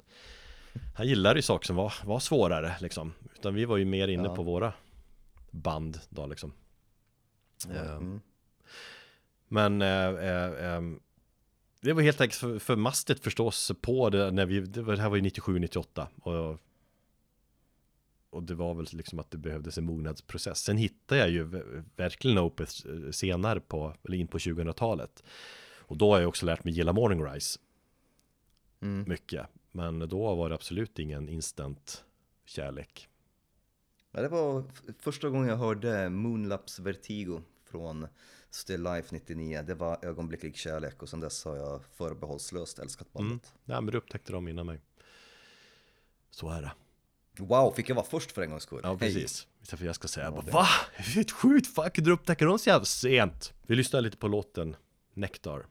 [0.95, 3.13] han gillade ju saker som var, var svårare liksom.
[3.35, 4.37] Utan vi var ju mer inne Ja.
[4.37, 4.73] på våra
[5.57, 6.53] band då liksom.
[7.71, 8.21] Eh, Mm.
[9.49, 11.01] Men eh, eh, ehm,
[11.81, 15.03] det var helt enkelt för, för mastigt förstås på det när vi, det, var, det
[15.03, 16.61] här var ju 97-98 och
[18.31, 20.59] och det var väl liksom att det behövdes en mognadsprocess.
[20.59, 21.45] Sen hittade jag ju
[21.97, 25.23] verkligen Opeth eh, senare på, eller in på 2000-talet.
[25.79, 27.59] Och då har jag också lärt mig gilla Morning Rise
[28.81, 29.05] Mm.
[29.09, 29.47] mycket.
[29.73, 32.05] Men då var det absolut ingen instant
[32.45, 33.09] kärlek.
[34.17, 34.65] Ja, det var
[34.99, 38.07] första gången jag hörde Moonlaps Vertigo från
[38.51, 39.63] Still Life 99.
[39.67, 43.31] Det var ögonblicklig kärlek och sedan dess har jag förbehållslöst älskat bandet.
[43.31, 43.75] Mm.
[43.75, 44.81] Ja, men du upptäckte dem innan mig.
[46.31, 46.73] Så är det.
[47.43, 48.81] Wow, fick jag vara först för en gångs skull?
[48.83, 49.47] Ja, precis.
[49.63, 50.67] Istället för jag ska säga bara, va?
[51.33, 53.53] Sjukt, fan kunde du upptäcka dem så jävla sent?
[53.67, 54.77] Vi lyssnar lite på låten
[55.15, 55.67] Nectar.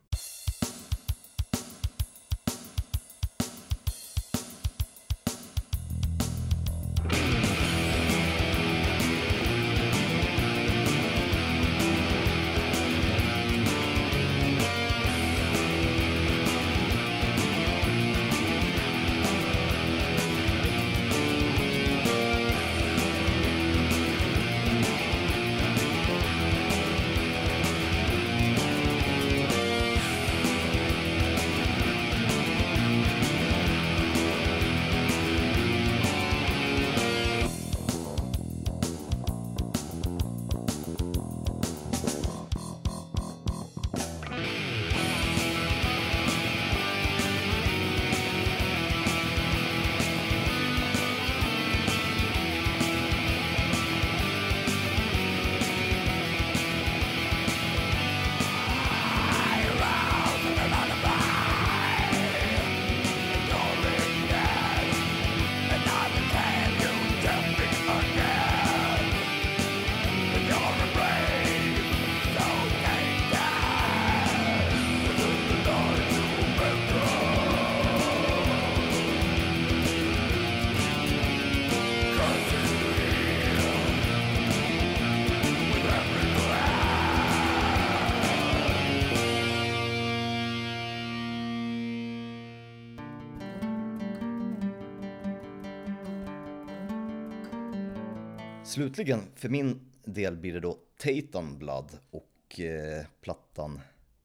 [98.75, 103.81] Slutligen, för min del blir det då Titan Blood och eh, plattan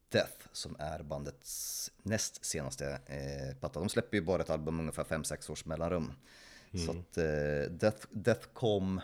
[0.08, 3.80] Death som är bandets näst senaste eh, platta.
[3.80, 6.12] De släpper ju bara ett album ungefär 5-6 års mellanrum.
[6.86, 9.00] Så att eh, Death, Death kom,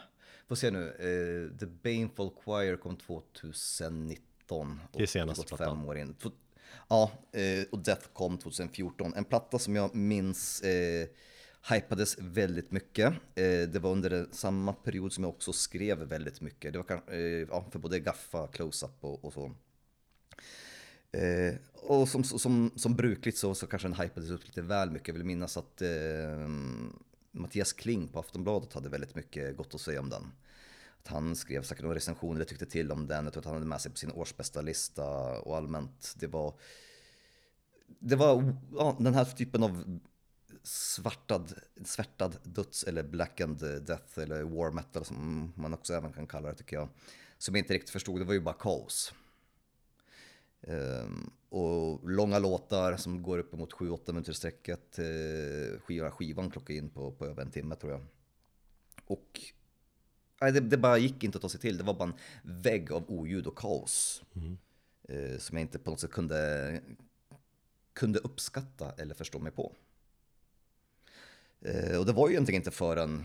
[0.49, 4.81] får se nu, eh, The Baneful Choir kom 2019.
[4.93, 5.77] Det är senaste plattan.
[5.77, 6.17] fem år in.
[6.89, 9.15] Ja, eh, och Death kom 2014.
[9.17, 11.09] En platta som jag minns eh,
[11.71, 13.13] hypades väldigt mycket.
[13.35, 16.73] Eh, det var under samma period som jag också skrev väldigt mycket.
[16.73, 19.53] Det var eh, ja, för både Gaffa, Close-Up och, och så.
[21.13, 25.09] Eh, och som, som, som brukligt så, så kanske den hypades upp lite väl mycket.
[25.09, 26.49] Jag vill minnas att eh,
[27.33, 30.33] Mattias Kling på Aftonbladet hade väldigt mycket gott att säga om den.
[31.03, 33.25] Att han skrev säkert några recensioner, eller tyckte till om den.
[33.25, 36.15] Jag tror att han hade med sig på sin årsbästa lista och allmänt.
[36.19, 36.55] Det var,
[37.99, 40.01] det var ja, den här typen av
[40.67, 41.53] svartad,
[41.85, 46.55] svärtad döds eller blackened death eller war metal som man också även kan kalla det
[46.55, 46.89] tycker jag.
[47.39, 49.15] Som jag inte riktigt förstod, det var ju bara kaos.
[50.63, 54.99] Ehm, och långa låtar som går uppemot 7-8 minuter i sträcket.
[54.99, 58.07] Uh, skivan, skivan klockar in på, på över en timme tror jag.
[59.07, 59.41] Och
[60.41, 61.79] nej, det, det bara gick inte att ta sig till.
[61.79, 64.23] Det var bara en vägg av oljud och kaos.
[65.09, 66.81] Eh, som jag inte på något sätt kunde,
[67.93, 69.73] kunde uppskatta eller förstå mig på.
[71.67, 73.25] Eh, och det var ju egentligen inte förrän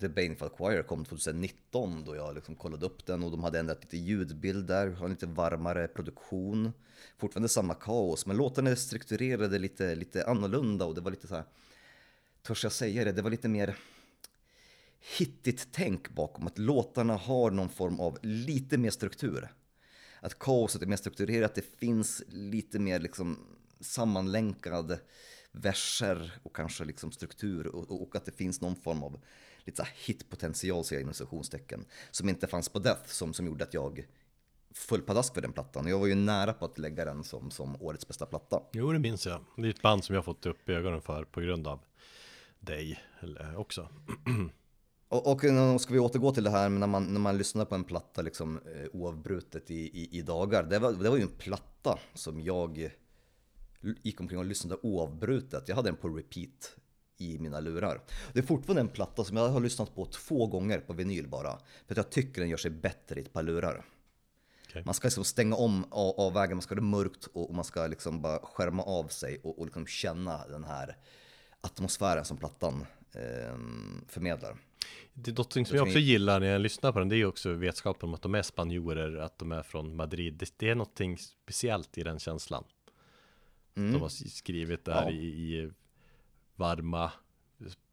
[0.00, 3.82] The Baneful Choir kom 2019 då jag liksom kollade upp den och de hade ändrat
[3.82, 6.72] lite ljudbild där, har lite varmare produktion.
[7.18, 11.34] Fortfarande samma kaos, men låtarna är strukturerade lite, lite annorlunda och det var lite så
[11.34, 11.44] här,
[12.42, 13.76] törs jag säga det, det var lite mer
[15.18, 19.48] hittigt tänk bakom att låtarna har någon form av lite mer struktur.
[20.20, 23.38] Att kaoset är mer strukturerat, det finns lite mer liksom
[23.80, 25.00] sammanlänkade
[25.52, 29.20] verser och kanske liksom struktur och, och att det finns någon form av
[29.64, 33.64] lite så hitpotential, säger jag inom citationstecken, som inte fanns på Death, som, som gjorde
[33.64, 34.06] att jag
[34.74, 35.86] föll pladask för den plattan.
[35.86, 38.62] Jag var ju nära på att lägga den som, som årets bästa platta.
[38.72, 39.44] Jo, det minns jag.
[39.56, 41.80] Det är ett band som jag fått upp ögonen för på grund av
[42.60, 43.88] dig eller, också.
[45.08, 47.74] Och, och nu ska vi återgå till det här när man, när man lyssnar på
[47.74, 50.62] en platta liksom, eh, oavbrutet i, i, i dagar.
[50.62, 52.90] Det var, det var ju en platta som jag
[54.02, 55.68] gick omkring och lyssnade oavbrutet.
[55.68, 56.76] Jag hade den på repeat
[57.16, 58.00] i mina lurar.
[58.32, 61.58] Det är fortfarande en platta som jag har lyssnat på två gånger på vinyl bara.
[61.86, 63.84] För att jag tycker den gör sig bättre i ett par lurar.
[64.68, 64.82] Okej.
[64.84, 67.64] Man ska liksom stänga om av, av vägen, man ska ha det mörkt och, man
[67.64, 70.96] ska liksom bara skärma av sig och, och liksom känna den här
[71.60, 73.56] atmosfären som plattan eh,
[74.08, 74.56] förmedlar.
[75.14, 77.52] Det är något som Jag också gillar när jag lyssnar på den Det är också
[77.52, 81.18] vetskapen om att de är spanjorer Att de är från Madrid Det, det är någonting
[81.18, 82.64] speciellt i den känslan
[83.74, 85.14] De har skrivit där Mm.
[85.14, 85.20] Ja.
[85.20, 85.70] i, i
[86.56, 87.12] varma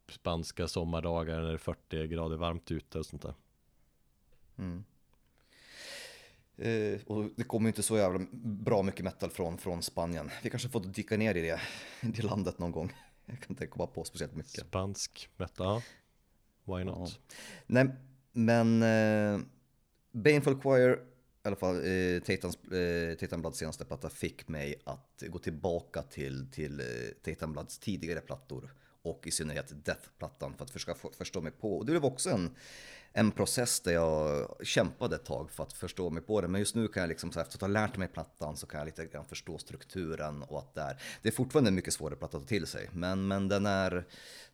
[0.08, 3.34] Spanska sommardagar när det är 40 grader varmt ute och sånt där
[6.56, 10.30] Eh, och det kommer ju inte så jävla bra mycket metal från, från Spanien.
[10.42, 11.60] Vi kanske får dyka ner i det,
[12.00, 12.92] det landet någon gång.
[13.26, 14.66] Jag kan inte komma på speciellt mycket.
[14.66, 15.82] Spansk metal,
[16.64, 16.76] ja.
[16.76, 17.20] Why not?
[17.66, 17.86] Nej,
[18.32, 19.40] men eh,
[20.12, 20.98] Baneful Choir,
[21.44, 26.02] i alla fall eh, Tatans, eh, Tatan Bloods senaste platta, fick mig att gå tillbaka
[26.02, 26.86] till, till eh,
[27.24, 28.74] Tatan Bloods tidigare plattor.
[29.02, 31.78] Och i synnerhet Death-plattan för att försöka få- förstå mig på.
[31.78, 32.50] Och det blev också en,
[33.12, 36.48] en process där jag kämpade ett tag för att förstå mig på det.
[36.48, 38.78] Men just nu kan jag liksom, så efter att ha lärt mig plattan så kan
[38.78, 42.16] jag lite grann förstå strukturen och att det är, det är fortfarande en mycket svårare
[42.16, 42.88] platta att ta till sig.
[42.92, 44.06] Men, men den, är,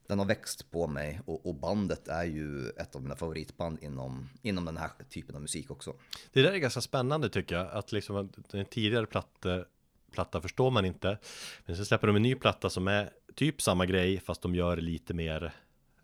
[0.09, 4.29] den har växt på mig och, och bandet är ju ett av mina favoritband inom,
[4.43, 5.95] inom den här typen av musik också.
[6.33, 9.65] Det där är ganska spännande tycker jag Att liksom att en tidigare platta
[10.11, 11.19] Platta förstår man inte
[11.67, 14.77] Men så släpper de en ny platta som är Typ samma grej fast de gör
[14.77, 15.55] lite mer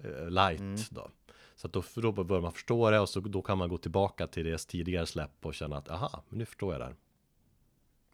[0.05, 1.11] eh, Light då
[1.57, 4.27] Så att då, då börjar man förstå det och så då kan man gå tillbaka
[4.27, 6.97] till deras tidigare släpp och känna att aha, men nu förstår jag det här.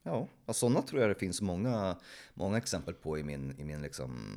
[0.02, 1.97] Ja, och sådana tror jag det finns många,
[2.35, 4.36] många exempel på i min, i min liksom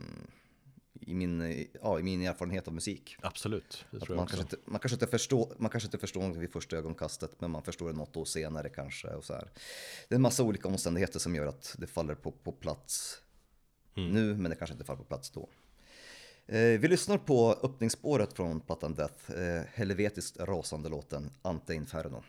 [1.02, 3.16] i min, ja, i min erfarenhet av musik.
[3.22, 4.38] Absolut, det Att tror jag man, också.
[4.38, 7.52] kanske inte, man, kanske inte förstår, man kanske inte förstår något vid första ögonkastet, men
[7.52, 9.08] man förstår det något år senare kanske.
[9.08, 9.50] Och så här.
[10.08, 13.22] Det är en massa olika omständigheter som gör att det faller på, på plats
[13.94, 15.50] nu, men det kanske inte faller på plats då.
[16.48, 22.24] Eh, vi lyssnar på öppningsspåret från plattan Death, eh, helvetiskt rasande låten Ante Inferno.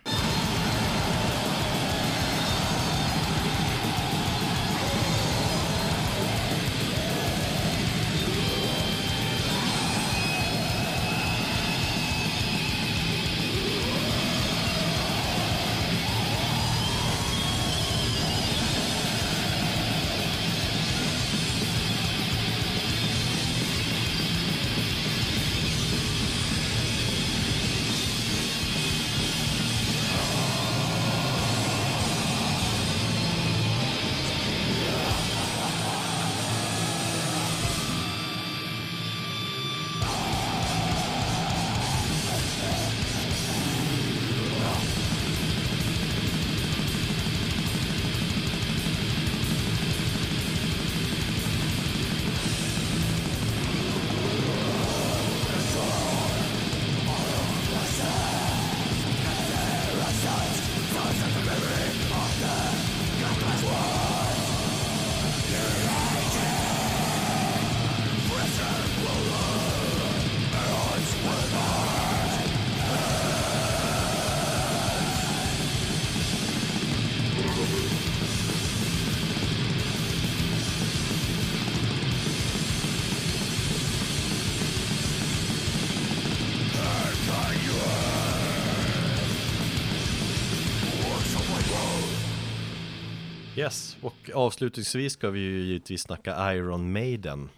[94.32, 97.48] Avslutningsvis ska vi ju givetvis snacka Iron Maiden.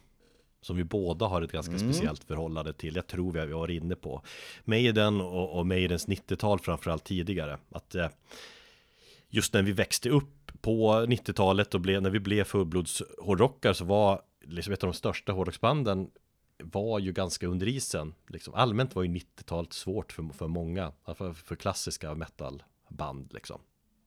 [0.61, 2.97] Som vi båda har ett ganska speciellt förhållande till.
[2.97, 4.23] Jag tror vi har varit inne på.
[4.65, 7.59] Maiden och, och Maidens 90-tal framförallt tidigare.
[7.71, 8.09] Att eh,
[9.29, 13.85] just när vi växte upp på 90-talet och blev, när vi blev fullblods hårdrockare så
[13.85, 16.11] var liksom ett av de största hårdrocksbanden
[16.63, 18.15] var ju ganska under isen.
[18.29, 23.61] Liksom, allmänt var ju 90-talet svårt för, för många, för, för klassiska metalband liksom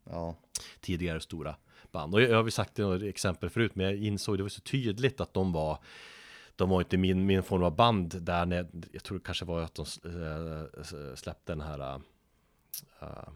[0.10, 0.36] Ja,
[0.80, 1.56] tidigare stora
[1.92, 2.14] band.
[2.14, 4.50] Och jag, jag har väl sagt det några exempel förut, men jag insåg det var
[4.50, 5.78] så tydligt att de var
[6.56, 9.62] de var inte min, min form av band där när, jag tror det kanske var
[9.62, 12.02] att de äh, släppte den här
[13.02, 13.30] äh,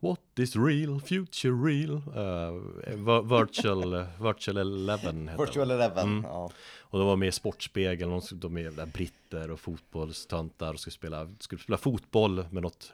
[0.00, 5.70] What is real, future real, äh, virtual, virtual eleven heter Virtual.
[5.70, 6.24] Eleven, Mm.
[6.24, 6.50] ja.
[6.80, 10.94] Och de var med i Sportspegeln, de, de är där britter och fotbollstöntar och skulle
[10.94, 12.92] spela, skulle spela fotboll med något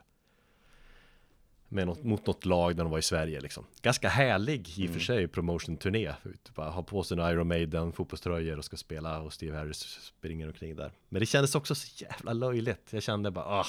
[1.75, 3.67] med något, mot något lag när de var i Sverige liksom.
[3.83, 6.15] Ganska härlig i och för sig promotion-turné.
[6.57, 10.77] Ha på sig en Iron Maiden fotbollströjor och ska spela och Steve Harris springer omkring
[10.77, 10.93] där.
[11.09, 12.93] Men det kändes också så jävla löjligt.
[12.93, 13.67] Jag kände bara ah,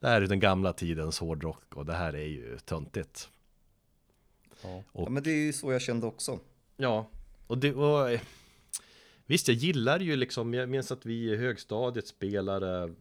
[0.00, 3.28] det här är den gamla tidens hårdrock och det här är ju töntigt.
[4.62, 4.82] Ja.
[4.92, 6.38] Och- ja, men det är ju så jag kände också.
[6.76, 7.10] Ja,
[7.46, 8.20] och det var eh,
[9.28, 12.94] Visst, jag gillar ju liksom, jag minns att vi i högstadiet spelade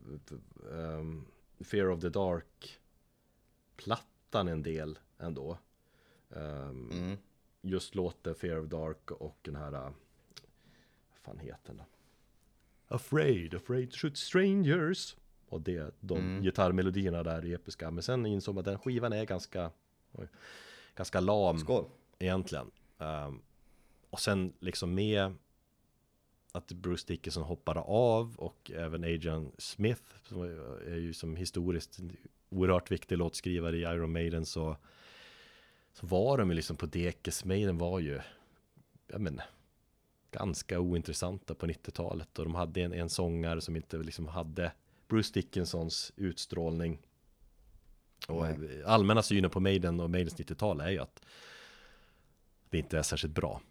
[0.74, 1.26] ehm,
[1.66, 2.80] Fear of the Dark
[3.78, 5.58] plattan en del ändå.
[6.36, 7.18] Ehm, Mm.
[7.62, 9.94] Just låten Fear of Dark och den här, vad
[11.22, 11.84] fan heter den då?
[12.96, 15.16] Afraid, afraid to shoot strangers.
[15.50, 16.44] Och det, de Mm.
[16.44, 17.92] gitarrmelodierna där är episka.
[17.92, 19.72] Men sen insåg man att den skivan är ganska,
[20.12, 20.28] oj,
[20.96, 21.86] ganska lam Skål.
[22.20, 22.72] egentligen.
[23.00, 23.42] Ehm,
[24.10, 25.34] och sen liksom med
[26.52, 30.42] att Bruce Dickinson hoppade av och även Adrian Smith som
[30.88, 32.00] är ju som historiskt
[32.56, 34.78] oerhört viktig låtskrivare i Iron Maiden så
[35.94, 37.46] så var de ju liksom på dekis.
[37.46, 38.20] Maiden var ju
[39.08, 39.42] ja men
[40.32, 44.72] ganska ointressanta på 90-talet och de hade en, en sångare som inte liksom hade
[45.08, 47.00] Bruce Dickinsons utstrålning.
[48.28, 48.84] Och Nej.
[48.84, 51.26] allmänna synen på Maiden och Maidens 90-tal är ju att
[52.70, 53.62] det inte är särskilt bra.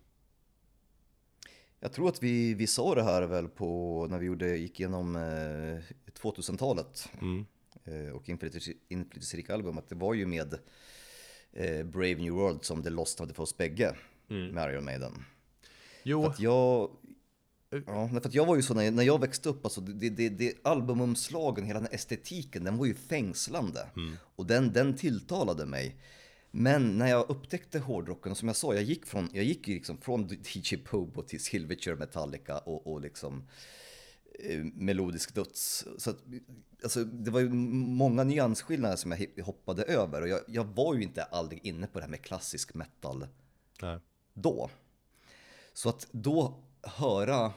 [1.81, 5.17] Jag tror att vi, vi sa det här väl på när vi gjorde, gick igenom
[5.17, 5.83] eh,
[6.23, 7.47] 2000-talet Mm.
[7.85, 10.55] Eh, och inflytelseri- inflytelserika album att det var ju med
[11.53, 13.95] eh, Brave New World som det lossnade för oss bägge
[14.53, 15.13] med Iron Maiden.
[15.13, 16.91] För Jo, att jag,
[17.87, 20.11] ja, för att jag var ju så när jag, när jag växte upp, alltså det,
[20.11, 23.87] det, det albumomslagen, hela den estetiken, den var ju fängslande.
[24.37, 25.97] Och den, den tilltalade mig.
[26.51, 29.75] Men när jag upptäckte hårdrocken, och som jag sa, jag gick, från, jag gick ju
[29.75, 33.45] liksom från DJ Pobo till Silverchair Metallica och, och liksom eh,
[34.75, 35.87] melodisk döds.
[35.99, 36.17] Så att,
[36.83, 41.03] alltså, det var ju många nyansskillnader som jag hoppade över och jag, jag var ju
[41.03, 43.27] inte aldrig inne på det här med klassisk metal
[43.83, 43.99] nej.
[44.35, 44.71] då.
[45.73, 47.53] Så att då höra,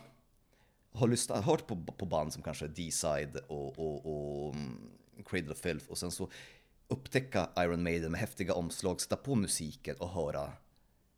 [0.91, 4.89] ha lyssnat, hört på, på band som kanske D-Side och, och, och mm,
[5.25, 6.29] Cradle of Filth och sen så
[6.87, 10.51] upptäcka Iron Maiden med häftiga omslag, sätta på musiken och höra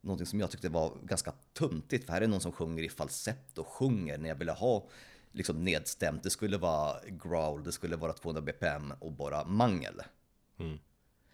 [0.01, 2.05] någonting som jag tyckte var ganska tuntigt.
[2.05, 4.89] För här är någon som sjunger i falsett och sjunger när jag ville ha
[5.31, 6.23] liksom nedstämt.
[6.23, 10.01] Det skulle vara growl, det skulle vara 200 bpm och bara mangel.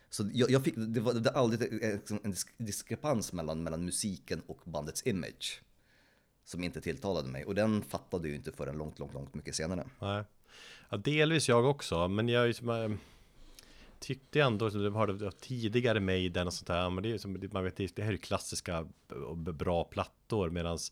[0.09, 3.85] Så jag, jag fick, det var, det var aldrig en, en disk- diskrepans mellan, mellan
[3.85, 5.61] musiken och bandets image.
[6.45, 7.45] Som inte tilltalade mig.
[7.45, 9.88] Och den fattade ju inte förrän långt, långt, långt mycket senare.
[10.01, 10.23] nej.
[10.89, 12.89] Ja, delvis jag också, men jag är ju som, eh,
[13.99, 17.63] tyckte ändå, som du hörde tidigare Maiden och sånt där, men det är som, man
[17.63, 18.88] vet, det här är ju klassiska
[19.53, 20.91] bra plattor, medans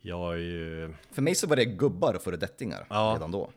[0.00, 3.12] jag är ju, För mig så var det gubbar och föredettingar Ja.
[3.16, 3.50] redan då.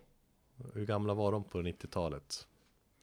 [0.73, 2.47] hur gamla var de på 90-talet?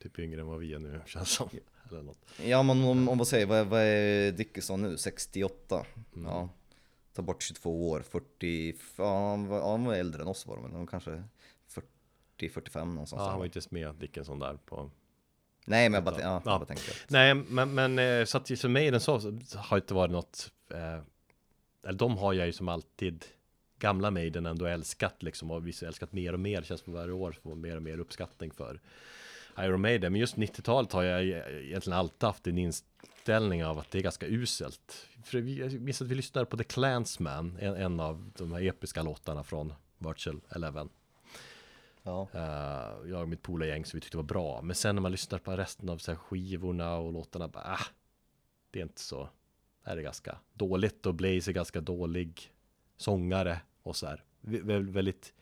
[0.03, 1.49] Typ yngre än vad vi är nu, känns som.
[1.91, 2.19] Eller något.
[2.45, 4.97] Ja, men om, om vad säger vad, vad är Dickinson nu?
[4.99, 5.85] 68?
[6.25, 6.49] Ja.
[7.13, 10.65] Ta bort 22 år, 40, ja, han var, han var äldre än oss var de
[10.65, 11.23] väl, de kanske
[12.39, 13.21] 40-45 någonstans.
[13.21, 14.91] Ja, han var inte ens med Dickinson där på
[15.65, 16.33] Nej, men jag bara, ja, Ja.
[16.45, 16.91] jag bara tänker.
[16.93, 20.11] att- Nej, men, men eh, så att för mig den så så har inte varit
[20.13, 21.03] något eh,
[21.83, 23.25] Eller de har jag ju som alltid
[23.79, 27.37] Gamla Maiden ändå älskat liksom och visst älskat mer och mer Känns som varje år
[27.43, 28.81] får mer och mer uppskattning för
[29.59, 33.99] Iron Maiden Men just 90-talet har jag egentligen alltid haft en inställning av att det
[33.99, 38.31] är ganska uselt För jag minns att vi lyssnade på The Clansman en, en av
[38.37, 40.89] de här episka låtarna från Virtual Eleven
[42.09, 42.29] Ja.
[42.33, 44.63] Eh, jag och mitt polargäng så vi tyckte det var bra.
[44.63, 47.87] Men sen när man lyssnar på resten av så här, skivorna och låtarna, bara, ah,
[48.71, 49.29] det är inte så.
[49.95, 52.53] Det är ganska dåligt och Blaze är ganska dålig
[52.97, 54.23] sångare och så här.
[54.41, 55.33] Vä- vä- väldigt,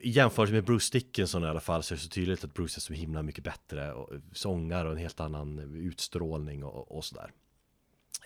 [0.00, 2.78] I jämförelse med Bruce Dickinson i alla fall så är det så tydligt att Bruce
[2.78, 7.32] är så himla mycket bättre och sångar och en helt annan utstrålning och, och sådär.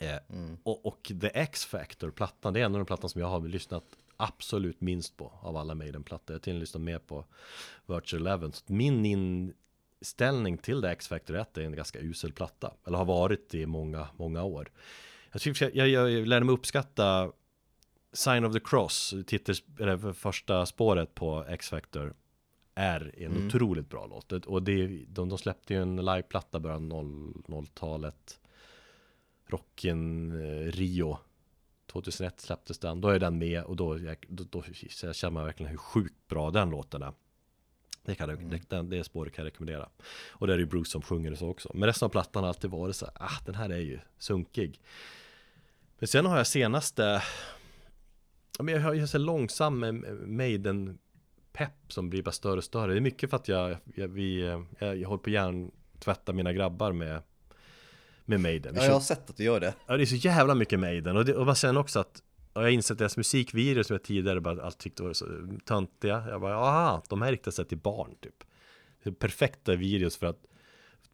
[0.01, 0.18] Eh,
[0.62, 3.85] och, och The X-Factor-plattan, det är en av de plattan som jag har lyssnat
[4.16, 6.35] absolut minst på av alla Maiden-plattor.
[6.35, 7.24] Jag har till och med lyssnat mer på
[7.86, 8.52] Virtual Eleven.
[8.52, 9.55] Så min
[10.01, 12.74] inställning till The X-Factor är att det är en ganska usel platta.
[12.86, 14.70] Eller har varit det i många, många år.
[15.32, 17.32] Jag, tycker, jag, jag, jag lärde mig uppskatta
[18.12, 22.14] Sign of the Cross, titels, eller första spåret på X-Factor
[22.74, 24.32] är en otroligt bra låt.
[24.32, 28.40] Och det, de, de släppte ju en liveplatta början 00-talet.
[29.47, 31.18] Rockin eh, Rio
[31.86, 33.98] 2001 släpptes den, då är den med och då,
[34.28, 34.62] då, då
[35.12, 37.12] känner man verkligen hur sjukt bra den låten är.
[38.06, 39.88] Det, kan, jag- det, den, det spåret kan jag rekommendera.
[40.30, 41.70] Och det är ju Bruce som sjunger det så också.
[41.74, 44.80] Men resten av plattan har alltid varit så här, ah den här är ju sunkig.
[45.98, 47.22] Men sen har jag senaste,
[48.60, 50.98] men jag har ju så långsam Maiden
[51.52, 52.92] pepp som blir bara större och större.
[52.92, 56.32] Det är mycket för att jag, jag, vi, eh, jag, jag håller på järn tvätta
[56.32, 57.22] mina grabbar med,
[58.24, 58.74] med Maiden.
[58.76, 59.74] Ja, jag har sett att du gör det.
[59.86, 62.22] Ja det är så jävla mycket Maiden och, det, och man sen också att
[62.56, 65.26] och jag insett deras musikvideor som jag tidigare bara allt tyckte var så
[65.64, 68.44] töntiga Jag bara, aha, de här riktar sig till barn typ
[69.02, 70.46] Det är perfekta videos för att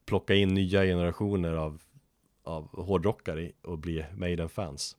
[0.06, 1.82] plocka in nya generationer av,
[2.43, 4.97] av hårdrockare och bli Maiden-fans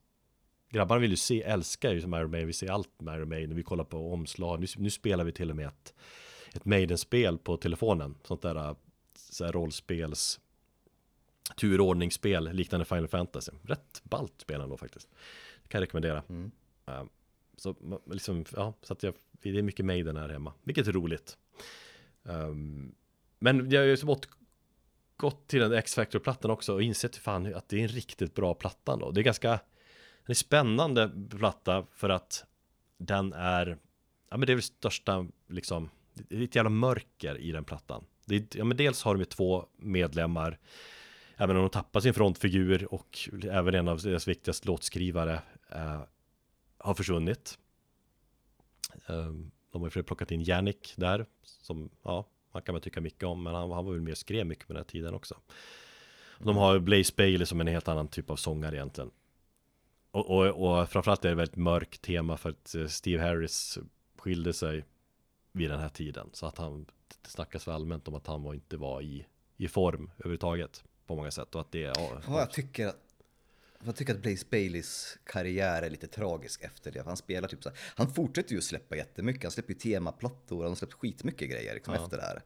[0.70, 3.64] Grabbarna vill ju se, älskar ju Iron Maiden, vi ser allt med Iron Maiden, vi
[3.64, 5.94] kollar på omslag Nu, nu spelar vi till och med ett,
[6.54, 8.76] ett Maiden-spel på telefonen Sånt där
[9.16, 10.40] så här rollspels
[11.56, 13.52] turordningsspel liknande Final Fantasy.
[13.64, 15.10] Rätt ballt spel ändå faktiskt.
[15.74, 16.24] Kan jag rekommendera.
[16.88, 17.04] Eh,
[17.58, 20.92] så ma- liksom, ja, så att jag, det är mycket Maiden här hemma, vilket är
[20.92, 21.38] roligt.
[22.26, 22.96] Ehm,
[23.40, 24.20] men jag har ju så
[25.18, 28.96] gått till den X-Factor-plattan också och insett fan att det är en riktigt bra platta
[28.96, 29.12] då.
[29.12, 29.60] Det är ganska,
[30.26, 32.46] det är spännande platta för att
[32.98, 33.78] den är,
[34.30, 38.04] ja men det är väl största liksom, det är ett jävla mörker i den plattan.
[38.26, 40.60] Det är, ja men dels har de ju två medlemmar
[41.38, 45.42] Även om de tappar sin frontfigur och även en av deras viktigaste låtskrivare
[45.74, 46.02] eh,
[46.78, 47.58] har försvunnit.
[49.08, 49.32] Eh,
[49.72, 53.44] de har ju plockat in Yannick där, som ja, man kan väl tycka mycket om,
[53.44, 55.36] men han, han var väl med och skrev mycket på den här tiden också.
[56.40, 59.12] De har Blaze Bailey som en helt annan typ av sångare egentligen.
[60.12, 63.80] Och, och, och framförallt är det ett väldigt mörkt tema för att eh, Steve Harris
[64.18, 64.86] skilde sig
[65.52, 66.30] vid den här tiden.
[66.34, 66.86] Så att han,
[67.22, 69.26] det snackas väl allmänt om att han var, inte var i,
[69.58, 71.56] i form överhuvudtaget på många sätt.
[71.56, 73.13] Och att det, ja, Ja, jag tycker att
[73.86, 77.04] jag tycker att Blaze Baileys karriär är lite tragisk efter det.
[77.06, 79.44] Han spelar typ så här, Han fortsätter ju släppa jättemycket.
[79.44, 80.62] Han släpper ju temaplattor.
[80.62, 82.42] Han har släppt skitmycket grejer liksom efter det här.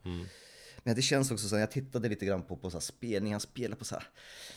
[0.83, 3.33] Men det känns också så här, jag tittade lite grann på, på så här spelningar.
[3.33, 4.03] Han spelar på så här,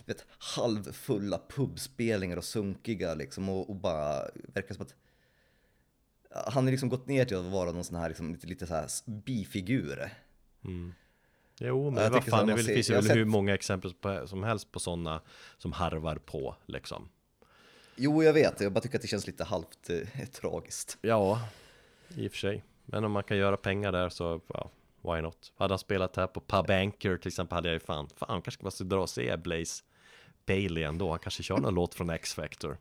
[0.06, 3.48] vet, halvfulla pubspelningar och sunkiga liksom.
[3.48, 4.94] Och, och bara verkar som att
[6.30, 8.74] han har liksom gått ner till att vara någon sån här, liksom, lite, lite så
[8.74, 10.10] här bifigur.
[11.62, 14.72] Jo, men vad fan, det man väl- finns ju hur många exempel på, som helst
[14.72, 15.20] på sådana
[15.58, 17.08] som harvar på liksom.
[17.96, 18.60] Jo, jag vet.
[18.60, 20.98] Jag bara tycker att det känns lite halvt eh, tragiskt.
[21.00, 21.48] Ja,
[22.08, 22.64] i och för sig.
[22.84, 24.70] Men om man kan göra pengar där så, ja,
[25.02, 25.52] why not?
[25.56, 28.64] Hade han spelat här på Pub Anchor till exempel hade jag ju fan, fan kanske
[28.64, 29.82] måste dra och se Blaze
[30.46, 31.10] Bailey ändå.
[31.10, 32.78] Han kanske kör någon låt från X-Factor.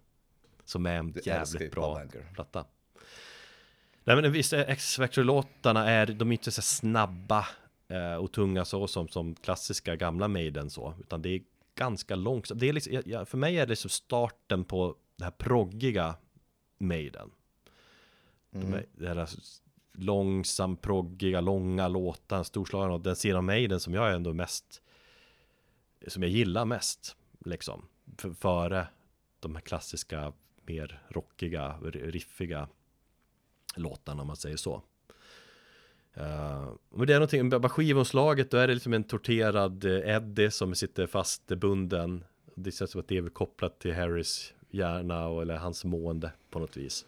[0.66, 2.02] Som är en jävligt bra
[2.34, 2.66] platta.
[4.04, 7.48] Nej men visst, är X-Factor-låtarna är, de är inte så snabba
[7.90, 10.94] eh, och tunga så som, som klassiska gamla Maiden så.
[11.00, 11.42] Utan det är
[11.76, 12.60] ganska långsamt.
[12.60, 16.16] Det är liksom, ja, för mig är det så starten på det här proggiga
[16.78, 17.32] Maiden.
[18.52, 19.30] De är, det här
[19.94, 24.82] långsam, proggiga, långa låtar, storslagna och den sidan av Maiden som jag är ändå mest
[26.08, 27.86] som jag gillar mest liksom
[28.18, 28.88] för, före
[29.40, 30.34] de här klassiska
[30.66, 32.68] mer rockiga, riffiga
[33.76, 34.82] låtarna om man säger så.
[36.18, 40.52] Uh, men det är någonting, bara skivomslaget då är det liksom en torterad eh, Eddie
[40.52, 42.24] som sitter fastbunden.
[42.56, 46.32] Det känns som att det är väl kopplat till Harrys hjärna och, eller hans mående
[46.50, 47.06] på något vis.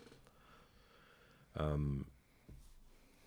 [1.53, 2.07] Um,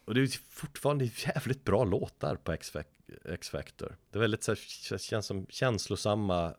[0.05, 2.53] och det är fortfarande jävligt bra låtar på
[3.25, 3.97] X-Factor.
[4.11, 6.55] Det är väldigt så här, känns som känslosamma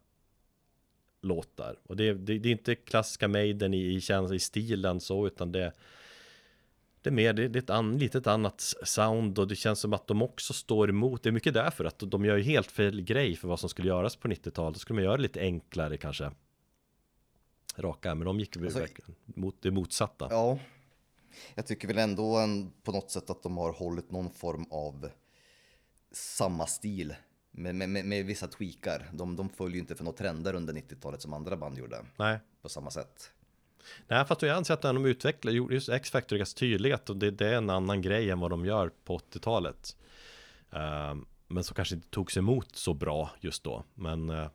[1.21, 1.79] låtar.
[1.83, 4.01] Och det, det, det är inte klassiska Maiden i, i,
[4.33, 5.73] i stilen så, utan det,
[7.05, 9.93] det är mer, det, det är ett an, litet annat sound och det känns som
[9.93, 11.23] att de också står emot.
[11.23, 13.87] Det är mycket därför att de gör ju helt fel grej för vad som skulle
[13.87, 14.73] göras på 90-talet.
[14.73, 16.31] Då skulle man göra det lite enklare kanske.
[17.77, 20.27] Raka, men de gick Alltså, verkligen mot det motsatta.
[20.29, 20.59] Ja,
[21.55, 25.09] jag tycker väl ändå en, på något sätt att de har hållit någon form av
[26.11, 27.15] samma stil
[27.51, 29.09] med, med, med, med vissa tweakar.
[29.13, 32.39] De, de följer ju inte för några trender under 90-talet som andra band gjorde Nej,
[32.61, 33.31] på samma sätt.
[34.07, 37.31] Nej, fast jag anser att när de utvecklar, just X-Factor är ganska tydligt och det,
[37.31, 39.97] det, är en annan grej än vad de gör på 80-talet.
[40.73, 43.83] Uh, ehm, men som kanske inte togs emot så bra just då.
[43.93, 44.47] Men uh,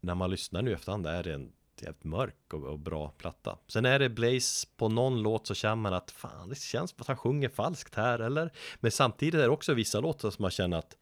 [0.00, 1.52] när man lyssnar nu efterhand är det en
[1.82, 3.58] jävligt mörk och, och, bra platta.
[3.66, 7.00] Sen är det Blaze på någon låt så känner man att fan, det känns som
[7.00, 8.52] att han sjunger falskt här eller?
[8.80, 10.96] Men samtidigt är det också vissa låtar som man känner att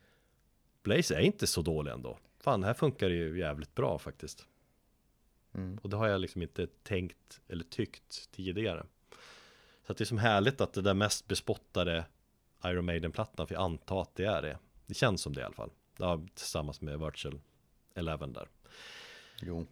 [0.82, 2.18] Blaze är inte så dålig ändå.
[2.40, 4.46] Fan, här funkar det ju jävligt bra faktiskt.
[5.54, 5.78] Mm.
[5.82, 8.86] Och det har jag liksom inte tänkt eller tyckt tidigare.
[9.86, 12.04] Så det är som härligt att det där mest bespottade
[12.64, 14.58] Iron Maiden-plattan, för jag antar att det är det.
[14.86, 15.70] Det känns som det i alla fall.
[15.96, 17.40] Ja, tillsammans med Virtual
[17.94, 18.48] Eleven där.
[19.40, 19.66] Jo.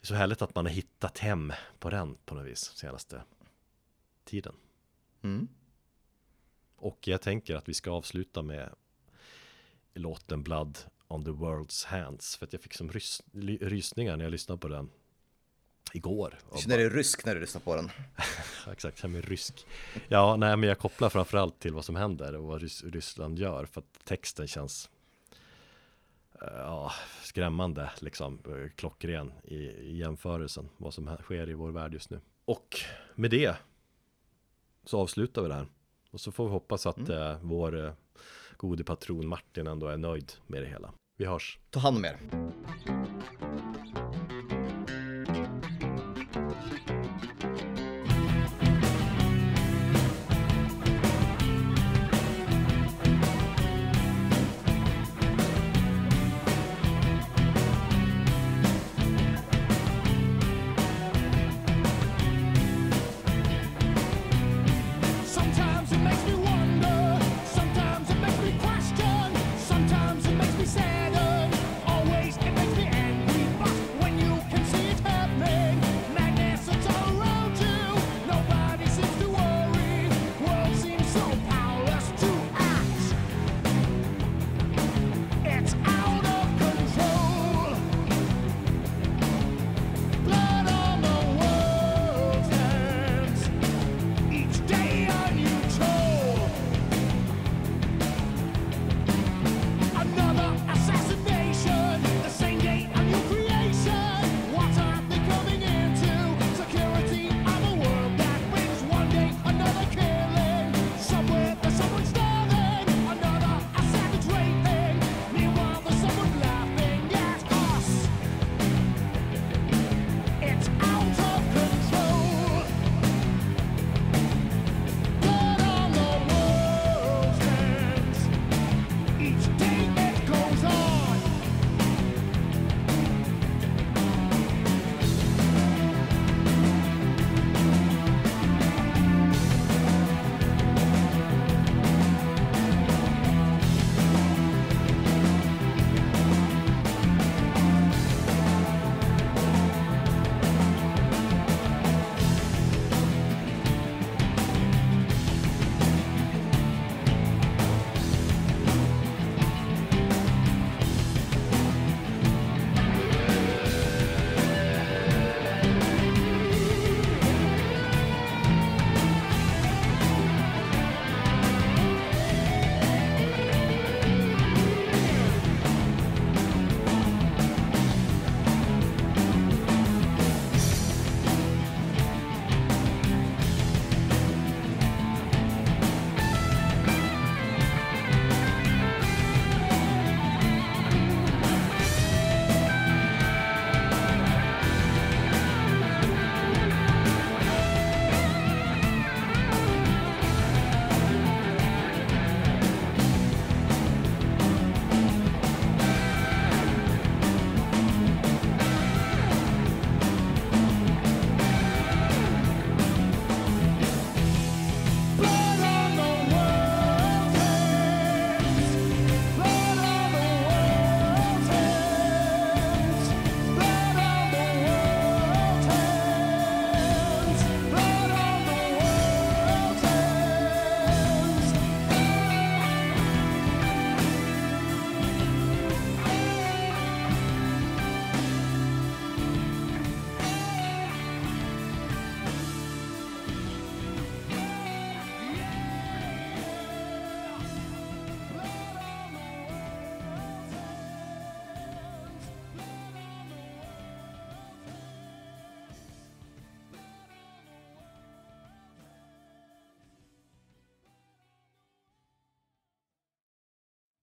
[0.00, 3.22] Det är så härligt att man har hittat hem på den på något vis senaste
[4.24, 4.54] tiden.
[5.22, 5.48] Mm.
[6.76, 8.74] Och jag tänker att vi ska avsluta med
[9.94, 10.78] låten Blood
[11.08, 12.36] on the World's Hands.
[12.36, 13.22] För att jag fick som rys
[13.60, 14.90] rysningar när jag lyssnade på den
[15.92, 16.38] igår.
[16.52, 17.90] Du känner dig rysk när du lyssnar på den?
[18.72, 19.66] Exakt, jag känner mig rysk.
[20.08, 23.64] Ja, nej men jag kopplar framförallt till vad som händer och vad Rys Ryssland gör.
[23.64, 24.90] För att texten känns
[26.42, 26.92] eh, ja,
[27.22, 30.68] skrämmande, liksom eh, klockren i, i jämförelsen.
[30.76, 32.20] Vad som sker i vår värld just nu.
[32.44, 32.80] Och
[33.14, 33.56] med det
[34.84, 35.66] så avslutar vi det här.
[36.10, 37.22] Och så får vi hoppas att mm.
[37.22, 37.92] eh, vår eh,
[38.56, 40.92] gode patron Martin ändå är nöjd med det hela.
[41.16, 41.58] Vi hörs.
[41.70, 42.18] Ta hand om er.